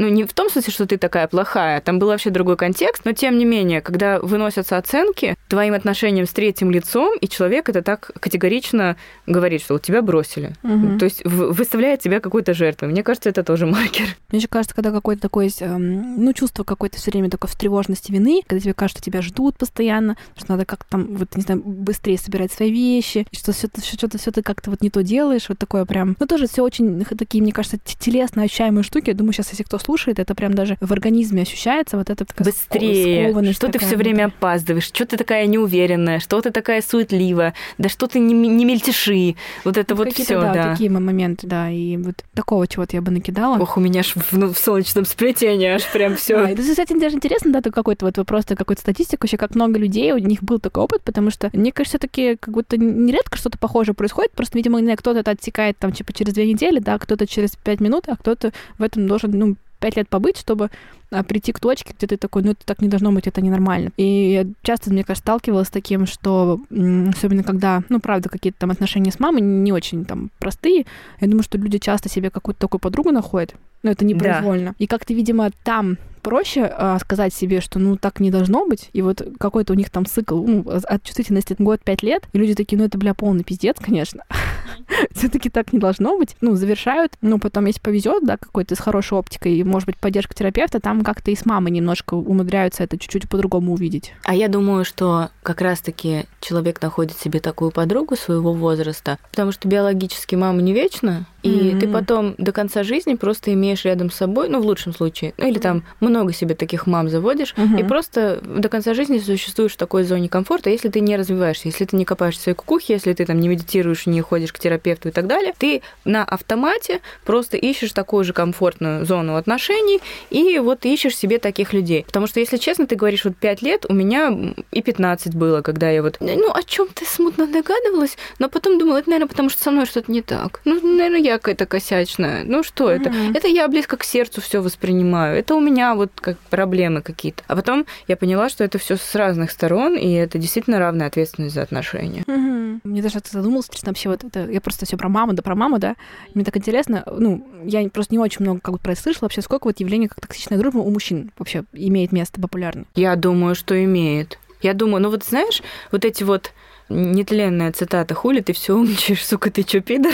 Ну, 0.00 0.08
не 0.08 0.24
в 0.24 0.32
том 0.32 0.48
смысле, 0.48 0.72
что 0.72 0.86
ты 0.86 0.96
такая 0.96 1.28
плохая, 1.28 1.82
там 1.82 1.98
был 1.98 2.06
вообще 2.06 2.30
другой 2.30 2.56
контекст, 2.56 3.04
но 3.04 3.12
тем 3.12 3.36
не 3.36 3.44
менее, 3.44 3.82
когда 3.82 4.18
выносятся 4.18 4.78
оценки 4.78 5.36
твоим 5.46 5.74
отношениям 5.74 6.26
с 6.26 6.30
третьим 6.30 6.70
лицом, 6.70 7.14
и 7.20 7.28
человек 7.28 7.68
это 7.68 7.82
так 7.82 8.10
категорично 8.18 8.96
говорит, 9.26 9.60
что 9.60 9.74
вот 9.74 9.82
тебя 9.82 10.00
бросили. 10.00 10.54
Угу. 10.62 10.98
То 10.98 11.04
есть 11.04 11.22
выставляет 11.26 12.00
тебя 12.00 12.20
какой-то 12.20 12.54
жертвой. 12.54 12.88
Мне 12.88 13.02
кажется, 13.02 13.28
это 13.28 13.44
тоже 13.44 13.66
маркер. 13.66 14.06
Мне 14.30 14.40
же 14.40 14.48
кажется, 14.48 14.74
когда 14.74 14.90
какое-то 14.90 15.20
такое 15.20 15.50
эм, 15.60 16.24
ну, 16.24 16.32
чувство 16.32 16.64
какое-то 16.64 16.96
все 16.96 17.10
время 17.10 17.28
такой 17.28 17.50
встревоженности 17.50 18.10
вины, 18.10 18.40
когда 18.46 18.62
тебе 18.62 18.72
кажется, 18.72 19.02
что 19.02 19.04
тебя 19.04 19.20
ждут 19.20 19.58
постоянно, 19.58 20.16
что 20.34 20.52
надо 20.52 20.64
как-то 20.64 20.88
там, 20.88 21.14
вот, 21.14 21.36
не 21.36 21.42
знаю, 21.42 21.60
быстрее 21.62 22.16
собирать 22.16 22.52
свои 22.52 22.72
вещи, 22.72 23.26
что 23.32 23.52
все-то 23.52 23.84
что-то 23.84 24.16
все 24.16 24.30
ты 24.30 24.40
как-то 24.40 24.70
вот 24.70 24.80
не 24.80 24.88
то 24.88 25.02
делаешь, 25.02 25.50
вот 25.50 25.58
такое 25.58 25.84
прям. 25.84 26.16
Ну, 26.18 26.26
тоже 26.26 26.48
все 26.48 26.62
очень 26.62 27.04
такие, 27.04 27.42
мне 27.42 27.52
кажется, 27.52 27.76
телесно 27.84 28.44
ощущаемые 28.44 28.82
штуки. 28.82 29.10
Я 29.10 29.14
думаю, 29.14 29.34
сейчас, 29.34 29.50
если 29.50 29.62
кто 29.62 29.78
слушает, 29.78 29.89
это 30.20 30.34
прям 30.34 30.54
даже 30.54 30.76
в 30.80 30.92
организме 30.92 31.42
ощущается 31.42 31.96
вот 31.96 32.10
это 32.10 32.26
быстрее, 32.38 33.52
что 33.52 33.68
ты 33.68 33.78
все 33.78 33.96
время 33.96 34.26
опаздываешь, 34.26 34.84
что 34.84 35.06
ты 35.06 35.16
такая 35.16 35.46
неуверенная, 35.46 36.20
что 36.20 36.40
ты 36.40 36.50
такая 36.50 36.82
суетливая, 36.82 37.54
да 37.78 37.88
что 37.88 38.06
ты 38.06 38.18
не, 38.18 38.34
не 38.34 38.64
мельтеши, 38.64 39.36
вот 39.64 39.76
это 39.76 39.94
ну, 39.94 40.04
вот 40.04 40.12
все, 40.12 40.40
да, 40.40 40.52
да. 40.52 40.70
такие 40.72 40.90
моменты, 40.90 41.46
да, 41.46 41.70
и 41.70 41.96
вот 41.96 42.24
такого 42.34 42.66
чего-то 42.66 42.96
я 42.96 43.02
бы 43.02 43.10
накидала. 43.10 43.58
Ох, 43.58 43.76
у 43.76 43.80
меня 43.80 44.00
аж 44.00 44.14
в, 44.14 44.32
ну, 44.32 44.52
в 44.52 44.58
солнечном 44.58 45.04
сплетении 45.04 45.68
аж 45.68 45.90
прям 45.92 46.16
все. 46.16 46.36
Да, 46.36 46.50
это, 46.50 46.62
кстати, 46.62 46.98
даже 46.98 47.16
интересно, 47.16 47.52
да, 47.52 47.70
какой-то 47.70 48.06
вот 48.06 48.26
просто 48.26 48.56
какой-то 48.56 48.80
статистику, 48.80 49.24
вообще 49.24 49.36
как 49.36 49.54
много 49.54 49.78
людей, 49.78 50.12
у 50.12 50.18
них 50.18 50.42
был 50.42 50.58
такой 50.58 50.84
опыт, 50.84 51.02
потому 51.02 51.30
что, 51.30 51.50
мне 51.52 51.72
кажется, 51.72 51.98
все-таки 51.98 52.36
как 52.36 52.54
будто 52.54 52.76
нередко 52.76 53.36
что-то 53.36 53.58
похожее 53.58 53.94
происходит, 53.94 54.32
просто, 54.32 54.56
видимо, 54.56 54.80
кто-то 54.96 55.20
это 55.20 55.32
отсекает 55.32 55.76
там 55.78 55.92
типа 55.92 56.12
через 56.12 56.32
две 56.34 56.46
недели, 56.46 56.78
да, 56.78 56.98
кто-то 56.98 57.26
через 57.26 57.56
пять 57.56 57.80
минут, 57.80 58.04
а 58.08 58.16
кто-то 58.16 58.52
в 58.78 58.82
этом 58.82 59.06
должен, 59.06 59.30
ну, 59.32 59.56
пять 59.80 59.96
лет 59.96 60.08
побыть, 60.08 60.36
чтобы 60.36 60.70
а, 61.10 61.24
прийти 61.24 61.52
к 61.52 61.58
точке, 61.58 61.94
где 61.96 62.06
ты 62.06 62.16
такой, 62.16 62.42
ну 62.42 62.52
это 62.52 62.64
так 62.64 62.80
не 62.80 62.88
должно 62.88 63.10
быть, 63.10 63.26
это 63.26 63.40
ненормально. 63.40 63.90
И 63.96 64.32
я 64.32 64.46
часто, 64.62 64.90
мне 64.90 65.02
кажется, 65.02 65.22
сталкивалась 65.22 65.68
с 65.68 65.70
таким, 65.70 66.06
что 66.06 66.60
особенно 66.70 67.42
когда, 67.42 67.82
ну 67.88 67.98
правда, 67.98 68.28
какие-то 68.28 68.60
там 68.60 68.70
отношения 68.70 69.10
с 69.10 69.18
мамой 69.18 69.42
не 69.42 69.72
очень 69.72 70.04
там 70.04 70.30
простые, 70.38 70.86
я 71.20 71.26
думаю, 71.26 71.42
что 71.42 71.58
люди 71.58 71.78
часто 71.78 72.08
себе 72.08 72.30
какую-то 72.30 72.60
такую 72.60 72.80
подругу 72.80 73.10
находят, 73.10 73.54
но 73.82 73.90
это 73.90 74.04
непроизвольно. 74.04 74.70
Да. 74.70 74.74
И 74.78 74.86
как-то, 74.86 75.12
видимо, 75.12 75.50
там 75.64 75.98
проще 76.22 76.64
а, 76.64 76.98
сказать 76.98 77.34
себе, 77.34 77.60
что 77.60 77.78
ну 77.78 77.96
так 77.96 78.20
не 78.20 78.30
должно 78.30 78.66
быть, 78.66 78.90
и 78.92 79.02
вот 79.02 79.26
какой-то 79.38 79.72
у 79.72 79.76
них 79.76 79.90
там 79.90 80.06
цикл 80.06 80.44
ну, 80.44 80.64
от 80.68 81.02
чувствительности 81.02 81.56
год-пять 81.58 82.02
лет, 82.02 82.28
и 82.32 82.38
люди 82.38 82.54
такие, 82.54 82.78
ну 82.78 82.84
это, 82.84 82.98
бля, 82.98 83.14
полный 83.14 83.42
пиздец, 83.42 83.76
конечно. 83.80 84.22
Все-таки 85.14 85.50
так 85.50 85.72
не 85.72 85.78
должно 85.78 86.18
быть. 86.18 86.36
Ну, 86.40 86.54
завершают, 86.54 87.14
ну, 87.20 87.38
потом, 87.38 87.66
если 87.66 87.80
повезет, 87.80 88.24
да, 88.24 88.36
какой-то 88.36 88.74
с 88.74 88.78
хорошей 88.78 89.18
оптикой, 89.18 89.56
и, 89.56 89.64
может 89.64 89.86
быть, 89.86 89.96
поддержка 89.96 90.34
терапевта, 90.34 90.80
там 90.80 91.02
как-то 91.02 91.30
и 91.30 91.36
с 91.36 91.46
мамой 91.46 91.70
немножко 91.72 92.14
умудряются 92.14 92.82
это 92.82 92.98
чуть-чуть 92.98 93.28
по-другому 93.28 93.72
увидеть. 93.72 94.12
А 94.24 94.34
я 94.34 94.48
думаю, 94.48 94.84
что 94.84 95.30
как 95.42 95.60
раз-таки 95.60 96.26
человек 96.40 96.80
находит 96.82 97.16
себе 97.18 97.40
такую 97.40 97.70
подругу 97.70 98.16
своего 98.16 98.52
возраста, 98.52 99.18
потому 99.30 99.52
что 99.52 99.68
биологически 99.68 100.34
мама 100.34 100.62
не 100.62 100.72
вечна, 100.72 101.26
и 101.42 101.48
mm-hmm. 101.48 101.80
ты 101.80 101.88
потом 101.88 102.34
до 102.38 102.52
конца 102.52 102.82
жизни 102.82 103.14
просто 103.14 103.52
имеешь 103.52 103.84
рядом 103.84 104.10
с 104.10 104.16
собой, 104.16 104.48
ну, 104.48 104.60
в 104.60 104.66
лучшем 104.66 104.94
случае, 104.94 105.34
ну, 105.38 105.48
или 105.48 105.58
там 105.58 105.84
много 106.00 106.32
себе 106.32 106.54
таких 106.54 106.86
мам 106.86 107.08
заводишь, 107.08 107.54
mm-hmm. 107.56 107.80
и 107.80 107.84
просто 107.84 108.40
до 108.42 108.68
конца 108.68 108.94
жизни 108.94 109.18
существуешь 109.18 109.72
в 109.72 109.76
такой 109.76 110.04
зоне 110.04 110.28
комфорта, 110.28 110.70
если 110.70 110.88
ты 110.88 111.00
не 111.00 111.16
развиваешься, 111.16 111.68
если 111.68 111.84
ты 111.84 111.96
не 111.96 112.04
копаешь 112.04 112.36
в 112.36 112.40
своей 112.40 112.56
кукухе, 112.56 112.94
если 112.94 113.12
ты 113.12 113.24
там 113.24 113.40
не 113.40 113.48
медитируешь, 113.48 114.06
не 114.06 114.20
ходишь 114.20 114.52
к 114.52 114.58
терапевту 114.58 115.08
и 115.08 115.12
так 115.12 115.26
далее, 115.26 115.54
ты 115.56 115.82
на 116.04 116.24
автомате 116.24 117.00
просто 117.24 117.56
ищешь 117.56 117.92
такую 117.92 118.24
же 118.24 118.32
комфортную 118.32 119.04
зону 119.04 119.36
отношений 119.36 120.00
и 120.30 120.58
вот 120.58 120.84
ищешь 120.84 121.16
себе 121.16 121.38
таких 121.38 121.72
людей. 121.72 122.04
Потому 122.04 122.26
что, 122.26 122.40
если 122.40 122.56
честно, 122.56 122.86
ты 122.86 122.96
говоришь, 122.96 123.24
вот 123.24 123.36
5 123.36 123.62
лет, 123.62 123.86
у 123.88 123.94
меня 123.94 124.54
и 124.72 124.82
15 124.82 125.34
было, 125.34 125.62
когда 125.62 125.90
я 125.90 126.02
вот, 126.02 126.16
ну, 126.20 126.52
о 126.52 126.62
чем 126.62 126.88
ты 126.92 127.04
смутно 127.04 127.46
догадывалась, 127.46 128.16
но 128.38 128.48
потом 128.48 128.78
думала, 128.78 128.98
это, 128.98 129.10
наверное, 129.10 129.28
потому 129.28 129.48
что 129.50 129.62
со 129.62 129.70
мной 129.70 129.86
что-то 129.86 130.10
не 130.10 130.22
так. 130.22 130.60
Ну, 130.64 130.74
наверное, 130.80 131.20
я 131.20 131.29
какая-то 131.38 131.66
косячная. 131.66 132.44
Ну, 132.44 132.62
что 132.62 132.90
mm-hmm. 132.90 133.00
это? 133.00 133.38
Это 133.38 133.48
я 133.48 133.68
близко 133.68 133.96
к 133.96 134.04
сердцу 134.04 134.40
все 134.40 134.60
воспринимаю. 134.60 135.38
Это 135.38 135.54
у 135.54 135.60
меня 135.60 135.94
вот 135.94 136.10
как 136.14 136.38
проблемы 136.38 137.02
какие-то. 137.02 137.42
А 137.46 137.56
потом 137.56 137.86
я 138.08 138.16
поняла, 138.16 138.48
что 138.48 138.64
это 138.64 138.78
все 138.78 138.96
с 138.96 139.14
разных 139.14 139.50
сторон, 139.50 139.96
и 139.96 140.12
это 140.12 140.38
действительно 140.38 140.78
равная 140.78 141.06
ответственность 141.06 141.54
за 141.54 141.62
отношения. 141.62 142.22
Mm-hmm. 142.26 142.80
Мне 142.84 143.02
даже 143.02 143.20
задумалась, 143.24 143.68
честно, 143.68 143.90
вообще 143.90 144.08
вот 144.08 144.24
это, 144.24 144.50
я 144.50 144.60
просто 144.60 144.86
все 144.86 144.96
про 144.96 145.08
маму, 145.08 145.32
да 145.32 145.42
про 145.42 145.54
маму, 145.54 145.78
да. 145.78 145.96
Мне 146.34 146.44
так 146.44 146.56
интересно, 146.56 147.04
ну, 147.06 147.46
я 147.64 147.88
просто 147.88 148.14
не 148.14 148.18
очень 148.18 148.42
много 148.44 148.60
как 148.60 148.74
бы 148.74 148.78
про 148.78 148.94
слышала 148.94 149.24
вообще, 149.24 149.42
сколько 149.42 149.66
вот 149.66 149.80
явлений 149.80 150.08
как 150.08 150.20
токсичная 150.20 150.58
дружба 150.58 150.78
у 150.78 150.90
мужчин 150.90 151.32
вообще 151.38 151.64
имеет 151.72 152.12
место 152.12 152.40
популярно? 152.40 152.84
Я 152.94 153.16
думаю, 153.16 153.54
что 153.54 153.82
имеет. 153.82 154.38
Я 154.62 154.74
думаю, 154.74 155.02
ну 155.02 155.10
вот 155.10 155.24
знаешь, 155.24 155.62
вот 155.90 156.04
эти 156.04 156.22
вот 156.22 156.52
нетленная 156.90 157.72
цитата 157.72 158.14
«Хули 158.14 158.40
ты 158.40 158.52
все 158.52 158.74
умничаешь, 158.74 159.24
сука, 159.24 159.50
ты 159.50 159.62
чё, 159.62 159.80
пидор?» 159.80 160.12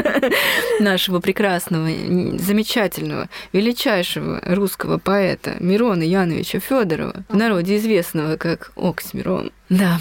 нашего 0.80 1.20
прекрасного, 1.20 1.88
замечательного, 2.38 3.28
величайшего 3.52 4.40
русского 4.44 4.98
поэта 4.98 5.56
Мирона 5.60 6.02
Яновича 6.02 6.60
Федорова, 6.60 7.24
в 7.28 7.36
народе 7.36 7.76
известного 7.76 8.36
как 8.36 8.72
Оксимирон. 8.76 9.52
Да, 9.68 10.00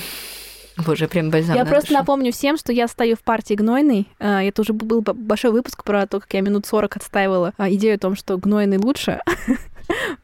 Боже, 0.86 1.08
прям 1.08 1.30
бальзам 1.30 1.56
Я 1.56 1.66
просто 1.66 1.90
душу. 1.90 2.00
напомню 2.00 2.32
всем, 2.32 2.58
что 2.58 2.72
я 2.72 2.88
стою 2.88 3.16
в 3.16 3.22
партии 3.22 3.56
Гнойный. 3.56 4.08
А, 4.20 4.44
это 4.44 4.62
уже 4.62 4.74
был 4.74 5.02
большой 5.02 5.52
выпуск 5.52 5.84
про 5.84 6.06
то, 6.06 6.20
как 6.20 6.32
я 6.34 6.42
минут 6.42 6.66
40 6.66 6.98
отстаивала 6.98 7.54
а, 7.58 7.70
идею 7.72 7.96
о 7.96 8.00
том, 8.00 8.16
что 8.16 8.38
Гнойный 8.38 8.78
лучше. 8.78 9.20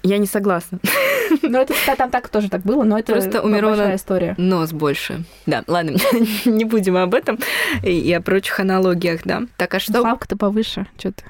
Я 0.04 0.18
не 0.18 0.28
согласна. 0.28 0.80
Ну, 1.44 1.60
это 1.60 1.74
там 1.98 2.10
так 2.10 2.30
тоже 2.30 2.50
так 2.50 2.62
было, 2.62 2.84
но 2.84 2.98
это 2.98 3.14
Просто 3.14 3.42
у 3.42 3.48
Мирона 3.48 3.96
история. 3.96 4.34
нос 4.38 4.72
больше. 4.72 5.24
Да, 5.46 5.64
ладно, 5.68 5.98
не 6.46 6.66
будем 6.66 6.98
об 6.98 7.14
этом 7.14 7.38
и 7.84 8.12
о 8.14 8.22
прочих 8.22 8.60
аналогиях, 8.60 9.22
да. 9.26 9.44
Так, 9.58 9.74
а 9.76 9.80
что... 9.80 10.02
Славка-то 10.02 10.38
повыше, 10.38 10.88
что 10.98 11.12
ты. 11.12 11.24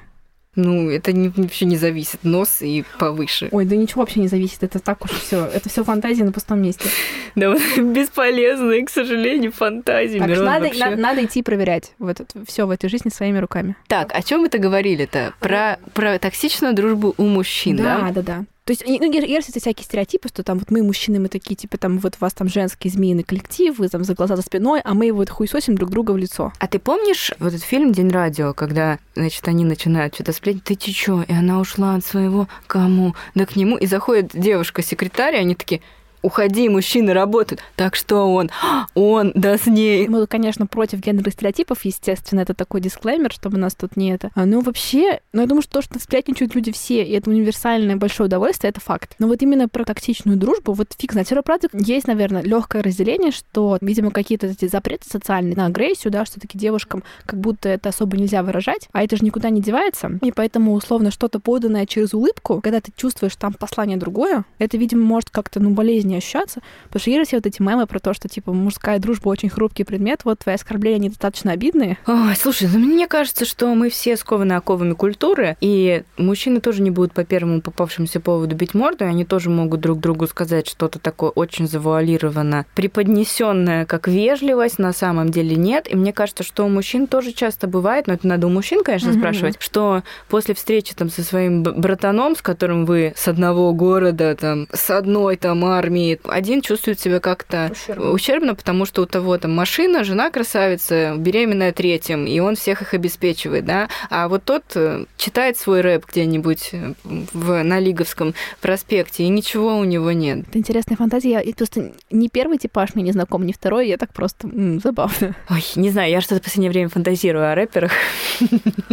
Ну, 0.56 0.88
это 0.88 1.12
не, 1.12 1.30
вообще 1.30 1.64
не 1.64 1.76
зависит. 1.76 2.22
Нос 2.22 2.62
и 2.62 2.84
повыше. 2.98 3.48
Ой, 3.50 3.64
да 3.64 3.74
ничего 3.76 4.02
вообще 4.02 4.20
не 4.20 4.28
зависит. 4.28 4.62
Это 4.62 4.78
так 4.78 5.04
уж 5.04 5.10
все. 5.10 5.44
Это 5.46 5.68
все 5.68 5.82
фантазии 5.82 6.22
на 6.22 6.32
пустом 6.32 6.62
месте. 6.62 6.88
Да, 7.34 7.50
вот 7.50 7.60
бесполезные, 7.76 8.86
к 8.86 8.90
сожалению, 8.90 9.52
фантазии. 9.52 10.18
Так 10.18 10.30
что 10.34 10.44
надо, 10.44 10.66
вообще... 10.66 10.96
надо 10.96 11.24
идти 11.24 11.42
проверять 11.42 11.92
вот 11.98 12.20
все 12.46 12.66
в 12.66 12.70
этой 12.70 12.88
жизни 12.88 13.10
своими 13.10 13.38
руками. 13.38 13.76
Так, 13.88 14.14
о 14.14 14.22
чем 14.22 14.44
это 14.44 14.58
говорили-то? 14.58 15.34
Про, 15.40 15.78
про 15.92 16.18
токсичную 16.18 16.74
дружбу 16.74 17.14
у 17.16 17.24
мужчин, 17.24 17.76
да? 17.76 17.98
Да, 17.98 18.12
да, 18.12 18.22
да. 18.22 18.44
То 18.64 18.70
есть, 18.70 18.82
ну, 18.86 19.12
есть 19.12 19.60
всякие 19.60 19.84
стереотипы, 19.84 20.28
что 20.28 20.42
там 20.42 20.58
вот 20.58 20.70
мы, 20.70 20.82
мужчины, 20.82 21.20
мы 21.20 21.28
такие, 21.28 21.54
типа, 21.54 21.76
там, 21.76 21.98
вот 21.98 22.14
у 22.18 22.24
вас 22.24 22.32
там 22.32 22.48
женский 22.48 22.88
змеиный 22.88 23.22
коллектив, 23.22 23.78
вы 23.78 23.88
там 23.90 24.04
за 24.04 24.14
глаза 24.14 24.36
за 24.36 24.42
спиной, 24.42 24.80
а 24.82 24.94
мы 24.94 25.12
вот 25.12 25.28
хуесосим 25.28 25.74
друг 25.74 25.90
друга 25.90 26.12
в 26.12 26.16
лицо. 26.16 26.50
А 26.58 26.66
ты 26.66 26.78
помнишь 26.78 27.30
вот 27.38 27.48
этот 27.48 27.62
фильм 27.62 27.92
«День 27.92 28.08
радио», 28.08 28.54
когда, 28.54 28.98
значит, 29.14 29.46
они 29.48 29.66
начинают 29.66 30.14
что-то 30.14 30.32
сплетить, 30.32 30.64
ты 30.64 30.76
чё? 30.76 31.22
И 31.28 31.32
она 31.32 31.60
ушла 31.60 31.96
от 31.96 32.06
своего 32.06 32.48
кому? 32.66 33.14
Да 33.34 33.44
к 33.44 33.54
нему. 33.54 33.76
И 33.76 33.84
заходит 33.84 34.30
девушка-секретарь, 34.32 35.34
и 35.34 35.40
они 35.40 35.54
такие, 35.54 35.82
уходи, 36.24 36.68
мужчины 36.68 37.12
работают. 37.12 37.60
Так 37.76 37.94
что 37.94 38.24
он? 38.24 38.50
Он, 38.94 39.32
да 39.34 39.58
с 39.58 39.66
ней. 39.66 40.08
Мы, 40.08 40.26
конечно, 40.26 40.66
против 40.66 41.00
гендерных 41.00 41.34
стереотипов, 41.34 41.84
естественно, 41.84 42.40
это 42.40 42.54
такой 42.54 42.80
дисклеймер, 42.80 43.32
чтобы 43.32 43.58
нас 43.58 43.74
тут 43.74 43.96
не 43.96 44.12
это. 44.12 44.30
А, 44.34 44.46
ну, 44.46 44.60
вообще, 44.60 45.20
ну, 45.32 45.42
я 45.42 45.46
думаю, 45.46 45.62
что 45.62 45.74
то, 45.74 45.82
что 45.82 45.98
сплетничают 45.98 46.54
люди 46.54 46.72
все, 46.72 47.02
и 47.02 47.12
это 47.12 47.30
универсальное 47.30 47.96
большое 47.96 48.26
удовольствие, 48.26 48.70
это 48.70 48.80
факт. 48.80 49.14
Но 49.18 49.26
вот 49.26 49.42
именно 49.42 49.68
про 49.68 49.84
токсичную 49.84 50.38
дружбу, 50.38 50.72
вот 50.72 50.92
фиг 50.96 51.12
знает. 51.12 51.28
Правда, 51.44 51.68
есть, 51.72 52.06
наверное, 52.06 52.42
легкое 52.42 52.82
разделение, 52.82 53.32
что, 53.32 53.78
видимо, 53.80 54.10
какие-то 54.10 54.46
эти 54.46 54.68
запреты 54.68 55.08
социальные 55.08 55.56
на 55.56 55.66
агрессию, 55.66 56.12
да, 56.12 56.24
что 56.24 56.40
таки 56.40 56.56
девушкам 56.56 57.02
как 57.26 57.40
будто 57.40 57.68
это 57.68 57.88
особо 57.88 58.16
нельзя 58.16 58.42
выражать, 58.42 58.88
а 58.92 59.02
это 59.02 59.16
же 59.16 59.24
никуда 59.24 59.50
не 59.50 59.60
девается. 59.60 60.18
И 60.22 60.32
поэтому, 60.32 60.72
условно, 60.72 61.10
что-то 61.10 61.40
поданное 61.40 61.86
через 61.86 62.14
улыбку, 62.14 62.60
когда 62.62 62.80
ты 62.80 62.92
чувствуешь 62.96 63.36
там 63.36 63.52
послание 63.52 63.96
другое, 63.96 64.44
это, 64.58 64.76
видимо, 64.76 65.04
может 65.04 65.30
как-то, 65.30 65.60
ну, 65.60 65.70
болезненно 66.14 66.18
ощущаться. 66.18 66.60
Потому 66.84 67.00
что 67.00 67.10
есть 67.10 67.28
все 67.28 67.36
вот 67.36 67.46
эти 67.46 67.62
мемы 67.62 67.86
про 67.86 67.98
то, 67.98 68.14
что, 68.14 68.28
типа, 68.28 68.52
мужская 68.52 68.98
дружба 68.98 69.28
очень 69.28 69.48
хрупкий 69.48 69.84
предмет, 69.84 70.20
вот 70.24 70.40
твои 70.40 70.54
оскорбления 70.54 70.98
недостаточно 70.98 71.52
обидные. 71.52 71.98
Ой, 72.06 72.34
слушай, 72.36 72.68
ну 72.72 72.78
мне 72.78 73.06
кажется, 73.06 73.44
что 73.44 73.74
мы 73.74 73.90
все 73.90 74.16
скованы 74.16 74.52
оковами 74.54 74.94
культуры, 74.94 75.56
и 75.60 76.02
мужчины 76.16 76.60
тоже 76.60 76.82
не 76.82 76.90
будут 76.90 77.12
по 77.12 77.24
первому 77.24 77.60
попавшемуся 77.60 78.20
поводу 78.20 78.54
бить 78.56 78.74
морду, 78.74 79.04
и 79.04 79.08
они 79.08 79.24
тоже 79.24 79.50
могут 79.50 79.80
друг 79.80 80.00
другу 80.00 80.26
сказать 80.26 80.68
что-то 80.68 80.98
такое 80.98 81.30
очень 81.30 81.66
завуалированно, 81.66 82.66
преподнесенное 82.74 83.86
как 83.86 84.08
вежливость, 84.08 84.78
на 84.78 84.92
самом 84.92 85.30
деле 85.30 85.56
нет. 85.56 85.90
И 85.90 85.96
мне 85.96 86.12
кажется, 86.12 86.42
что 86.42 86.64
у 86.64 86.68
мужчин 86.68 87.06
тоже 87.06 87.32
часто 87.32 87.66
бывает, 87.66 88.06
но 88.06 88.14
это 88.14 88.26
надо 88.26 88.46
у 88.46 88.50
мужчин, 88.50 88.82
конечно, 88.84 89.10
mm-hmm. 89.10 89.18
спрашивать, 89.18 89.56
что 89.58 90.02
после 90.28 90.54
встречи 90.54 90.94
там 90.94 91.10
со 91.10 91.22
своим 91.22 91.62
братаном, 91.62 92.36
с 92.36 92.42
которым 92.42 92.84
вы 92.84 93.12
с 93.16 93.28
одного 93.28 93.72
города, 93.72 94.34
там, 94.36 94.66
с 94.72 94.90
одной 94.90 95.36
там 95.36 95.64
армии, 95.64 96.03
один 96.24 96.60
чувствует 96.62 97.00
себя 97.00 97.20
как-то 97.20 97.70
ущербно. 97.72 98.10
ущербно, 98.10 98.54
потому 98.54 98.86
что 98.86 99.02
у 99.02 99.06
того 99.06 99.38
там 99.38 99.52
машина, 99.54 100.04
жена 100.04 100.30
красавица, 100.30 101.14
беременная 101.16 101.72
третьим, 101.72 102.26
и 102.26 102.38
он 102.40 102.56
всех 102.56 102.82
их 102.82 102.94
обеспечивает, 102.94 103.64
да, 103.64 103.88
а 104.10 104.28
вот 104.28 104.44
тот 104.44 104.64
э, 104.74 105.04
читает 105.16 105.56
свой 105.56 105.80
рэп 105.80 106.06
где-нибудь 106.10 106.70
э, 106.72 106.94
в, 107.04 107.62
на 107.62 107.80
Лиговском 107.80 108.34
проспекте, 108.60 109.24
и 109.24 109.28
ничего 109.28 109.76
у 109.76 109.84
него 109.84 110.12
нет. 110.12 110.40
Это 110.48 110.58
интересная 110.58 110.96
фантазия. 110.96 111.42
Я 111.44 111.54
просто 111.54 111.92
не 112.10 112.28
первый 112.28 112.58
типаж 112.58 112.94
мне 112.94 113.04
не 113.04 113.12
знаком, 113.12 113.46
не 113.46 113.52
второй, 113.52 113.88
я 113.88 113.96
так 113.96 114.12
просто 114.12 114.48
м, 114.48 114.80
забавно. 114.80 115.34
Ой, 115.50 115.64
не 115.76 115.90
знаю, 115.90 116.10
я 116.10 116.20
что-то 116.20 116.40
в 116.40 116.44
последнее 116.44 116.70
время 116.70 116.88
фантазирую 116.88 117.50
о 117.50 117.54
рэперах. 117.54 117.92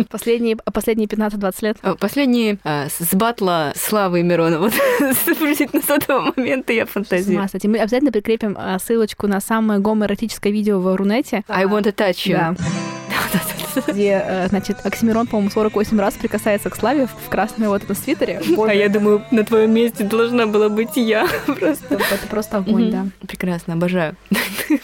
Последние, 0.10 0.56
последние 0.58 1.08
15-20 1.08 1.56
лет? 1.62 1.78
Последние 2.00 2.58
а, 2.64 2.88
с 2.90 3.14
батла 3.14 3.74
Славы 3.76 4.24
Миронова. 4.24 4.70
Приблизительно 5.26 5.82
с 5.82 5.90
этого 5.90 6.34
момента 6.36 6.74
я 6.74 6.86
фантазирую. 6.86 7.01
Кстати, 7.04 7.68
мы 7.68 7.80
обязательно 7.80 8.12
прикрепим 8.12 8.56
а, 8.58 8.80
ссылочку 8.80 9.28
на 9.28 9.40
самое 9.40 9.80
гомоэротическое 9.80 10.52
видео 10.52 10.80
в 10.80 10.96
Рунете. 10.96 11.44
I 11.48 11.66
want 11.66 11.84
to 11.84 11.96
touch 11.96 12.28
you. 12.28 12.36
Да 12.36 12.56
где, 13.88 14.22
э, 14.24 14.48
значит, 14.48 14.78
Оксимирон, 14.84 15.28
по-моему, 15.28 15.50
48 15.52 16.00
раз 16.00 16.14
прикасается 16.16 16.70
к 16.70 16.76
Славе 16.76 17.08
в 17.08 17.30
красном 17.30 17.70
вот 17.70 17.84
этом 17.84 17.96
свитере. 17.96 18.42
А 18.72 18.74
я 18.74 18.90
думаю, 18.90 19.24
на 19.32 19.44
твоем 19.44 19.74
месте 19.74 20.04
должна 20.04 20.46
была 20.48 20.70
быть 20.70 20.96
я. 20.96 21.28
Просто. 21.46 21.96
Это 21.96 22.28
просто 22.30 22.58
огонь, 22.58 22.92
да. 22.92 23.08
Прекрасно, 23.28 23.74
обожаю. 23.74 24.16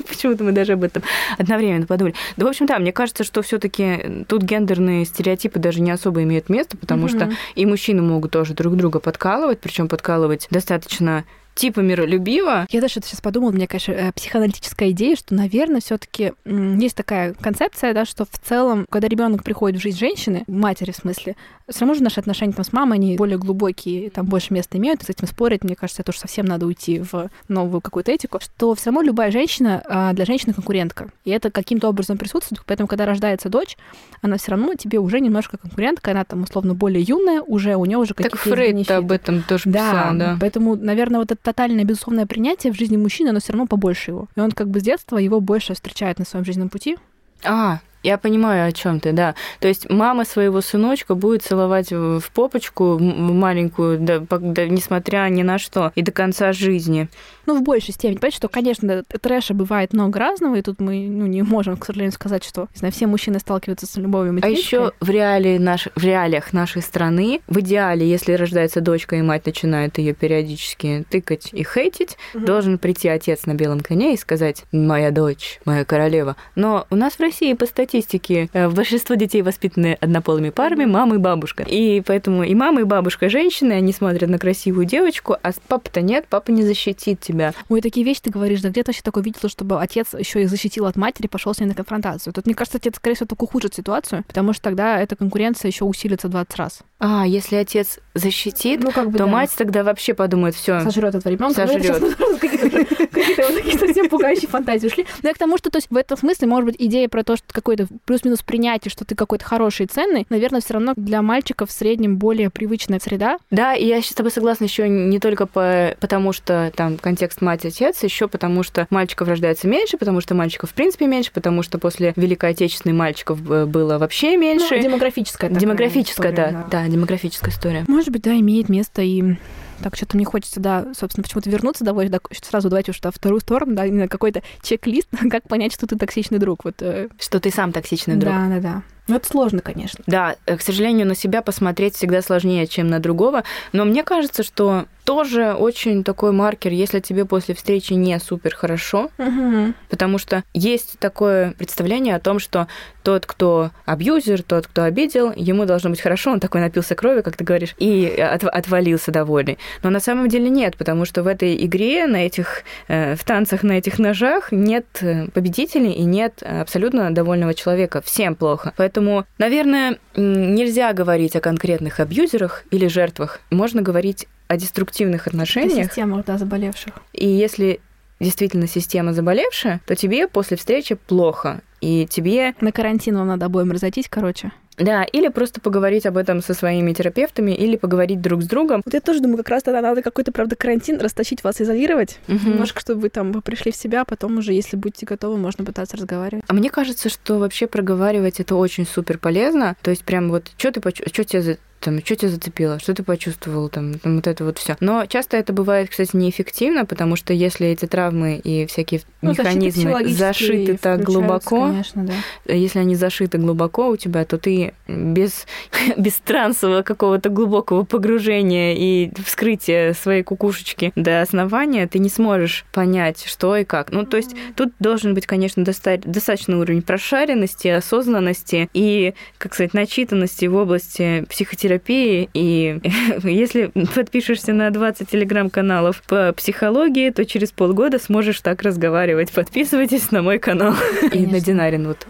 Почему-то 0.08 0.44
мы 0.44 0.52
даже 0.52 0.74
об 0.74 0.84
этом 0.84 1.04
одновременно 1.38 1.86
подумали. 1.86 2.16
Да, 2.36 2.46
в 2.46 2.50
общем, 2.50 2.66
да, 2.66 2.80
мне 2.80 2.92
кажется, 2.92 3.24
что 3.24 3.42
все 3.42 3.60
таки 3.60 4.26
тут 4.28 4.42
гендерные 4.44 5.06
стереотипы 5.06 5.60
даже 5.60 5.80
не 5.80 5.92
особо 5.92 6.24
имеют 6.24 6.50
место, 6.50 6.76
потому 6.76 7.08
что 7.08 7.32
и 7.56 7.66
мужчины 7.66 8.02
могут 8.02 8.32
тоже 8.32 8.54
друг 8.54 8.76
друга 8.76 9.00
подкалывать, 9.00 9.60
причем 9.60 9.88
подкалывать 9.88 10.48
достаточно 10.50 11.24
типа 11.58 11.80
миролюбива. 11.80 12.68
Я 12.70 12.82
даже 12.82 12.96
сейчас 12.96 13.20
подумала, 13.20 13.50
у 13.50 13.54
меня, 13.54 13.68
конечно, 13.68 13.92
э, 13.92 14.12
психоаналитическая 14.14 14.92
идея, 14.92 15.16
что, 15.16 15.34
наверное, 15.34 15.82
все 15.82 15.98
таки 15.98 16.34
есть 16.46 16.96
такая 16.96 17.34
концепция, 17.34 17.94
да, 17.94 18.06
что 18.06 18.26
в 18.26 18.40
целом, 18.48 18.86
когда 18.90 19.08
ребенок 19.08 19.44
приходит 19.44 19.80
в 19.80 19.84
жизнь 19.84 19.98
женщины, 19.98 20.44
матери 20.48 20.92
в 20.92 20.96
смысле, 20.96 21.36
все 21.70 21.82
равно 21.82 21.96
же 21.96 22.04
наши 22.04 22.20
отношения 22.20 22.54
там 22.54 22.64
с 22.64 22.72
мамой, 22.72 22.98
они 22.98 23.18
более 23.18 23.38
глубокие, 23.38 24.10
там 24.10 24.26
больше 24.28 24.54
места 24.54 24.78
имеют, 24.78 25.02
и 25.02 25.06
с 25.06 25.10
этим 25.10 25.28
спорить, 25.28 25.64
мне 25.64 25.76
кажется, 25.76 26.02
это 26.04 26.12
уж 26.12 26.18
совсем 26.18 26.46
надо 26.46 26.66
уйти 26.66 27.00
в 27.00 27.30
новую 27.50 27.82
какую-то 27.82 28.12
этику, 28.12 28.40
что 28.40 28.74
все 28.76 28.86
равно 28.86 29.02
любая 29.02 29.32
женщина 29.32 29.82
а, 29.86 30.14
для 30.14 30.26
женщины 30.26 30.54
конкурентка. 30.54 31.10
И 31.26 31.32
это 31.32 31.52
каким-то 31.52 31.90
образом 31.90 32.18
присутствует, 32.18 32.62
поэтому, 32.66 32.88
когда 32.88 33.06
рождается 33.06 33.50
дочь, 33.50 33.78
она 34.22 34.38
все 34.38 34.52
равно 34.52 34.76
тебе 34.76 35.00
уже 35.00 35.20
немножко 35.20 35.58
конкурентка, 35.58 36.12
она 36.12 36.24
там 36.24 36.44
условно 36.44 36.74
более 36.74 37.02
юная, 37.02 37.42
уже 37.42 37.76
у 37.76 37.86
нее 37.86 37.98
уже 37.98 38.14
какие-то 38.14 38.38
Так 38.38 38.46
Фрейд 38.46 38.90
об 38.92 39.12
этом 39.12 39.42
тоже 39.44 39.64
да, 39.66 39.92
писал, 39.92 40.18
да. 40.18 40.38
Поэтому, 40.40 40.76
наверное, 40.76 41.20
вот 41.20 41.32
это 41.32 41.42
тотальное 41.48 41.86
безусловное 41.86 42.26
принятие 42.26 42.74
в 42.74 42.76
жизни 42.76 42.98
мужчины, 42.98 43.30
оно 43.30 43.40
все 43.40 43.54
равно 43.54 43.68
побольше 43.68 44.12
его. 44.12 44.28
И 44.36 44.42
он 44.42 44.52
как 44.52 44.68
бы 44.68 44.82
с 44.82 44.84
детства 44.84 45.18
его 45.18 45.40
больше 45.40 45.74
встречает 45.74 46.20
на 46.20 46.26
своем 46.26 46.44
жизненном 46.44 46.68
пути. 46.68 46.98
А, 47.46 47.80
я 48.04 48.18
понимаю, 48.18 48.68
о 48.68 48.72
чем 48.74 49.00
ты, 49.00 49.14
да. 49.14 49.34
То 49.62 49.70
есть 49.70 49.90
мама 49.90 50.26
своего 50.26 50.60
сыночка 50.60 51.16
будет 51.16 51.44
целовать 51.44 51.92
в 51.92 52.24
попочку 52.34 53.00
маленькую, 53.00 53.98
да, 53.98 54.18
несмотря 54.66 55.30
ни 55.30 55.42
на 55.42 55.58
что, 55.58 55.94
и 55.96 56.02
до 56.02 56.12
конца 56.12 56.52
жизни. 56.52 57.08
Ну, 57.48 57.58
в 57.58 57.64
большей 57.64 57.94
степени. 57.94 58.18
Понимаете, 58.18 58.38
что, 58.38 58.50
конечно, 58.50 59.04
трэша 59.04 59.54
бывает 59.54 59.94
много 59.94 60.20
разного, 60.20 60.56
и 60.56 60.62
тут 60.62 60.82
мы 60.82 61.08
ну, 61.08 61.26
не 61.28 61.44
можем, 61.44 61.78
к 61.78 61.86
сожалению, 61.86 62.12
сказать, 62.12 62.44
что 62.44 62.68
не 62.76 62.80
знаю, 62.80 62.92
все 62.92 63.08
мужчины 63.08 63.40
сталкиваются 63.40 63.86
с 63.86 63.96
любовью 63.96 64.38
А 64.44 64.50
еще 64.50 64.92
в, 65.00 65.10
реалии 65.10 65.58
наш... 65.58 65.88
в 65.96 66.04
реалиях 66.04 66.52
нашей 66.52 66.82
страны, 66.82 67.40
в 67.48 67.60
идеале, 67.62 68.08
если 68.08 68.34
рождается 68.34 68.82
дочка, 68.82 69.16
и 69.16 69.22
мать 69.22 69.46
начинает 69.46 69.98
ее 69.98 70.14
периодически 70.14 71.06
тыкать 71.10 71.54
и 71.54 71.64
хейтить, 71.64 72.18
угу. 72.34 72.46
должен 72.46 72.78
прийти 72.78 73.08
отец 73.08 73.46
на 73.46 73.54
белом 73.54 73.80
коне 73.80 74.14
и 74.14 74.18
сказать 74.18 74.66
«моя 74.74 75.12
дочь, 75.12 75.62
моя 75.64 75.86
королева». 75.86 76.36
Но 76.56 76.86
у 76.90 76.98
нас 76.98 77.14
в 77.14 77.22
России 77.22 77.54
по 77.54 77.66
статистике 77.66 78.50
э, 78.52 78.68
большинство 78.68 79.16
детей 79.16 79.42
воспитаны 79.42 79.98
однополыми 80.02 80.50
парами, 80.50 80.84
мама 80.84 81.16
и 81.16 81.18
бабушка. 81.18 81.64
И 81.64 82.02
поэтому 82.02 82.44
и 82.44 82.54
мама, 82.54 82.82
и 82.82 82.84
бабушка 82.84 83.30
женщины, 83.30 83.72
они 83.72 83.94
смотрят 83.94 84.30
на 84.30 84.38
красивую 84.38 84.86
девочку, 84.86 85.38
а 85.42 85.52
папа-то 85.70 86.02
нет, 86.02 86.26
папа 86.30 86.52
не 86.52 86.64
защитит 86.64 87.22
тебя 87.22 87.37
себя. 87.38 87.54
Ой, 87.70 87.82
такие 87.82 88.06
вещи 88.06 88.22
ты 88.22 88.30
говоришь, 88.30 88.62
да 88.62 88.70
где 88.70 88.84
ты 88.84 88.90
вообще 88.90 89.02
такое 89.02 89.24
видела, 89.24 89.50
чтобы 89.50 89.82
отец 89.82 90.14
еще 90.14 90.42
и 90.42 90.46
защитил 90.46 90.86
от 90.86 90.96
матери, 90.96 91.28
пошел 91.28 91.54
с 91.54 91.60
ней 91.60 91.68
на 91.68 91.76
конфронтацию? 91.76 92.34
Тут, 92.34 92.46
мне 92.46 92.56
кажется, 92.56 92.78
отец, 92.78 92.96
скорее 92.96 93.16
всего, 93.16 93.28
только 93.28 93.44
ухудшит 93.44 93.76
ситуацию, 93.76 94.24
потому 94.28 94.54
что 94.54 94.64
тогда 94.64 95.00
эта 95.00 95.16
конкуренция 95.16 95.70
еще 95.70 95.86
усилится 95.86 96.28
20 96.28 96.56
раз. 96.56 96.80
А, 97.00 97.26
если 97.28 97.56
отец 97.58 98.00
защитит, 98.16 98.84
ну, 98.84 98.92
как 98.92 99.12
бы, 99.12 99.18
то 99.18 99.26
да. 99.26 99.32
мать 99.32 99.52
тогда 99.56 99.84
вообще 99.84 100.14
подумает, 100.14 100.56
все. 100.56 100.80
Сожрет 100.82 101.14
этого 101.14 101.32
ребенка. 101.32 101.68
Сожрет. 101.68 102.02
Какие-то 102.42 103.54
такие 103.54 103.78
совсем 103.78 104.10
пугающие 104.10 104.50
фантазии 104.50 104.88
ушли. 104.88 105.06
Но 105.22 105.30
я 105.30 105.36
к 105.36 105.38
тому, 105.38 105.58
что 105.58 105.70
то 105.70 105.78
есть 105.78 105.90
в 105.92 105.96
этом 105.96 106.18
смысле, 106.18 106.48
может 106.48 106.66
быть, 106.66 106.76
идея 106.80 107.08
про 107.08 107.24
то, 107.24 107.36
что 107.36 107.46
какой-то 107.52 107.88
плюс-минус 108.06 108.42
принятие, 108.42 108.90
что 108.90 109.06
ты 109.06 109.16
какой-то 109.16 109.46
хороший 109.46 109.86
и 109.86 109.88
ценный, 109.90 110.26
наверное, 110.30 110.62
все 110.62 110.74
равно 110.74 110.94
для 110.96 111.22
мальчиков 111.22 111.70
в 111.70 111.72
среднем 111.72 112.18
более 112.18 112.50
привычная 112.50 113.00
среда. 113.00 113.38
Да, 113.52 113.76
и 113.76 113.86
я 113.86 114.02
с 114.02 114.14
тобой 114.14 114.32
согласна 114.32 114.64
еще 114.64 114.90
не 114.90 115.20
только 115.20 115.46
по, 115.46 115.96
потому, 116.00 116.34
что 116.34 116.72
там 116.76 116.98
контекст 116.98 117.42
мать-отец, 117.42 118.04
еще 118.04 118.28
потому, 118.28 118.64
что 118.64 118.88
мальчиков 118.90 119.28
рождается 119.28 119.68
меньше, 119.68 119.98
потому 119.98 120.22
что 120.22 120.34
мальчиков 120.34 120.72
в 120.72 120.74
принципе 120.74 121.06
меньше, 121.06 121.32
потому 121.32 121.62
что 121.62 121.78
после 121.78 122.14
Великой 122.16 122.52
Отечественной 122.52 122.96
мальчиков 122.96 123.40
э, 123.50 123.66
было 123.66 123.98
вообще 123.98 124.38
меньше. 124.38 124.76
Ну, 124.76 124.82
демографическая. 124.82 125.50
Демографическая, 125.50 126.32
да, 126.32 126.52
да, 126.52 126.68
да, 126.72 126.87
демографическая 126.88 127.52
история. 127.52 127.86
Может 127.88 128.10
быть, 128.10 128.22
да, 128.22 128.38
имеет 128.40 128.70
место 128.70 129.02
и 129.02 129.36
так, 129.82 129.96
что-то 129.96 130.16
мне 130.16 130.26
хочется, 130.26 130.60
да, 130.60 130.88
собственно, 130.94 131.24
почему-то 131.24 131.50
вернуться 131.50 131.84
домой, 131.84 132.10
да, 132.10 132.20
сразу 132.32 132.70
давайте 132.70 132.92
уж 132.92 133.00
в 133.00 133.12
вторую 133.12 133.42
сторону, 133.42 133.76
да, 133.76 133.86
именно 133.86 134.08
какой-то 134.08 134.42
чек-лист, 134.62 135.10
как 135.32 135.48
понять, 135.48 135.74
что 135.74 135.88
ты 135.88 135.98
токсичный 135.98 136.40
друг. 136.40 136.66
Вот, 136.66 136.82
э. 136.82 137.10
Что 137.20 137.40
ты 137.40 137.52
сам 137.52 137.72
токсичный 137.72 138.16
друг. 138.16 138.34
Да, 138.34 138.48
да, 138.48 138.60
да. 138.60 138.84
Ну, 139.08 139.16
это 139.16 139.28
сложно, 139.28 139.62
конечно. 139.62 140.04
Да, 140.06 140.36
э, 140.46 140.58
к 140.58 140.62
сожалению, 140.62 141.08
на 141.08 141.16
себя 141.16 141.42
посмотреть 141.42 141.96
всегда 141.96 142.22
сложнее, 142.22 142.68
чем 142.68 142.88
на 142.88 143.00
другого. 143.00 143.44
Но 143.72 143.86
мне 143.86 144.04
кажется, 144.04 144.44
что 144.44 144.86
тоже 145.06 145.54
очень 145.54 146.04
такой 146.04 146.34
маркер, 146.34 146.74
если 146.74 147.00
тебе 147.00 147.24
после 147.24 147.56
встречи 147.56 147.94
не 147.94 148.20
супер 148.20 148.54
хорошо, 148.54 149.10
угу. 149.18 149.74
потому 149.90 150.18
что 150.18 150.44
есть 150.54 151.00
такое 151.00 151.54
представление 151.54 152.16
о 152.16 152.20
том, 152.20 152.40
что 152.40 152.68
тот, 153.04 153.26
кто 153.26 153.72
абьюзер, 153.86 154.44
тот, 154.44 154.68
кто 154.68 154.84
обидел, 154.84 155.32
ему 155.34 155.64
должно 155.64 155.90
быть 155.90 156.02
хорошо, 156.02 156.34
он 156.34 156.42
такой 156.42 156.60
напился 156.60 156.94
крови, 156.94 157.22
как 157.22 157.38
ты 157.38 157.46
говоришь, 157.46 157.74
и 157.78 158.06
от, 158.20 158.44
отвалился 158.44 159.12
довольный. 159.12 159.58
Но 159.84 159.90
на 159.90 160.00
самом 160.00 160.30
деле 160.30 160.50
нет, 160.50 160.78
потому 160.78 161.06
что 161.06 161.24
в 161.24 161.28
этой 161.28 161.66
игре, 161.66 162.08
на 162.08 162.26
этих, 162.26 162.64
э, 162.88 163.16
в 163.16 163.24
танцах 163.24 163.64
на 163.64 163.74
этих 163.74 164.00
ножах 164.00 164.52
нет 164.52 164.86
э, 165.02 165.28
победителей 165.30 165.92
и 165.92 166.04
нет 166.04 166.44
абсолютно 166.44 167.14
довольного 167.14 167.54
человека. 167.54 168.02
Всем 168.02 168.36
плохо. 168.36 168.74
Поэтому, 168.78 169.26
наверное, 169.38 169.98
нельзя 170.16 170.94
говорить 170.94 171.36
о 171.36 171.42
конкретных 171.42 172.00
абьюзерах 172.00 172.64
или 172.72 172.88
жертвах. 172.88 173.42
Можно 173.52 173.82
говорить 173.82 174.28
о 174.48 174.58
деструктивных 174.58 175.28
отношениях. 175.28 175.88
Система, 175.88 176.24
да, 176.26 176.38
заболевших. 176.38 176.94
И 177.14 177.28
если 177.28 177.80
действительно 178.20 178.68
система 178.68 179.14
заболевшая, 179.14 179.82
то 179.86 179.96
тебе 179.96 180.28
после 180.28 180.58
встречи 180.58 180.96
плохо. 180.96 181.62
и 181.82 182.08
тебе... 182.08 182.56
На 182.62 182.72
карантин 182.72 183.18
вам 183.18 183.28
надо 183.28 183.46
обоим 183.46 183.72
разойтись, 183.72 184.08
короче. 184.10 184.52
Да, 184.78 185.04
или 185.04 185.28
просто 185.30 185.60
поговорить 185.60 186.06
об 186.06 186.18
этом 186.18 186.42
со 186.42 186.54
своими 186.54 186.94
терапевтами, 186.94 187.52
или 187.52 187.76
поговорить 187.78 188.22
друг 188.22 188.44
с 188.44 188.48
другом. 188.48 188.82
Вот 188.86 188.94
я 188.94 189.02
тоже 189.02 189.22
думаю, 189.22 189.38
как 189.38 189.50
раз 189.50 189.64
тогда 189.64 189.82
надо 189.82 190.02
какой-то, 190.02 190.32
правда, 190.32 190.56
карантин 190.56 191.00
растащить, 191.00 191.44
вас 191.44 191.60
изолировать, 191.62 192.20
угу. 192.28 192.50
немножко, 192.50 192.80
чтобы 192.80 193.02
вы 193.02 193.10
там 193.10 193.42
пришли 193.42 193.72
в 193.72 193.76
себя, 193.76 194.02
а 194.02 194.06
потом 194.06 194.38
уже, 194.38 194.54
если 194.54 194.78
будете 194.78 195.06
готовы, 195.06 195.38
можно 195.38 195.66
пытаться 195.66 195.98
разговаривать. 195.98 196.44
А 196.48 196.54
мне 196.54 196.70
кажется, 196.70 197.10
что 197.10 197.40
вообще 197.40 197.68
проговаривать 197.68 198.40
это 198.40 198.56
очень 198.56 198.86
супер 198.86 199.18
полезно. 199.18 199.76
То 199.82 199.90
есть 199.90 200.04
прям 200.04 200.30
вот, 200.30 200.52
что 200.58 200.72
ты, 200.72 200.82
что 201.08 201.24
тебе 201.24 201.58
там, 201.80 202.00
что 202.04 202.16
тебя 202.16 202.30
зацепило, 202.30 202.80
что 202.80 202.94
ты 202.94 203.04
почувствовал, 203.04 203.70
там, 203.70 204.00
там 204.00 204.16
вот 204.16 204.28
это 204.28 204.44
вот 204.44 204.58
все. 204.58 204.76
Но 204.80 205.06
часто 205.06 205.38
это 205.38 205.54
бывает, 205.54 205.90
кстати, 205.90 206.16
неэффективно, 206.16 206.86
потому 206.86 207.16
что 207.16 207.34
если 207.34 207.68
эти 207.68 207.86
травмы 207.86 208.38
и 208.38 208.66
всякие 208.66 209.02
ну, 209.22 209.32
механизмы 209.32 210.08
зашиты 210.08 210.78
так 210.78 211.02
глубоко, 211.02 211.68
конечно, 211.68 212.06
да. 212.06 212.54
если 212.54 212.80
они 212.80 212.96
зашиты 212.96 213.38
глубоко 213.38 213.90
у 213.90 213.98
тебя, 213.98 214.26
то 214.26 214.38
ты 214.38 214.67
без, 214.88 215.46
без 215.98 216.16
трансового 216.16 216.82
какого-то 216.82 217.30
глубокого 217.30 217.84
погружения 217.84 218.76
и 218.76 219.12
вскрытия 219.24 219.94
своей 219.94 220.24
кукушечки 220.24 220.92
до 220.96 221.22
основания, 221.22 221.88
ты 221.88 222.00
не 222.00 222.10
сможешь 222.10 222.66
понять, 222.72 223.26
что 223.26 223.56
и 223.56 223.64
как. 223.64 223.92
Ну, 223.92 224.06
то 224.06 224.18
есть 224.18 224.36
тут 224.56 224.74
должен 224.80 225.14
быть, 225.14 225.26
конечно, 225.26 225.64
достаточный 225.64 226.56
уровень 226.56 226.82
прошаренности, 226.82 227.68
осознанности 227.68 228.70
и, 228.74 229.14
как 229.38 229.54
сказать, 229.54 229.74
начитанности 229.74 230.46
в 230.46 230.56
области 230.56 231.26
психотерапии 231.30 231.58
психотерапии, 231.58 232.30
и 232.34 232.80
если 233.24 233.72
подпишешься 233.96 234.54
на 234.54 234.70
20 234.70 235.10
телеграм-каналов 235.10 236.02
по 236.04 236.34
психологии, 236.34 237.10
то 237.10 237.26
через 237.26 237.52
полгода 237.52 238.00
сможешь 238.00 238.42
так 238.42 238.62
разговаривать. 238.62 239.32
Подписывайтесь 239.32 240.12
на 240.12 240.22
мой 240.22 240.40
канал. 240.40 240.76
Конечно. 241.00 241.18
И 241.18 241.26
на 241.26 241.40
Динарин. 241.40 241.88
Вот. 241.88 242.08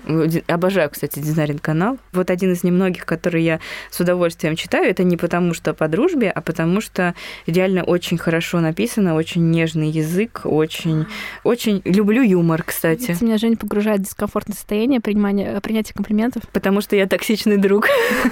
Обожаю, 0.47 0.89
кстати, 0.89 1.19
Динарин 1.19 1.59
канал. 1.59 1.97
Вот 2.11 2.29
один 2.29 2.46
из 2.51 2.63
немногих, 2.63 3.05
который 3.05 3.43
я 3.43 3.59
с 3.91 3.99
удовольствием 3.99 4.55
читаю. 4.55 4.89
Это 4.89 5.03
не 5.03 5.17
потому, 5.17 5.53
что 5.53 5.73
по 5.73 5.87
дружбе, 5.87 6.29
а 6.29 6.41
потому 6.41 6.81
что 6.81 7.15
реально 7.45 7.83
очень 7.83 8.17
хорошо 8.17 8.59
написано, 8.59 9.15
очень 9.15 9.49
нежный 9.49 9.89
язык, 9.89 10.41
очень, 10.43 11.05
очень 11.43 11.81
люблю 11.85 12.21
юмор, 12.21 12.63
кстати. 12.63 13.07
Видите, 13.07 13.25
меня 13.25 13.37
Женя 13.37 13.57
погружает 13.57 14.01
в 14.01 14.03
дискомфортное 14.03 14.55
состояние 14.55 15.01
принимания, 15.01 15.59
принятия 15.61 15.93
комплиментов. 15.93 16.43
Потому 16.51 16.81
что 16.81 16.95
я 16.95 17.07
токсичный 17.07 17.57
друг. 17.57 17.87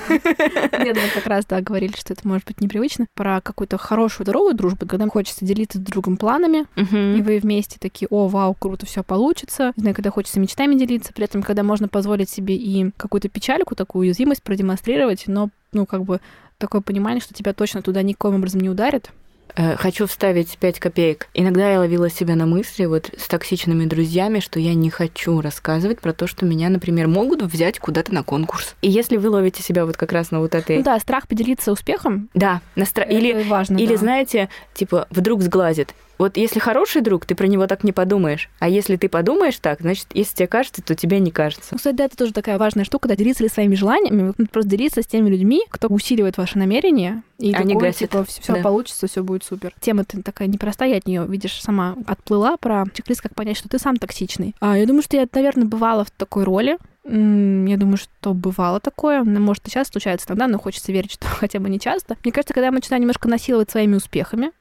Нет, 0.10 0.98
мы 0.98 1.10
как 1.14 1.28
раз, 1.28 1.46
да, 1.46 1.62
говорили, 1.62 1.94
что 1.96 2.14
это 2.14 2.28
может 2.28 2.46
быть 2.48 2.62
непривычно. 2.62 3.08
Про 3.14 3.42
какую-то 3.42 3.78
хорошую, 3.78 4.26
здоровую 4.26 4.56
дружбу, 4.56 4.86
когда 4.86 5.08
хочется 5.08 5.46
делиться 5.46 5.80
другом 5.80 6.18
планами, 6.18 6.66
и 6.76 7.22
вы 7.22 7.40
вместе 7.40 7.78
такие, 7.80 8.08
о, 8.10 8.28
вау, 8.28 8.54
круто, 8.54 8.86
все 8.86 9.04
получится. 9.04 9.74
Знаю, 9.76 9.96
когда 9.96 10.12
хочется 10.12 10.40
мечтами 10.40 10.76
делиться, 10.76 11.14
при 11.14 11.26
этом, 11.26 11.44
когда 11.44 11.64
можно 11.64 11.88
позволить 11.88 12.30
себе 12.30 12.56
и 12.56 12.92
какую-то 12.98 13.30
печальку, 13.30 13.76
такую 13.76 14.05
уязвимость 14.06 14.44
продемонстрировать, 14.44 15.26
но, 15.28 15.50
ну, 15.74 15.86
как 15.86 16.04
бы 16.04 16.22
такое 16.58 16.82
понимание, 16.82 17.22
что 17.22 17.34
тебя 17.34 17.54
точно 17.54 17.82
туда 17.82 18.02
никоим 18.02 18.36
образом 18.36 18.62
не 18.62 18.70
ударит, 18.70 19.12
Э, 19.56 19.76
хочу 19.78 20.06
вставить 20.08 20.58
5 20.58 20.80
копеек. 20.80 21.28
Иногда 21.34 21.72
я 21.72 21.80
ловила 21.80 22.10
себя 22.10 22.36
на 22.36 22.46
мысли 22.46 22.86
вот 22.86 23.12
с 23.18 23.28
токсичными 23.28 23.86
друзьями, 23.86 24.40
что 24.40 24.60
я 24.60 24.74
не 24.74 24.90
хочу 24.90 25.40
рассказывать 25.40 26.02
про 26.02 26.14
то, 26.14 26.28
что 26.28 26.46
меня, 26.46 26.70
например, 26.70 27.08
могут 27.08 27.42
взять 27.42 27.80
куда-то 27.80 28.14
на 28.14 28.24
конкурс. 28.24 28.76
И 28.82 28.90
если 28.90 29.18
вы 29.18 29.30
ловите 29.30 29.64
себя 29.64 29.86
вот 29.86 29.98
как 29.98 30.12
раз 30.12 30.32
на 30.32 30.40
вот 30.40 30.56
этой... 30.56 30.78
Ну 30.78 30.84
да, 30.84 31.00
страх 31.00 31.28
поделиться 31.28 31.72
успехом. 31.72 32.30
Да, 32.34 32.62
на 32.76 32.86
стра... 32.86 33.06
или 33.06 33.44
важно. 33.44 33.78
Или 33.78 33.94
да. 33.94 33.98
знаете, 33.98 34.50
типа 34.74 35.08
вдруг 35.10 35.42
сглазит. 35.42 35.94
Вот 36.18 36.38
если 36.38 36.60
хороший 36.60 37.02
друг, 37.02 37.26
ты 37.26 37.36
про 37.36 37.48
него 37.48 37.68
так 37.68 37.84
не 37.84 37.92
подумаешь. 37.92 38.50
А 38.60 38.70
если 38.70 38.96
ты 38.96 39.10
подумаешь 39.10 39.58
так, 39.60 39.82
значит, 39.82 40.08
если 40.14 40.36
тебе 40.36 40.48
кажется, 40.48 40.82
то 40.82 40.96
тебе 40.96 41.20
не 41.20 41.32
кажется. 41.32 41.70
Ну, 41.72 41.78
кстати, 41.78 41.96
да, 41.96 42.06
это 42.06 42.16
тоже 42.18 42.34
такая 42.34 42.58
важная 42.58 42.86
штука, 42.86 43.08
да, 43.08 43.16
делиться 43.16 43.44
ли 43.44 43.50
своими 43.50 43.76
желаниями, 43.76 44.34
просто 44.52 44.70
делиться 44.70 45.02
с 45.02 45.08
теми 45.08 45.30
людьми, 45.30 45.64
кто 45.70 45.88
усиливает 45.88 46.38
ваши 46.38 46.58
намерения, 46.58 47.24
и 47.38 47.54
Они 47.54 47.74
такое, 47.74 47.90
гасят. 47.90 48.12
типа, 48.12 48.24
все 48.26 48.54
да. 48.54 48.62
получится, 48.62 49.08
все 49.08 49.24
будет 49.24 49.44
супер. 49.44 49.74
Тема 49.80 50.06
ты 50.06 50.22
такая 50.22 50.48
непростая, 50.48 50.92
я 50.92 50.98
от 50.98 51.08
нее, 51.08 51.26
видишь, 51.28 51.62
сама 51.62 51.96
отплыла 52.08 52.58
про 52.58 52.86
чек-лист, 52.94 53.22
как 53.22 53.36
понять, 53.36 53.58
что 53.58 53.68
ты 53.68 53.78
сам 53.78 53.98
токсичный. 53.98 54.56
А, 54.60 54.78
я 54.78 54.86
думаю, 54.86 55.04
что 55.04 55.18
я, 55.18 55.28
наверное, 55.34 55.66
бывала 55.66 56.06
в 56.06 56.12
такой 56.12 56.44
роли, 56.44 56.78
я 57.08 57.78
думаю, 57.78 57.98
что 57.98 58.34
бывало 58.34 58.80
такое. 58.80 59.24
Может, 59.24 59.68
и 59.68 59.70
сейчас 59.70 59.90
случается 59.90 60.28
иногда, 60.28 60.48
но 60.48 60.58
хочется 60.58 60.92
верить, 60.92 61.12
что 61.12 61.28
хотя 61.28 61.60
бы 61.60 61.70
не 61.70 61.80
часто. 61.80 62.18
Мне 62.24 62.32
кажется, 62.32 62.54
когда 62.54 62.68
я 62.68 62.72
начинаю 62.72 63.02
немножко 63.02 63.28
насиловать 63.28 63.70
своими 63.70 63.96
успехами, 63.96 64.52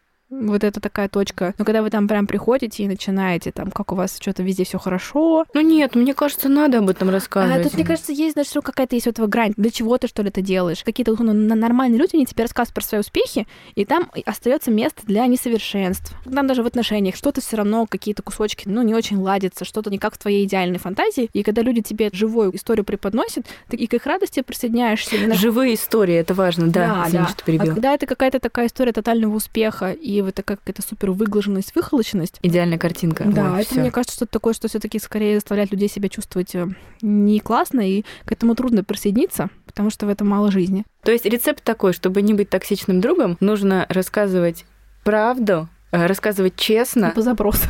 вот 0.41 0.65
это 0.65 0.81
такая 0.81 1.09
точка. 1.09 1.55
Но 1.59 1.65
когда 1.65 1.83
вы 1.83 1.91
там 1.91 2.09
прям 2.09 2.27
приходите 2.27 2.83
и 2.83 2.89
начинаете, 2.89 3.53
там, 3.53 3.71
как 3.71 3.93
у 3.93 3.95
вас 3.95 4.19
что-то 4.21 4.43
везде 4.43 4.65
все 4.65 4.79
хорошо. 4.79 5.45
Ну 5.55 5.61
нет, 5.61 5.95
мне 5.95 6.15
кажется, 6.15 6.49
надо 6.49 6.79
об 6.79 6.89
этом 6.89 7.11
рассказывать. 7.11 7.61
А 7.61 7.63
тут, 7.65 7.75
мне 7.75 7.85
кажется, 7.85 8.13
есть, 8.13 8.35
знаешь, 8.35 8.49
какая-то 8.63 8.97
есть 8.97 9.07
у 9.07 9.11
этого 9.11 9.27
грань. 9.27 9.53
Для 9.57 9.71
чего 9.71 9.97
ты, 9.99 10.09
что 10.09 10.23
ли, 10.23 10.29
это 10.29 10.41
делаешь? 10.41 10.83
Какие-то 10.85 11.15
ну, 11.23 11.33
нормальные 11.33 11.99
люди, 11.99 12.17
они 12.17 12.27
тебе 12.27 12.45
рассказывают 12.45 12.75
про 12.75 12.83
свои 12.83 13.01
успехи, 13.01 13.47
и 13.75 13.85
там 13.85 14.11
остается 14.27 14.71
место 14.71 15.03
для 15.05 15.27
несовершенств. 15.27 16.15
Там 16.25 16.47
даже 16.47 16.63
в 16.63 16.67
отношениях 16.67 17.17
что-то 17.17 17.41
все 17.41 17.57
равно, 17.57 17.87
какие-то 17.87 18.23
кусочки, 18.23 18.69
ну, 18.69 18.83
не 18.83 18.95
очень 18.95 19.19
ладятся, 19.19 19.65
что-то 19.65 19.91
не 19.91 19.99
как 19.99 20.15
в 20.15 20.19
твоей 20.19 20.45
идеальной 20.45 20.79
фантазии. 20.79 21.29
И 21.33 21.43
когда 21.43 21.63
люди 21.63 21.83
тебе 21.83 22.11
живую 22.13 22.55
историю 22.57 22.85
преподносят, 22.85 23.47
ты 23.69 23.77
и 23.77 23.87
к 23.87 23.95
их 23.95 24.07
радости 24.07 24.43
присоединяешься. 24.43 25.17
Живые 25.35 25.75
истории, 25.75 26.15
это 26.15 26.35
важно, 26.35 26.69
да, 26.69 26.87
да, 26.87 27.09
извини, 27.09 27.25
да. 27.25 27.31
что 27.31 27.45
перебил. 27.45 27.73
А 27.73 27.75
когда 27.75 27.95
это 27.95 28.07
какая-то 28.07 28.41
такая 28.41 28.67
история 28.67 28.93
тотального 28.93 29.35
успеха, 29.35 29.91
и 29.91 30.24
вот 30.25 30.35
такая 30.35 30.57
какая-то 30.57 30.83
супер 30.83 31.11
выглаженность, 31.11 31.75
выхолоченность. 31.75 32.39
Идеальная 32.43 32.79
картинка. 32.79 33.25
Да, 33.25 33.55
Ой, 33.55 33.63
это 33.63 33.71
всё. 33.71 33.81
мне 33.81 33.91
кажется, 33.91 34.17
что-то 34.17 34.33
такое, 34.33 34.55
что 34.55 34.69
все 34.69 34.79
таки 34.79 34.99
скорее 34.99 35.37
заставляет 35.37 35.71
людей 35.71 35.89
себя 35.89 36.09
чувствовать 36.09 36.55
э, 36.55 36.69
не 37.03 37.41
классно, 37.41 37.81
и 37.89 38.05
к 38.25 38.33
этому 38.33 38.55
трудно 38.55 38.85
присоединиться, 38.85 39.51
потому 39.67 39.91
что 39.91 40.07
в 40.07 40.09
этом 40.09 40.29
мало 40.29 40.51
жизни. 40.51 40.85
То 41.03 41.13
есть 41.13 41.25
рецепт 41.25 41.63
такой, 41.63 41.93
чтобы 41.93 42.23
не 42.23 42.35
быть 42.35 42.51
токсичным 42.51 43.01
другом, 43.01 43.37
нужно 43.41 43.87
рассказывать 43.89 44.65
правду, 45.05 45.69
э, 45.93 46.07
рассказывать 46.07 46.57
честно. 46.57 47.13
По 47.15 47.23
запросу. 47.23 47.69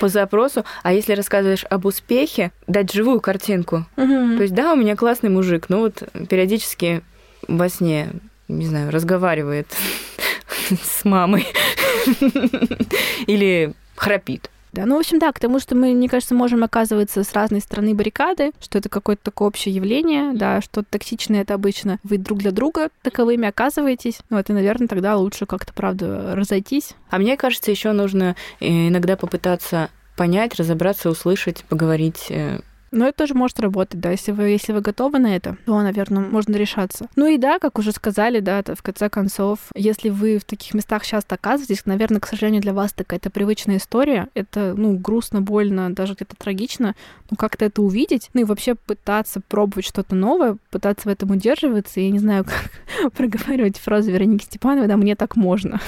По 0.00 0.08
запросу. 0.08 0.64
А 0.82 0.92
если 0.92 1.12
рассказываешь 1.12 1.64
об 1.68 1.86
успехе, 1.86 2.52
дать 2.66 2.92
живую 2.92 3.20
картинку. 3.20 3.86
Угу. 3.96 4.36
То 4.36 4.42
есть, 4.42 4.54
да, 4.54 4.72
у 4.72 4.76
меня 4.76 4.96
классный 4.96 5.30
мужик, 5.30 5.68
но 5.68 5.80
вот 5.80 6.02
периодически 6.28 7.02
во 7.46 7.68
сне, 7.68 8.10
не 8.46 8.66
знаю, 8.66 8.90
разговаривает 8.90 9.68
с 10.82 11.04
мамой 11.04 11.46
или 13.26 13.74
храпит. 13.96 14.50
Да, 14.72 14.84
ну, 14.84 14.96
в 14.96 14.98
общем, 14.98 15.18
да, 15.18 15.32
к 15.32 15.40
тому, 15.40 15.60
что 15.60 15.74
мы, 15.74 15.92
мне 15.94 16.08
кажется, 16.08 16.34
можем 16.34 16.62
оказываться 16.62 17.24
с 17.24 17.32
разной 17.32 17.60
стороны 17.60 17.94
баррикады, 17.94 18.52
что 18.60 18.78
это 18.78 18.88
какое-то 18.88 19.24
такое 19.24 19.48
общее 19.48 19.74
явление, 19.74 20.32
да, 20.34 20.60
что 20.60 20.82
токсичное 20.82 21.40
это 21.40 21.54
обычно 21.54 21.98
вы 22.04 22.18
друг 22.18 22.38
для 22.38 22.50
друга 22.50 22.90
таковыми 23.02 23.48
оказываетесь. 23.48 24.20
Ну, 24.30 24.38
это, 24.38 24.52
наверное, 24.52 24.86
тогда 24.88 25.16
лучше 25.16 25.46
как-то, 25.46 25.72
правда, 25.72 26.34
разойтись. 26.34 26.94
А 27.10 27.18
мне 27.18 27.36
кажется, 27.36 27.70
еще 27.70 27.92
нужно 27.92 28.36
э, 28.60 28.88
иногда 28.88 29.16
попытаться 29.16 29.90
понять, 30.16 30.56
разобраться, 30.56 31.08
услышать, 31.08 31.64
поговорить 31.64 32.26
э, 32.28 32.60
но 32.90 33.08
это 33.08 33.18
тоже 33.18 33.34
может 33.34 33.60
работать, 33.60 34.00
да, 34.00 34.10
если 34.10 34.32
вы, 34.32 34.48
если 34.48 34.72
вы 34.72 34.80
готовы 34.80 35.18
на 35.18 35.34
это, 35.36 35.56
то, 35.66 35.80
наверное, 35.82 36.22
можно 36.22 36.56
решаться. 36.56 37.08
Ну 37.16 37.26
и 37.26 37.38
да, 37.38 37.58
как 37.58 37.78
уже 37.78 37.92
сказали, 37.92 38.40
да, 38.40 38.62
в 38.62 38.82
конце 38.82 39.08
концов, 39.08 39.58
если 39.74 40.08
вы 40.08 40.38
в 40.38 40.44
таких 40.44 40.74
местах 40.74 41.04
часто 41.04 41.34
оказываетесь, 41.34 41.86
наверное, 41.86 42.20
к 42.20 42.26
сожалению, 42.26 42.62
для 42.62 42.72
вас 42.72 42.92
такая 42.92 43.18
это 43.18 43.30
привычная 43.30 43.78
история, 43.78 44.28
это, 44.34 44.74
ну, 44.76 44.94
грустно, 44.96 45.40
больно, 45.40 45.92
даже 45.92 46.14
где-то 46.14 46.36
трагично, 46.36 46.94
ну, 47.30 47.36
как-то 47.36 47.64
это 47.64 47.82
увидеть, 47.82 48.30
ну 48.34 48.42
и 48.42 48.44
вообще 48.44 48.74
пытаться 48.74 49.40
пробовать 49.46 49.86
что-то 49.86 50.14
новое, 50.14 50.56
пытаться 50.70 51.08
в 51.08 51.12
этом 51.12 51.30
удерживаться, 51.30 52.00
я 52.00 52.10
не 52.10 52.18
знаю, 52.18 52.44
как 53.02 53.12
проговаривать 53.12 53.78
фразу 53.78 54.10
Вероники 54.10 54.44
Степановой, 54.44 54.88
да, 54.88 54.96
мне 54.96 55.16
так 55.16 55.36
можно. 55.36 55.80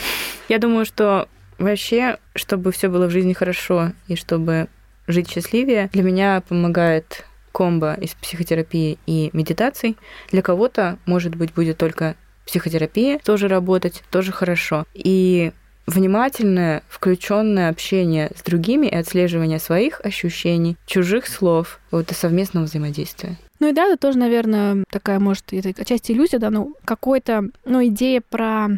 Я 0.49 0.59
думаю, 0.59 0.85
что 0.85 1.29
вообще, 1.59 2.19
чтобы 2.35 2.73
все 2.73 2.89
было 2.89 3.07
в 3.07 3.11
жизни 3.11 3.33
хорошо 3.33 3.93
и 4.09 4.17
чтобы 4.17 4.69
жить 5.11 5.31
счастливее. 5.31 5.89
Для 5.93 6.03
меня 6.03 6.43
помогает 6.47 7.25
комбо 7.53 7.95
из 7.95 8.11
психотерапии 8.15 8.99
и 9.07 9.31
медитаций. 9.33 9.97
Для 10.31 10.43
кого-то, 10.43 10.99
может 11.07 11.35
быть, 11.35 11.53
будет 11.53 11.79
только 11.79 12.15
психотерапия 12.47 13.19
тоже 13.25 13.49
работать, 13.49 14.03
тоже 14.11 14.33
хорошо. 14.33 14.85
И 14.95 15.53
внимательное, 15.87 16.83
включенное 16.89 17.69
общение 17.69 18.31
с 18.37 18.43
другими 18.43 18.87
и 18.87 18.95
отслеживание 18.95 19.59
своих 19.59 20.01
ощущений, 20.05 20.77
чужих 20.87 21.27
слов, 21.27 21.81
вот 21.91 22.11
и 22.11 22.15
совместного 22.15 22.65
взаимодействия. 22.65 23.39
Ну 23.59 23.69
и 23.69 23.73
да, 23.73 23.87
это 23.87 23.99
тоже, 23.99 24.19
наверное, 24.19 24.85
такая, 24.91 25.19
может, 25.19 25.53
это 25.53 25.83
отчасти 25.83 26.13
иллюзия, 26.13 26.39
да, 26.39 26.51
ну, 26.51 26.75
какой-то, 26.85 27.45
ну, 27.65 27.85
идея 27.87 28.23
про 28.27 28.69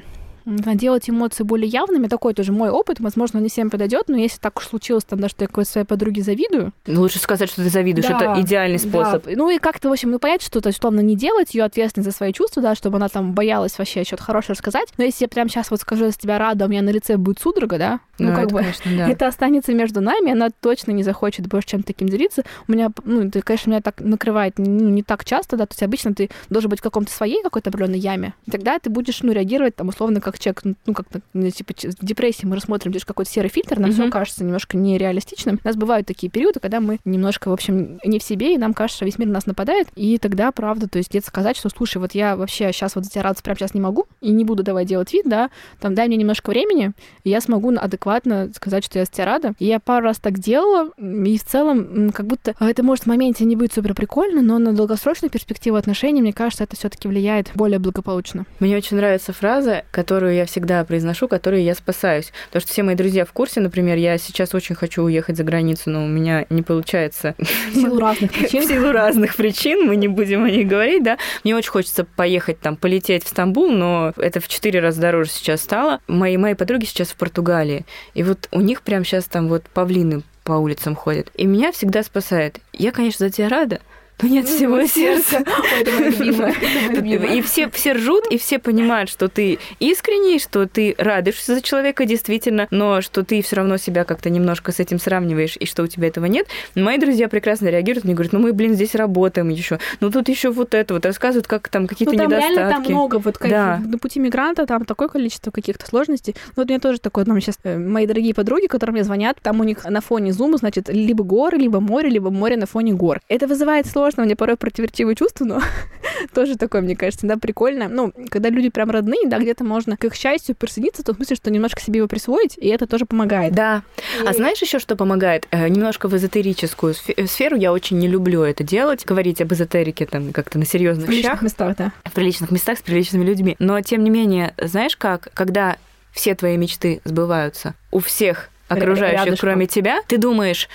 делать 0.44 1.08
эмоции 1.08 1.44
более 1.44 1.68
явными, 1.68 2.08
такой 2.08 2.34
тоже 2.34 2.52
мой 2.52 2.70
опыт, 2.70 3.00
возможно, 3.00 3.38
не 3.38 3.48
всем 3.48 3.70
подойдет, 3.70 4.04
но 4.08 4.16
если 4.16 4.38
так 4.38 4.58
уж 4.58 4.66
случилось, 4.66 5.04
там, 5.04 5.20
да, 5.20 5.28
что 5.28 5.44
я 5.44 5.48
какой-то 5.48 5.70
своей 5.70 5.86
подруге 5.86 6.22
завидую. 6.22 6.72
Ну, 6.86 7.00
лучше 7.00 7.18
сказать, 7.18 7.48
что 7.48 7.62
ты 7.62 7.70
завидуешь, 7.70 8.06
да, 8.06 8.16
это 8.16 8.40
идеальный 8.40 8.78
способ. 8.78 9.24
Да. 9.24 9.32
Ну 9.34 9.50
и 9.50 9.58
как-то, 9.58 9.88
в 9.88 9.92
общем, 9.92 10.10
ну 10.10 10.18
понять, 10.18 10.42
что, 10.42 10.60
то 10.60 10.68
есть, 10.68 10.78
условно, 10.78 11.00
не 11.00 11.16
делать 11.16 11.54
ее 11.54 11.64
ответственность 11.64 12.10
за 12.10 12.16
свои 12.16 12.32
чувства, 12.32 12.62
да, 12.62 12.74
чтобы 12.74 12.96
она 12.96 13.08
там 13.08 13.32
боялась 13.32 13.78
вообще 13.78 14.04
что-то 14.04 14.22
хорошее 14.22 14.54
рассказать. 14.54 14.88
Но 14.98 15.04
если 15.04 15.24
я 15.24 15.28
прямо 15.28 15.48
сейчас 15.48 15.70
вот 15.70 15.80
скажу, 15.80 16.06
я 16.06 16.12
тебя 16.12 16.38
рада, 16.38 16.66
у 16.66 16.68
меня 16.68 16.82
на 16.82 16.90
лице 16.90 17.16
будет 17.16 17.40
судорога, 17.40 17.78
да, 17.78 18.00
ну, 18.18 18.30
ну 18.30 18.34
как 18.34 18.44
это, 18.44 18.54
бы, 18.54 18.60
конечно, 18.60 18.96
да. 18.96 19.08
это 19.08 19.26
останется 19.26 19.74
между 19.74 20.00
нами, 20.00 20.32
она 20.32 20.50
точно 20.50 20.92
не 20.92 21.02
захочет 21.02 21.46
больше 21.46 21.68
чем 21.68 21.82
таким 21.82 22.08
делиться. 22.08 22.44
У 22.68 22.72
меня, 22.72 22.90
ну, 23.04 23.26
это, 23.26 23.42
конечно, 23.42 23.70
меня 23.70 23.80
так 23.80 24.00
накрывает 24.00 24.58
ну, 24.58 24.88
не 24.88 25.02
так 25.02 25.24
часто, 25.24 25.56
да, 25.56 25.66
то 25.66 25.72
есть 25.72 25.82
обычно 25.82 26.14
ты 26.14 26.30
должен 26.50 26.70
быть 26.70 26.80
в 26.80 26.82
каком-то 26.82 27.12
своей 27.12 27.42
какой-то 27.42 27.70
определенной 27.70 27.98
яме, 27.98 28.34
тогда 28.50 28.78
ты 28.78 28.90
будешь, 28.90 29.22
ну, 29.22 29.32
реагировать 29.32 29.76
там 29.76 29.88
условно 29.88 30.20
как 30.20 30.31
человек, 30.38 30.62
ну, 30.86 30.94
как-то, 30.94 31.20
ну, 31.32 31.50
типа, 31.50 31.74
в 31.74 32.04
депрессии 32.04 32.46
мы 32.46 32.56
рассмотрим 32.56 32.92
лишь 32.92 33.04
какой-то 33.04 33.30
серый 33.30 33.50
фильтр, 33.50 33.78
нам 33.78 33.90
mm-hmm. 33.90 33.94
все 33.94 34.10
кажется 34.10 34.44
немножко 34.44 34.76
нереалистичным. 34.76 35.60
У 35.62 35.66
нас 35.66 35.76
бывают 35.76 36.06
такие 36.06 36.30
периоды, 36.30 36.60
когда 36.60 36.80
мы 36.80 36.98
немножко, 37.04 37.48
в 37.48 37.52
общем, 37.52 37.98
не 38.04 38.18
в 38.18 38.22
себе, 38.22 38.54
и 38.54 38.58
нам 38.58 38.74
кажется, 38.74 38.98
что 38.98 39.04
весь 39.04 39.18
мир 39.18 39.28
на 39.28 39.34
нас 39.34 39.46
нападает, 39.46 39.88
и 39.96 40.18
тогда, 40.18 40.52
правда, 40.52 40.88
то 40.88 40.98
есть 40.98 41.10
где-то 41.10 41.26
сказать, 41.26 41.56
что, 41.56 41.68
слушай, 41.68 41.98
вот 41.98 42.12
я 42.12 42.36
вообще 42.36 42.72
сейчас 42.72 42.94
вот 42.94 43.04
за 43.04 43.10
тебя 43.10 43.22
радоваться 43.22 43.44
прямо 43.44 43.58
сейчас 43.58 43.74
не 43.74 43.80
могу, 43.80 44.06
и 44.20 44.30
не 44.30 44.44
буду 44.44 44.62
давать 44.62 44.86
делать 44.86 45.12
вид, 45.12 45.24
да, 45.26 45.50
там, 45.80 45.94
дай 45.94 46.08
мне 46.08 46.16
немножко 46.16 46.50
времени, 46.50 46.92
и 47.24 47.30
я 47.30 47.40
смогу 47.40 47.72
адекватно 47.76 48.50
сказать, 48.54 48.84
что 48.84 48.98
я 48.98 49.04
за 49.04 49.10
тебя 49.10 49.24
рада. 49.26 49.54
И 49.58 49.66
я 49.66 49.80
пару 49.80 50.04
раз 50.04 50.18
так 50.18 50.38
делала, 50.38 50.90
и 50.98 51.38
в 51.38 51.44
целом, 51.44 52.10
как 52.10 52.26
будто 52.26 52.54
а, 52.58 52.68
это 52.68 52.82
может 52.82 53.04
в 53.04 53.08
моменте 53.08 53.44
не 53.44 53.56
быть 53.56 53.72
супер 53.72 53.94
прикольно, 53.94 54.42
но 54.42 54.58
на 54.58 54.72
долгосрочную 54.72 55.30
перспективу 55.30 55.76
отношений, 55.76 56.22
мне 56.22 56.32
кажется, 56.32 56.64
это 56.64 56.76
все 56.76 56.88
таки 56.88 57.08
влияет 57.08 57.50
более 57.54 57.78
благополучно. 57.78 58.46
Мне 58.60 58.76
очень 58.76 58.96
нравится 58.96 59.32
фраза, 59.32 59.84
которую 60.22 60.36
я 60.36 60.46
всегда 60.46 60.84
произношу, 60.84 61.26
которой 61.26 61.64
я 61.64 61.74
спасаюсь. 61.74 62.32
Потому 62.46 62.60
что 62.60 62.70
все 62.70 62.84
мои 62.84 62.94
друзья 62.94 63.24
в 63.24 63.32
курсе, 63.32 63.58
например, 63.58 63.96
я 63.96 64.18
сейчас 64.18 64.54
очень 64.54 64.76
хочу 64.76 65.02
уехать 65.02 65.36
за 65.36 65.42
границу, 65.42 65.90
но 65.90 66.04
у 66.04 66.06
меня 66.06 66.46
не 66.48 66.62
получается. 66.62 67.34
В 67.38 67.74
силу 67.74 67.98
разных 67.98 68.32
причин. 68.38 68.62
В 68.62 68.68
силу 68.68 68.92
разных 68.92 69.34
причин, 69.34 69.84
мы 69.84 69.96
не 69.96 70.06
будем 70.06 70.44
о 70.44 70.48
них 70.50 70.68
говорить, 70.68 71.02
да. 71.02 71.18
Мне 71.42 71.56
очень 71.56 71.72
хочется 71.72 72.04
поехать 72.04 72.60
там, 72.60 72.76
полететь 72.76 73.24
в 73.24 73.28
Стамбул, 73.28 73.72
но 73.72 74.12
это 74.16 74.38
в 74.38 74.46
четыре 74.46 74.78
раза 74.78 75.00
дороже 75.00 75.30
сейчас 75.30 75.60
стало. 75.60 75.98
Мои, 76.06 76.36
мои 76.36 76.54
подруги 76.54 76.84
сейчас 76.84 77.08
в 77.08 77.16
Португалии. 77.16 77.84
И 78.14 78.22
вот 78.22 78.46
у 78.52 78.60
них 78.60 78.82
прямо 78.82 79.04
сейчас 79.04 79.24
там 79.24 79.48
вот 79.48 79.64
павлины 79.64 80.22
по 80.44 80.52
улицам 80.52 80.94
ходят. 80.94 81.32
И 81.34 81.46
меня 81.46 81.72
всегда 81.72 82.04
спасает. 82.04 82.60
Я, 82.72 82.92
конечно, 82.92 83.26
за 83.26 83.32
тебя 83.32 83.48
рада, 83.48 83.80
но 84.22 84.28
нет 84.28 84.46
ну, 84.48 84.56
всего 84.56 84.86
сердца. 84.86 85.42
И 87.32 87.42
все, 87.42 87.68
все 87.70 87.92
ржут, 87.92 88.26
и 88.30 88.38
все 88.38 88.58
понимают, 88.58 89.10
что 89.10 89.28
ты 89.28 89.58
искренний, 89.80 90.38
что 90.38 90.66
ты 90.66 90.94
радуешься 90.98 91.54
за 91.54 91.62
человека 91.62 92.04
действительно, 92.04 92.68
но 92.70 93.00
что 93.00 93.24
ты 93.24 93.42
все 93.42 93.56
равно 93.56 93.76
себя 93.76 94.04
как-то 94.04 94.30
немножко 94.30 94.72
с 94.72 94.80
этим 94.80 94.98
сравниваешь, 94.98 95.56
и 95.58 95.66
что 95.66 95.82
у 95.82 95.86
тебя 95.86 96.08
этого 96.08 96.26
нет. 96.26 96.46
Мои 96.74 96.98
друзья 96.98 97.28
прекрасно 97.28 97.68
реагируют, 97.68 98.04
мне 98.04 98.14
говорят, 98.14 98.32
ну 98.32 98.38
мы, 98.38 98.52
блин, 98.52 98.74
здесь 98.74 98.94
работаем 98.94 99.48
еще, 99.48 99.78
ну 100.00 100.10
тут 100.10 100.28
еще 100.28 100.50
вот 100.50 100.74
это 100.74 100.94
вот, 100.94 101.04
рассказывают, 101.04 101.46
как 101.46 101.68
там 101.68 101.86
какие-то 101.86 102.12
ну, 102.12 102.18
там 102.18 102.28
недостатки. 102.28 102.58
Реально 102.58 102.74
там 102.74 102.92
много, 102.92 103.18
вот 103.18 103.38
да. 103.40 103.80
на 103.84 103.98
пути 103.98 104.20
мигранта 104.20 104.66
там 104.66 104.84
такое 104.84 105.08
количество 105.08 105.50
каких-то 105.50 105.86
сложностей. 105.86 106.34
Ну, 106.48 106.62
вот 106.62 106.66
у 106.66 106.68
меня 106.68 106.80
тоже 106.80 106.98
такое, 107.00 107.24
там 107.24 107.40
сейчас 107.40 107.56
э, 107.64 107.78
мои 107.78 108.06
дорогие 108.06 108.34
подруги, 108.34 108.66
которые 108.66 108.94
мне 108.94 109.04
звонят, 109.04 109.38
там 109.42 109.60
у 109.60 109.64
них 109.64 109.84
на 109.84 110.00
фоне 110.00 110.32
зума, 110.32 110.58
значит, 110.58 110.88
либо 110.88 111.24
горы, 111.24 111.58
либо 111.58 111.80
море, 111.80 112.08
либо 112.08 112.30
море 112.30 112.56
на 112.56 112.66
фоне 112.66 112.92
гор. 112.92 113.20
Это 113.28 113.46
вызывает 113.46 113.86
сложность 113.86 114.11
сложно, 114.12 114.26
мне 114.26 114.36
порой 114.36 114.56
противоречивые 114.56 115.16
чувства, 115.16 115.44
но 115.44 115.62
тоже 116.34 116.56
такое, 116.56 116.80
мне 116.80 116.96
кажется, 116.96 117.26
да, 117.26 117.36
прикольно. 117.36 117.88
Ну, 117.88 118.12
когда 118.30 118.48
люди 118.48 118.68
прям 118.68 118.90
родные, 118.90 119.26
да, 119.26 119.38
где-то 119.38 119.64
можно 119.64 119.96
к 119.96 120.04
их 120.04 120.14
счастью 120.14 120.54
присоединиться, 120.54 121.02
то 121.02 121.12
в 121.12 121.16
смысле, 121.16 121.36
что 121.36 121.50
немножко 121.50 121.80
себе 121.80 121.98
его 121.98 122.08
присвоить, 122.08 122.56
и 122.58 122.68
это 122.68 122.86
тоже 122.86 123.06
помогает. 123.06 123.54
Да. 123.54 123.82
И... 124.22 124.26
А 124.26 124.32
знаешь 124.32 124.60
еще, 124.62 124.78
что 124.78 124.96
помогает? 124.96 125.46
Э, 125.50 125.68
немножко 125.68 126.08
в 126.08 126.16
эзотерическую 126.16 126.94
э, 127.16 127.26
сферу 127.26 127.56
я 127.56 127.72
очень 127.72 127.98
не 127.98 128.08
люблю 128.08 128.42
это 128.42 128.64
делать, 128.64 129.04
говорить 129.04 129.40
об 129.40 129.52
эзотерике 129.52 130.06
там 130.06 130.32
как-то 130.32 130.58
на 130.58 130.64
серьезных 130.64 131.08
вещах. 131.08 131.36
В 131.36 131.38
приличных 131.38 131.42
местах, 131.42 131.76
да. 131.76 131.92
В 132.04 132.12
приличных 132.12 132.50
местах 132.50 132.78
с 132.78 132.82
приличными 132.82 133.24
людьми. 133.24 133.56
Но, 133.58 133.80
тем 133.80 134.04
не 134.04 134.10
менее, 134.10 134.54
знаешь 134.58 134.96
как, 134.96 135.28
когда 135.34 135.76
все 136.12 136.34
твои 136.34 136.56
мечты 136.56 137.00
сбываются, 137.04 137.74
у 137.90 138.00
всех 138.00 138.50
окружающих, 138.68 139.26
Рядышком. 139.26 139.48
кроме 139.48 139.66
тебя, 139.66 140.00
ты 140.06 140.18
думаешь, 140.18 140.68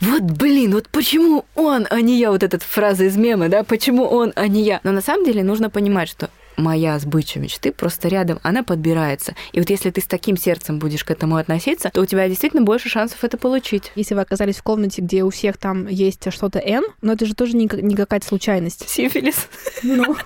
вот 0.00 0.22
блин, 0.22 0.72
вот 0.72 0.88
почему 0.88 1.44
он, 1.54 1.86
а 1.90 2.00
не 2.00 2.18
я, 2.18 2.30
вот 2.30 2.42
эта 2.42 2.58
фраза 2.58 3.04
из 3.04 3.16
мема, 3.16 3.48
да, 3.48 3.64
почему 3.64 4.04
он, 4.04 4.32
а 4.36 4.46
не 4.46 4.62
я. 4.62 4.80
Но 4.82 4.92
на 4.92 5.00
самом 5.00 5.24
деле 5.24 5.42
нужно 5.42 5.70
понимать, 5.70 6.08
что 6.08 6.30
моя 6.56 6.98
сбыча 6.98 7.38
мечты 7.38 7.72
просто 7.72 8.08
рядом, 8.08 8.38
она 8.42 8.62
подбирается. 8.62 9.34
И 9.52 9.60
вот 9.60 9.70
если 9.70 9.90
ты 9.90 10.00
с 10.00 10.06
таким 10.06 10.36
сердцем 10.36 10.78
будешь 10.78 11.04
к 11.04 11.10
этому 11.10 11.36
относиться, 11.36 11.90
то 11.92 12.00
у 12.00 12.06
тебя 12.06 12.28
действительно 12.28 12.62
больше 12.62 12.88
шансов 12.88 13.22
это 13.24 13.36
получить. 13.36 13.92
Если 13.94 14.14
вы 14.14 14.22
оказались 14.22 14.56
в 14.56 14.62
комнате, 14.62 15.02
где 15.02 15.22
у 15.22 15.30
всех 15.30 15.58
там 15.58 15.86
есть 15.86 16.32
что-то 16.32 16.58
N, 16.58 16.84
но 17.02 17.12
это 17.12 17.26
же 17.26 17.34
тоже 17.34 17.56
не, 17.56 17.68
не 17.82 17.94
какая-то 17.94 18.26
случайность. 18.26 18.88
Сифилис. 18.88 19.48
Ну, 19.82 20.16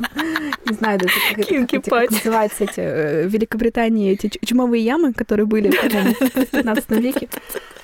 не 0.66 0.74
знаю, 0.74 1.00
это, 1.00 1.80
как 1.90 2.10
называется 2.10 2.64
эти 2.64 2.80
э, 2.80 3.26
в 3.26 3.30
Великобритании 3.30 4.12
эти 4.12 4.30
чумовые 4.44 4.84
ямы, 4.84 5.12
которые 5.12 5.46
были 5.46 5.70
в 5.70 6.46
15 6.50 6.90
веке. 6.90 7.28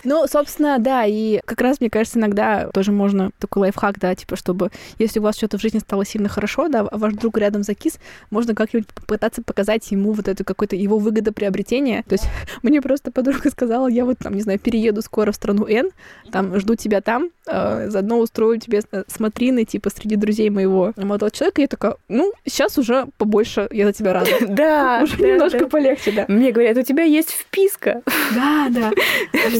Ну, 0.07 0.25
собственно, 0.29 0.79
да, 0.79 1.05
и 1.05 1.41
как 1.45 1.61
раз, 1.61 1.81
мне 1.81 1.91
кажется, 1.91 2.21
иногда 2.21 2.69
тоже 2.73 2.93
можно 2.93 3.33
такой 3.41 3.63
лайфхак, 3.63 3.99
да, 3.99 4.15
типа, 4.15 4.37
чтобы, 4.37 4.71
если 5.01 5.19
у 5.19 5.23
вас 5.23 5.37
что-то 5.37 5.59
в 5.59 5.61
жизни 5.61 5.81
стало 5.81 6.05
сильно 6.05 6.29
хорошо, 6.29 6.69
да, 6.69 6.81
а 6.81 6.97
ваш 6.97 7.15
друг 7.15 7.37
рядом 7.39 7.65
закис, 7.65 7.99
можно 8.31 8.55
как-нибудь 8.55 8.87
попытаться 8.87 9.43
показать 9.43 9.91
ему 9.91 10.13
вот 10.13 10.29
это 10.29 10.45
какое-то 10.45 10.77
его 10.77 10.99
выгодоприобретение. 10.99 12.05
То 12.05 12.13
есть 12.13 12.25
мне 12.63 12.81
просто 12.81 13.11
подруга 13.11 13.51
сказала, 13.51 13.89
я 13.89 14.05
вот 14.05 14.19
там, 14.19 14.35
не 14.35 14.43
знаю, 14.43 14.61
перееду 14.61 15.03
скоро 15.03 15.33
в 15.33 15.35
страну 15.35 15.67
Н, 15.67 15.91
там 16.31 16.57
жду 16.61 16.77
тебя 16.77 17.01
там, 17.01 17.31
э, 17.49 17.91
заодно 17.91 18.21
устрою 18.21 18.61
тебе 18.61 18.83
смотрины, 19.09 19.65
типа, 19.65 19.91
среди 19.91 20.15
друзей 20.15 20.51
моего 20.51 20.93
молодого 20.97 21.33
человека. 21.33 21.63
Я 21.63 21.67
такая, 21.67 21.97
ну, 22.09 22.33
сейчас 22.45 22.79
уже 22.79 23.07
побольше, 23.19 23.67
я 23.73 23.87
за 23.87 23.93
тебя 23.93 24.13
рада. 24.13 24.31
Да, 24.47 25.01
уже 25.03 25.17
немножко 25.17 25.67
полегче, 25.69 26.13
да. 26.13 26.25
Мне 26.29 26.53
говорят, 26.53 26.77
у 26.77 26.83
тебя 26.83 27.03
есть 27.03 27.31
вписка. 27.31 28.03
Да, 28.35 28.69
да. 28.71 28.93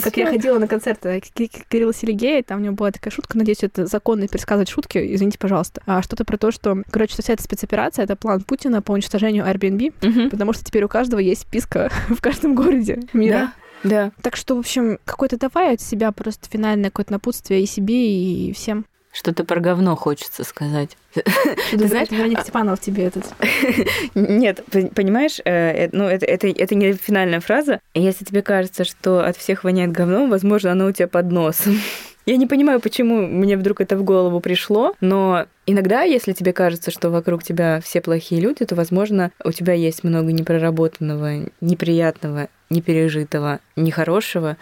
Как 0.03 0.17
я 0.17 0.36
ходила 0.37 0.59
на 0.59 0.69
концерт 0.69 1.01
Кирилла 1.01 1.95
Селигея, 1.95 2.43
там 2.43 2.61
у 2.61 2.63
него 2.63 2.75
была 2.75 2.91
такая 2.91 3.13
шутка, 3.13 3.39
надеюсь, 3.39 3.63
это 3.63 3.87
законно 3.87 4.29
пересказывать 4.29 4.69
шутки, 4.69 4.99
извините, 5.15 5.39
пожалуйста. 5.39 5.83
А 5.87 6.03
что-то 6.03 6.25
про 6.25 6.37
то, 6.37 6.51
что, 6.51 6.83
короче, 6.91 7.21
вся 7.21 7.33
эта 7.33 7.43
спецоперация, 7.43 8.05
это 8.05 8.17
план 8.17 8.43
Путина 8.43 8.57
Путина 8.57 8.83
по 8.83 8.93
уничтожению 8.93 9.45
Airbnb, 9.45 9.93
угу. 10.03 10.31
потому 10.31 10.53
что 10.53 10.65
теперь 10.65 10.83
у 10.85 10.89
каждого 10.89 11.21
есть 11.21 11.43
списка 11.43 11.91
в 12.09 12.21
каждом 12.21 12.55
городе 12.55 13.03
мира. 13.13 13.53
Да. 13.53 13.53
Да. 13.85 14.13
Так 14.23 14.35
что, 14.35 14.57
в 14.57 14.59
общем, 14.59 14.99
какой-то 15.05 15.39
давай 15.39 15.75
от 15.75 15.81
себя 15.81 16.11
просто 16.11 16.49
финальное 16.51 16.91
какое-то 16.91 17.13
напутствие 17.13 17.63
и 17.63 17.67
себе, 17.67 18.49
и 18.49 18.53
всем. 18.53 18.87
Что-то 19.17 19.45
про 19.45 19.61
говно 19.61 19.97
хочется 19.97 20.45
сказать. 20.45 20.99
Ты 21.15 21.89
знаешь, 21.89 22.11
Вероника 22.11 22.43
Степанова 22.43 22.77
тебе 22.77 23.05
этот. 23.05 23.25
Нет, 24.15 24.63
понимаешь, 24.95 25.41
э, 25.43 25.87
э, 25.87 25.89
ну 25.93 26.05
это, 26.05 26.27
это, 26.27 26.49
это 26.49 26.75
не 26.75 26.93
финальная 26.93 27.41
фраза. 27.41 27.81
Если 27.95 28.27
тебе 28.27 28.43
кажется, 28.43 28.85
что 28.85 29.25
от 29.25 29.39
всех 29.39 29.65
воняет 29.65 29.91
говно, 29.91 30.27
возможно, 30.27 30.73
оно 30.73 30.89
у 30.89 30.93
тебя 30.93 31.09
под 31.09 31.33
носом. 31.33 31.81
Я 32.27 32.37
не 32.37 32.47
понимаю, 32.47 32.79
почему 32.79 33.27
мне 33.27 33.57
вдруг 33.57 33.81
это 33.81 33.97
в 33.97 34.03
голову 34.03 34.41
пришло, 34.41 34.95
но 35.01 35.47
иногда, 35.65 36.03
если 36.03 36.33
тебе 36.33 36.53
кажется, 36.53 36.91
что 36.91 37.09
вокруг 37.09 37.43
тебя 37.43 37.81
все 37.81 38.03
плохие 38.03 38.43
люди, 38.43 38.67
то, 38.67 38.75
возможно, 38.75 39.31
у 39.43 39.51
тебя 39.51 39.73
есть 39.73 40.05
много 40.05 40.31
непроработанного, 40.33 41.49
неприятного, 41.63 42.49
непережитого, 42.69 43.61
нехорошего, 43.77 44.59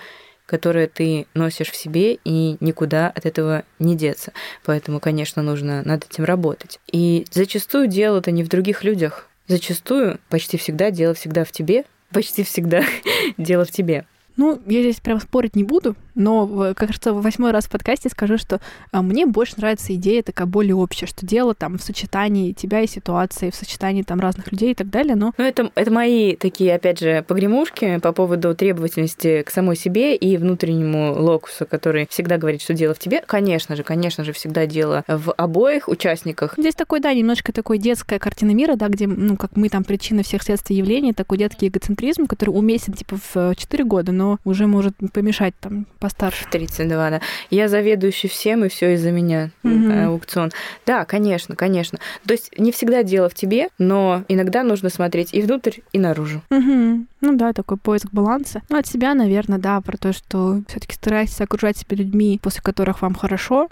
которое 0.55 0.87
ты 0.87 1.27
носишь 1.35 1.73
в 1.73 1.75
себе, 1.75 2.15
и 2.25 2.57
никуда 2.61 3.09
от 3.09 3.27
этого 3.27 3.65
не 3.81 3.97
деться. 3.97 4.33
Поэтому, 4.65 5.01
конечно, 5.01 5.43
нужно 5.43 5.83
над 5.83 6.05
этим 6.05 6.23
работать. 6.23 6.79
И 6.93 7.27
зачастую 7.33 7.89
дело-то 7.89 8.31
не 8.31 8.45
в 8.45 8.49
других 8.49 8.85
людях. 8.85 9.29
Зачастую, 9.49 10.21
почти 10.29 10.57
всегда, 10.57 10.93
дело 10.93 11.13
всегда 11.15 11.43
в 11.43 11.51
тебе, 11.51 11.87
почти 12.13 12.45
всегда 12.45 12.85
дело 13.37 13.65
в 13.65 13.73
тебе. 13.73 14.07
Ну, 14.37 14.63
я 14.67 14.83
здесь 14.83 15.01
прям 15.01 15.21
спорить 15.21 15.57
не 15.57 15.65
буду, 15.65 15.97
но, 16.15 16.75
как 16.75 16.95
кажется, 16.95 17.13
в 17.13 17.23
восьмой 17.23 17.51
раз 17.51 17.67
в 17.67 17.71
подкасте 17.71 18.09
скажу, 18.09 18.39
что 18.39 18.61
а, 18.93 19.03
мне 19.03 19.27
больше 19.27 19.55
нравится 19.57 19.95
идея 19.95 20.23
такая 20.23 20.47
более 20.47 20.75
общая, 20.75 21.07
что 21.07 21.27
дело 21.27 21.55
там 21.55 21.79
в 21.79 21.83
сочетании 21.83 22.53
тебя 22.53 22.81
и 22.81 22.87
ситуации, 22.87 23.51
в 23.51 23.55
сочетании 23.55 24.03
там 24.03 24.21
разных 24.21 24.53
людей 24.53 24.73
и 24.73 24.75
так 24.75 24.91
далее, 24.91 25.17
но... 25.17 25.33
Ну, 25.37 25.45
это, 25.45 25.71
это 25.75 25.91
мои 25.91 26.37
такие, 26.37 26.75
опять 26.75 27.01
же, 27.01 27.25
погремушки 27.27 27.99
по 27.99 28.13
поводу 28.13 28.55
требовательности 28.55 29.43
к 29.43 29.51
самой 29.51 29.77
себе 29.77 30.17
и 30.17 30.37
внутреннему 30.37 31.15
локусу, 31.15 31.67
который 31.67 32.07
всегда 32.11 32.39
говорит, 32.39 32.63
что 32.63 32.75
дело 32.75 32.95
в 32.95 32.99
тебе. 32.99 33.23
Конечно 33.27 33.77
же, 33.77 33.83
конечно 33.83 34.25
же, 34.25 34.33
всегда 34.33 34.67
дело 34.67 35.05
в 35.09 35.33
обоих 35.33 35.89
участниках. 35.89 36.55
Здесь 36.57 36.75
такой, 36.75 37.01
да, 37.01 37.13
немножко 37.13 37.53
такой 37.53 37.79
детская 37.79 38.19
картина 38.19 38.53
мира, 38.53 38.77
да, 38.77 38.89
где, 38.89 39.07
ну, 39.07 39.37
как 39.37 39.57
мы 39.57 39.69
там 39.69 39.85
причина 39.85 40.23
всех 40.23 40.43
следствий 40.43 40.77
явлений, 40.77 41.13
такой 41.13 41.39
детский 41.39 41.69
эгоцентризм, 41.69 42.27
который 42.27 42.51
уместен, 42.51 42.93
типа, 42.93 43.19
в 43.33 43.55
4 43.57 43.85
года, 43.85 44.13
но 44.13 44.39
уже 44.45 44.67
может 44.67 44.95
помешать 45.13 45.55
там 45.61 45.87
постарше. 46.05 46.45
32, 46.51 47.11
да. 47.11 47.21
Я 47.49 47.67
заведующий 47.67 48.29
всем, 48.29 48.63
и 48.63 48.69
все 48.69 48.93
из-за 48.93 49.11
меня. 49.11 49.49
Э, 49.63 50.05
Аукцион. 50.05 50.53
Да, 50.85 51.07
конечно, 51.07 51.57
конечно. 51.57 51.99
То 52.27 52.35
есть 52.35 52.51
не 52.59 52.73
всегда 52.73 53.03
дело 53.03 53.31
в 53.31 53.35
тебе, 53.35 53.69
но 53.79 54.23
иногда 54.29 54.65
нужно 54.65 54.91
смотреть 54.91 55.33
и 55.33 55.41
внутрь, 55.41 55.79
и 55.95 55.99
наружу. 55.99 56.43
Мгм. 56.51 57.09
Ну 57.23 57.37
да, 57.37 57.55
такой 57.55 57.79
поиск 57.79 58.09
баланса. 58.13 58.61
Ну, 58.69 58.77
от 58.77 58.87
себя, 58.87 59.15
наверное, 59.15 59.59
да, 59.59 59.81
про 59.81 59.97
то, 59.97 60.13
что 60.13 60.61
все 60.69 60.79
таки 60.79 60.95
старайтесь 60.95 61.41
окружать 61.41 61.79
себя 61.79 61.97
людьми, 61.97 62.39
после 62.43 62.61
которых 62.61 63.01
вам 63.01 63.15
хорошо, 63.15 63.71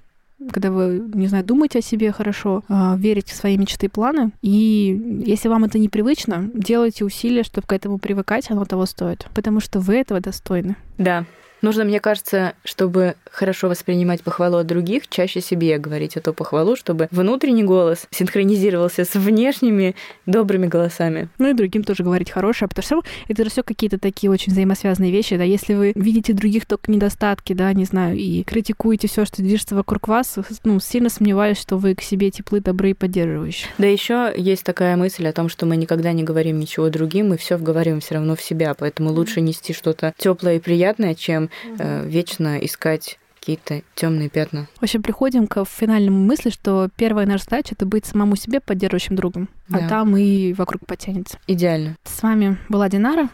когда 0.51 0.71
вы, 0.71 1.03
не 1.13 1.27
знаю, 1.27 1.45
думаете 1.45 1.81
о 1.81 1.83
себе 1.83 2.13
хорошо, 2.13 2.65
а, 2.71 2.97
верите 2.99 3.35
в 3.35 3.37
свои 3.37 3.59
мечты 3.59 3.87
и 3.87 3.89
планы. 3.91 4.33
И 4.41 5.23
если 5.27 5.49
вам 5.49 5.65
это 5.65 5.79
непривычно, 5.79 6.51
делайте 6.55 7.05
усилия, 7.05 7.43
чтобы 7.43 7.67
к 7.67 7.73
этому 7.75 7.99
привыкать, 7.99 8.51
оно 8.51 8.65
того 8.65 8.87
стоит. 8.87 9.27
Потому 9.35 9.61
что 9.61 9.81
вы 9.81 9.97
этого 9.97 10.21
достойны. 10.21 10.77
Да. 10.97 11.27
Нужно, 11.63 11.85
мне 11.85 12.01
кажется, 12.01 12.55
чтобы 12.65 13.15
хорошо 13.31 13.69
воспринимать 13.69 14.23
похвалу 14.23 14.59
от 14.59 14.67
других, 14.67 15.09
чаще 15.09 15.41
себе 15.41 15.79
говорить 15.79 16.17
эту 16.17 16.35
похвалу, 16.35 16.75
чтобы 16.75 17.09
внутренний 17.13 17.63
голос 17.63 18.09
синхронизировался 18.11 19.05
с 19.05 19.15
внешними 19.15 19.95
добрыми 20.27 20.67
голосами. 20.67 21.29
Ну 21.39 21.51
и 21.51 21.53
другим 21.53 21.85
тоже 21.85 22.03
говорить 22.03 22.31
хорошее, 22.31 22.69
потому 22.69 22.85
что 22.85 23.09
это 23.29 23.45
же 23.45 23.51
все 23.51 23.63
какие-то 23.63 23.99
такие 23.99 24.31
очень 24.31 24.53
взаимосвязанные 24.53 25.13
вещи, 25.13 25.37
да, 25.37 25.45
если 25.45 25.75
вы 25.75 25.93
видите 25.95 26.33
других 26.33 26.67
только 26.67 26.91
недостатки, 26.91 27.53
да, 27.53 27.73
не 27.73 27.85
знаю, 27.85 28.17
и 28.17 28.43
критикуете 28.43 29.07
все, 29.07 29.25
что 29.25 29.41
движется 29.41 29.77
вокруг 29.77 30.09
вас, 30.09 30.37
ну, 30.65 30.81
сильно 30.81 31.09
сомневаюсь, 31.11 31.61
что 31.61 31.77
вы 31.79 31.95
к 31.95 32.03
себе 32.03 32.33
теплы, 32.33 32.61
добры 32.61 32.91
и 32.91 32.95
поддерживающие. 32.95 33.69
Да 33.79 33.87
еще 33.87 34.33
есть 34.37 34.65
такая 34.65 34.97
мысль 34.97 35.29
о 35.29 35.33
том, 35.33 35.49
что 35.49 35.65
мы 35.67 35.77
никогда 35.77 36.13
не 36.13 36.25
говорим 36.25 36.59
ничего 36.59 36.89
другим, 36.89 37.29
мы 37.29 37.37
все 37.37 37.57
вговорим 37.57 38.01
все 38.01 38.15
равно 38.17 38.35
в 38.35 38.43
себя, 38.43 38.75
поэтому 38.75 39.13
лучше 39.13 39.41
нести 39.41 39.73
что-то 39.73 40.13
теплое 40.19 40.57
и 40.57 40.59
приятное, 40.59 41.15
чем 41.15 41.51
э, 41.79 42.07
вечно 42.07 42.59
искать 42.59 43.19
какие-то 43.39 43.83
темные 43.97 44.29
пятна. 44.29 44.69
В 44.79 44.83
общем, 44.85 45.03
приходим 45.03 45.49
к 45.49 45.65
финальному 45.65 46.19
мысли, 46.25 46.51
что 46.51 46.89
первая 46.97 47.27
наша 47.27 47.45
задача— 47.45 47.71
это 47.75 47.87
быть 47.87 48.07
самому 48.07 48.37
себе 48.37 48.61
поддерживающим 48.61 49.17
другом, 49.17 49.49
Да. 49.69 49.79
а 49.85 49.89
там 49.89 50.17
и 50.17 50.53
вокруг 50.53 50.87
потянется. 50.87 51.39
Идеально. 51.49 51.97
С 52.05 52.23
вами 52.23 52.57
была 52.69 52.89
Динара. 52.89 53.29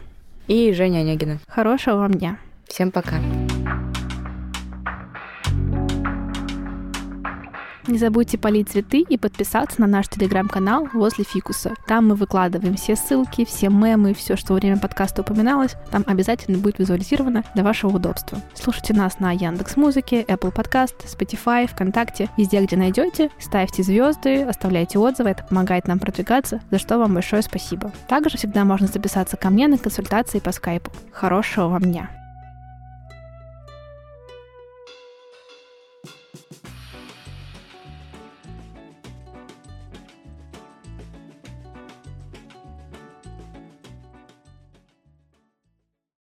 И 0.47 0.73
Женя 0.73 0.99
Онегина. 1.01 1.39
Хорошего 1.47 1.97
вам 1.97 2.15
дня. 2.15 2.39
Всем 2.67 2.89
пока. 2.91 3.19
Не 7.89 7.97
забудьте 7.97 8.37
полить 8.37 8.69
цветы 8.69 8.99
и 8.99 9.17
подписаться 9.17 9.81
на 9.81 9.87
наш 9.87 10.07
телеграм-канал 10.09 10.87
возле 10.93 11.23
фикуса. 11.23 11.73
Там 11.87 12.09
мы 12.09 12.15
выкладываем 12.15 12.75
все 12.75 12.95
ссылки, 12.95 13.45
все 13.45 13.69
мемы, 13.69 14.13
все, 14.13 14.35
что 14.35 14.53
во 14.53 14.59
время 14.59 14.77
подкаста 14.77 15.23
упоминалось. 15.23 15.73
Там 15.89 16.03
обязательно 16.05 16.59
будет 16.59 16.77
визуализировано 16.77 17.43
для 17.55 17.63
вашего 17.63 17.95
удобства. 17.95 18.39
Слушайте 18.53 18.93
нас 18.93 19.19
на 19.19 19.31
Яндекс 19.31 19.75
Музыке, 19.75 20.21
Apple 20.21 20.53
Podcast, 20.53 20.93
Spotify, 21.05 21.67
ВКонтакте, 21.67 22.29
везде, 22.37 22.63
где 22.63 22.77
найдете. 22.77 23.31
Ставьте 23.39 23.81
звезды, 23.81 24.43
оставляйте 24.43 24.99
отзывы, 24.99 25.31
это 25.31 25.43
помогает 25.43 25.87
нам 25.87 25.97
продвигаться, 25.97 26.61
за 26.69 26.77
что 26.77 26.99
вам 26.99 27.15
большое 27.15 27.41
спасибо. 27.41 27.91
Также 28.07 28.37
всегда 28.37 28.65
можно 28.65 28.85
записаться 28.85 29.35
ко 29.35 29.49
мне 29.49 29.67
на 29.67 29.79
консультации 29.79 30.37
по 30.37 30.51
скайпу. 30.51 30.91
Хорошего 31.11 31.69
вам 31.69 31.81
дня! 31.81 32.18